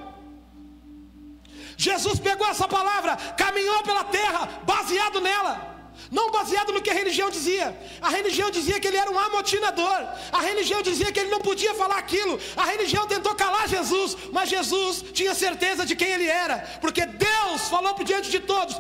Jesus 1.76 2.18
pegou 2.18 2.46
essa 2.48 2.66
palavra, 2.66 3.16
caminhou 3.36 3.82
pela 3.82 4.04
terra, 4.04 4.48
baseado 4.64 5.20
nela. 5.20 5.76
Não 6.10 6.30
baseado 6.30 6.72
no 6.72 6.80
que 6.80 6.90
a 6.90 6.94
religião 6.94 7.30
dizia. 7.30 7.76
A 8.00 8.10
religião 8.10 8.50
dizia 8.50 8.78
que 8.78 8.86
ele 8.86 8.96
era 8.96 9.10
um 9.10 9.18
amotinador. 9.18 10.06
A 10.30 10.40
religião 10.40 10.80
dizia 10.82 11.10
que 11.10 11.18
ele 11.18 11.30
não 11.30 11.40
podia 11.40 11.74
falar 11.74 11.98
aquilo. 11.98 12.38
A 12.56 12.64
religião 12.64 13.06
tentou 13.06 13.34
calar 13.34 13.66
Jesus, 13.68 14.16
mas 14.32 14.48
Jesus 14.48 15.04
tinha 15.12 15.34
certeza 15.34 15.84
de 15.84 15.96
quem 15.96 16.08
ele 16.08 16.28
era, 16.28 16.58
porque 16.80 17.04
Deus 17.04 17.68
falou 17.68 17.94
por 17.94 18.04
diante 18.04 18.30
de 18.30 18.40
todos: 18.40 18.76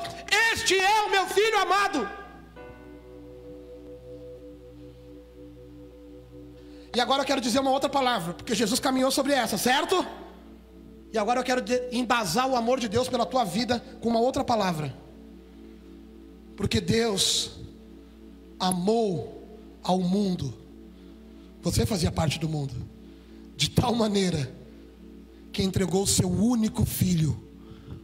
Este 0.52 0.78
é 0.78 1.00
o 1.02 1.10
meu 1.10 1.26
filho 1.26 1.58
amado. 1.58 2.08
E 6.94 7.00
agora 7.00 7.22
eu 7.22 7.26
quero 7.26 7.40
dizer 7.40 7.58
uma 7.60 7.70
outra 7.70 7.90
palavra, 7.90 8.34
porque 8.34 8.54
Jesus 8.54 8.80
caminhou 8.80 9.10
sobre 9.10 9.32
essa, 9.32 9.58
certo? 9.58 10.06
E 11.16 11.18
agora 11.18 11.40
eu 11.40 11.44
quero 11.44 11.64
embasar 11.90 12.46
o 12.46 12.54
amor 12.54 12.78
de 12.78 12.90
Deus 12.90 13.08
pela 13.08 13.24
tua 13.24 13.42
vida 13.42 13.80
com 14.02 14.10
uma 14.10 14.20
outra 14.20 14.44
palavra. 14.44 14.94
Porque 16.54 16.78
Deus 16.78 17.52
amou 18.60 19.48
ao 19.82 19.98
mundo. 19.98 20.52
Você 21.62 21.86
fazia 21.86 22.12
parte 22.12 22.38
do 22.38 22.46
mundo. 22.46 22.74
De 23.56 23.70
tal 23.70 23.94
maneira 23.94 24.54
que 25.50 25.62
entregou 25.62 26.02
o 26.02 26.06
seu 26.06 26.30
único 26.30 26.84
filho 26.84 27.42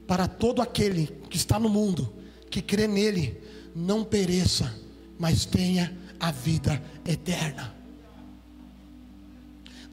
para 0.06 0.26
todo 0.26 0.62
aquele 0.62 1.08
que 1.28 1.36
está 1.36 1.60
no 1.60 1.68
mundo, 1.68 2.10
que 2.48 2.62
crê 2.62 2.86
nele, 2.86 3.38
não 3.76 4.02
pereça, 4.04 4.74
mas 5.18 5.44
tenha 5.44 5.94
a 6.18 6.30
vida 6.30 6.82
eterna. 7.06 7.76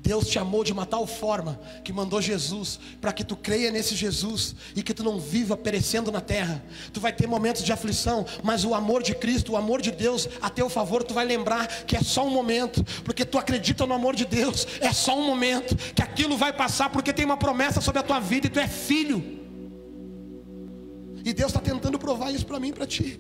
Deus 0.02 0.28
te 0.28 0.40
amou 0.40 0.64
de 0.64 0.72
uma 0.72 0.86
tal 0.86 1.06
forma 1.06 1.60
que 1.84 1.92
mandou 1.92 2.22
Jesus 2.22 2.80
para 3.02 3.12
que 3.12 3.24
tu 3.24 3.36
creia 3.36 3.70
nesse 3.70 3.96
Jesus 3.96 4.56
e 4.76 4.82
que 4.82 4.94
tu 4.94 5.04
não 5.04 5.20
viva 5.20 5.58
perecendo 5.58 6.12
na 6.12 6.22
terra. 6.22 6.64
Tu 6.94 7.02
vai 7.02 7.12
ter 7.12 7.28
momentos 7.28 7.64
de 7.64 7.72
aflição, 7.72 8.26
mas 8.44 8.64
o 8.64 8.74
amor 8.74 9.04
de 9.04 9.14
Cristo, 9.14 9.54
o 9.54 9.58
amor 9.58 9.82
de 9.82 9.92
Deus 9.92 10.28
a 10.42 10.50
teu 10.50 10.70
favor, 10.70 11.04
tu 11.04 11.14
vai 11.14 11.26
lembrar 11.26 11.68
que 11.86 11.96
é 11.96 12.02
só 12.02 12.26
um 12.26 12.30
momento, 12.30 12.84
porque 13.04 13.26
tu 13.26 13.38
acredita 13.38 13.86
no 13.86 13.94
amor 13.94 14.16
de 14.16 14.26
Deus, 14.26 14.66
é 14.80 14.94
só 14.94 15.18
um 15.18 15.26
momento, 15.26 15.76
que 15.94 16.02
aquilo 16.02 16.38
vai 16.38 16.54
passar 16.54 16.90
porque 16.90 17.12
tem 17.12 17.26
uma 17.26 17.38
promessa 17.38 17.82
sobre 17.82 18.00
a 18.00 18.04
tua 18.04 18.20
vida 18.20 18.48
e 18.48 18.50
tu 18.50 18.60
é 18.60 18.68
filho. 18.68 19.40
E 21.26 21.34
Deus 21.34 21.52
está 21.52 21.60
tentando 21.60 22.00
provar 22.00 22.32
isso 22.32 22.46
para 22.46 22.60
mim 22.60 22.70
e 22.70 22.74
para 22.74 22.88
ti. 22.88 23.20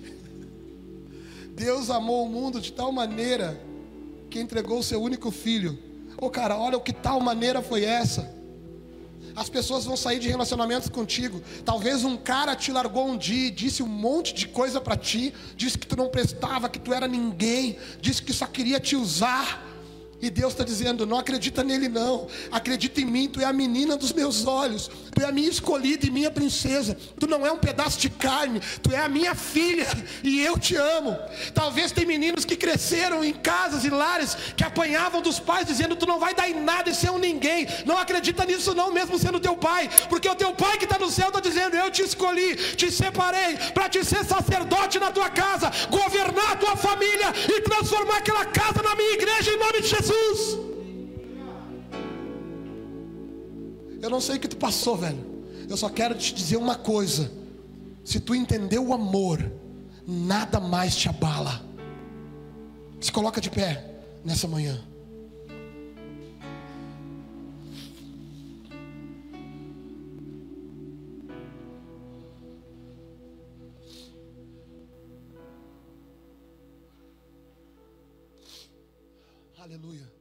Deus 1.55 1.89
amou 1.89 2.25
o 2.25 2.29
mundo 2.29 2.61
de 2.61 2.71
tal 2.71 2.89
maneira 2.89 3.61
que 4.29 4.39
entregou 4.39 4.79
o 4.79 4.83
seu 4.83 5.01
único 5.01 5.29
filho 5.29 5.88
Ô 6.21 6.25
oh, 6.25 6.29
cara, 6.29 6.57
olha 6.57 6.77
o 6.77 6.81
que 6.81 6.91
tal 6.91 7.21
maneira 7.21 7.61
foi 7.61 7.85
essa. 7.85 8.29
As 9.35 9.47
pessoas 9.47 9.85
vão 9.85 9.95
sair 9.95 10.19
de 10.19 10.27
relacionamentos 10.27 10.89
contigo. 10.89 11.41
Talvez 11.63 12.03
um 12.03 12.17
cara 12.17 12.57
te 12.57 12.73
largou 12.73 13.07
um 13.07 13.17
dia, 13.17 13.49
disse 13.49 13.81
um 13.81 13.87
monte 13.87 14.33
de 14.33 14.45
coisa 14.45 14.81
para 14.81 14.97
ti, 14.97 15.33
disse 15.55 15.77
que 15.77 15.87
tu 15.87 15.95
não 15.95 16.09
prestava, 16.09 16.67
que 16.67 16.77
tu 16.77 16.93
era 16.93 17.07
ninguém, 17.07 17.77
disse 18.01 18.21
que 18.21 18.33
só 18.33 18.45
queria 18.45 18.81
te 18.81 18.97
usar. 18.97 19.65
E 20.21 20.29
Deus 20.29 20.51
está 20.53 20.63
dizendo: 20.63 21.05
não 21.05 21.17
acredita 21.17 21.63
nele, 21.63 21.87
não. 21.87 22.27
Acredita 22.51 22.99
em 22.99 23.05
mim, 23.05 23.29
tu 23.29 23.39
é 23.39 23.45
a 23.45 23.53
menina 23.53 23.95
dos 23.95 24.11
meus 24.11 24.45
olhos. 24.45 24.89
Tu 25.15 25.21
é 25.21 25.25
a 25.25 25.31
minha 25.31 25.49
escolhida 25.49 26.05
e 26.05 26.11
minha 26.11 26.29
princesa. 26.29 26.97
Tu 27.17 27.25
não 27.27 27.45
é 27.45 27.51
um 27.51 27.57
pedaço 27.57 27.99
de 27.99 28.09
carne, 28.09 28.61
tu 28.83 28.91
é 28.91 28.97
a 28.97 29.07
minha 29.07 29.33
filha 29.33 29.87
e 30.23 30.41
eu 30.41 30.57
te 30.59 30.75
amo. 30.75 31.17
Talvez 31.53 31.91
tem 31.91 32.05
meninos 32.05 32.43
que 32.43 32.57
cresceram 32.57 33.23
em 33.23 33.33
casas 33.33 33.85
e 33.85 33.89
lares 33.89 34.35
que 34.57 34.63
apanhavam 34.63 35.21
dos 35.21 35.39
pais, 35.39 35.67
dizendo: 35.67 35.95
tu 35.95 36.05
não 36.05 36.19
vai 36.19 36.33
dar 36.33 36.49
em 36.49 36.61
nada 36.61 36.89
e 36.89 36.95
ser 36.95 37.11
um 37.11 37.17
ninguém. 37.17 37.65
Não 37.85 37.97
acredita 37.97 38.45
nisso, 38.45 38.75
não, 38.75 38.91
mesmo 38.91 39.17
sendo 39.17 39.39
teu 39.39 39.55
pai, 39.55 39.89
porque 40.09 40.27
o 40.27 40.35
teu 40.35 40.53
pai 40.53 40.77
que 40.77 40.83
está 40.83 40.99
no 40.99 41.09
céu 41.09 41.29
está 41.29 41.39
dizendo: 41.39 41.77
eu 41.77 41.89
te 41.89 42.01
escolhi, 42.01 42.55
te 42.75 42.91
separei 42.91 43.55
para 43.73 43.87
te 43.87 44.03
ser 44.03 44.25
sacerdote 44.25 44.99
na 44.99 45.11
tua 45.11 45.29
casa, 45.29 45.71
governar 45.89 46.51
a 46.51 46.55
tua 46.57 46.75
família 46.75 47.33
e 47.47 47.61
transformar 47.61 48.17
aquela 48.17 48.45
casa 48.45 48.81
na 48.83 48.95
minha 48.95 49.13
igreja 49.13 49.51
em 49.51 49.57
nome 49.57 49.81
de 49.81 49.87
Jesus. 49.87 50.08
Jesus. 50.09 50.59
Eu 54.01 54.09
não 54.09 54.19
sei 54.19 54.37
o 54.37 54.39
que 54.39 54.47
tu 54.47 54.57
passou, 54.57 54.97
velho. 54.97 55.19
Eu 55.69 55.77
só 55.77 55.89
quero 55.89 56.15
te 56.15 56.33
dizer 56.33 56.57
uma 56.57 56.75
coisa. 56.75 57.31
Se 58.03 58.19
tu 58.19 58.33
entendeu 58.33 58.87
o 58.87 58.93
amor, 58.93 59.51
nada 60.07 60.59
mais 60.59 60.95
te 60.95 61.07
abala. 61.07 61.63
Se 62.99 63.11
coloca 63.11 63.39
de 63.39 63.49
pé 63.49 63.85
nessa 64.25 64.47
manhã. 64.47 64.81
Aleluia. 79.69 80.18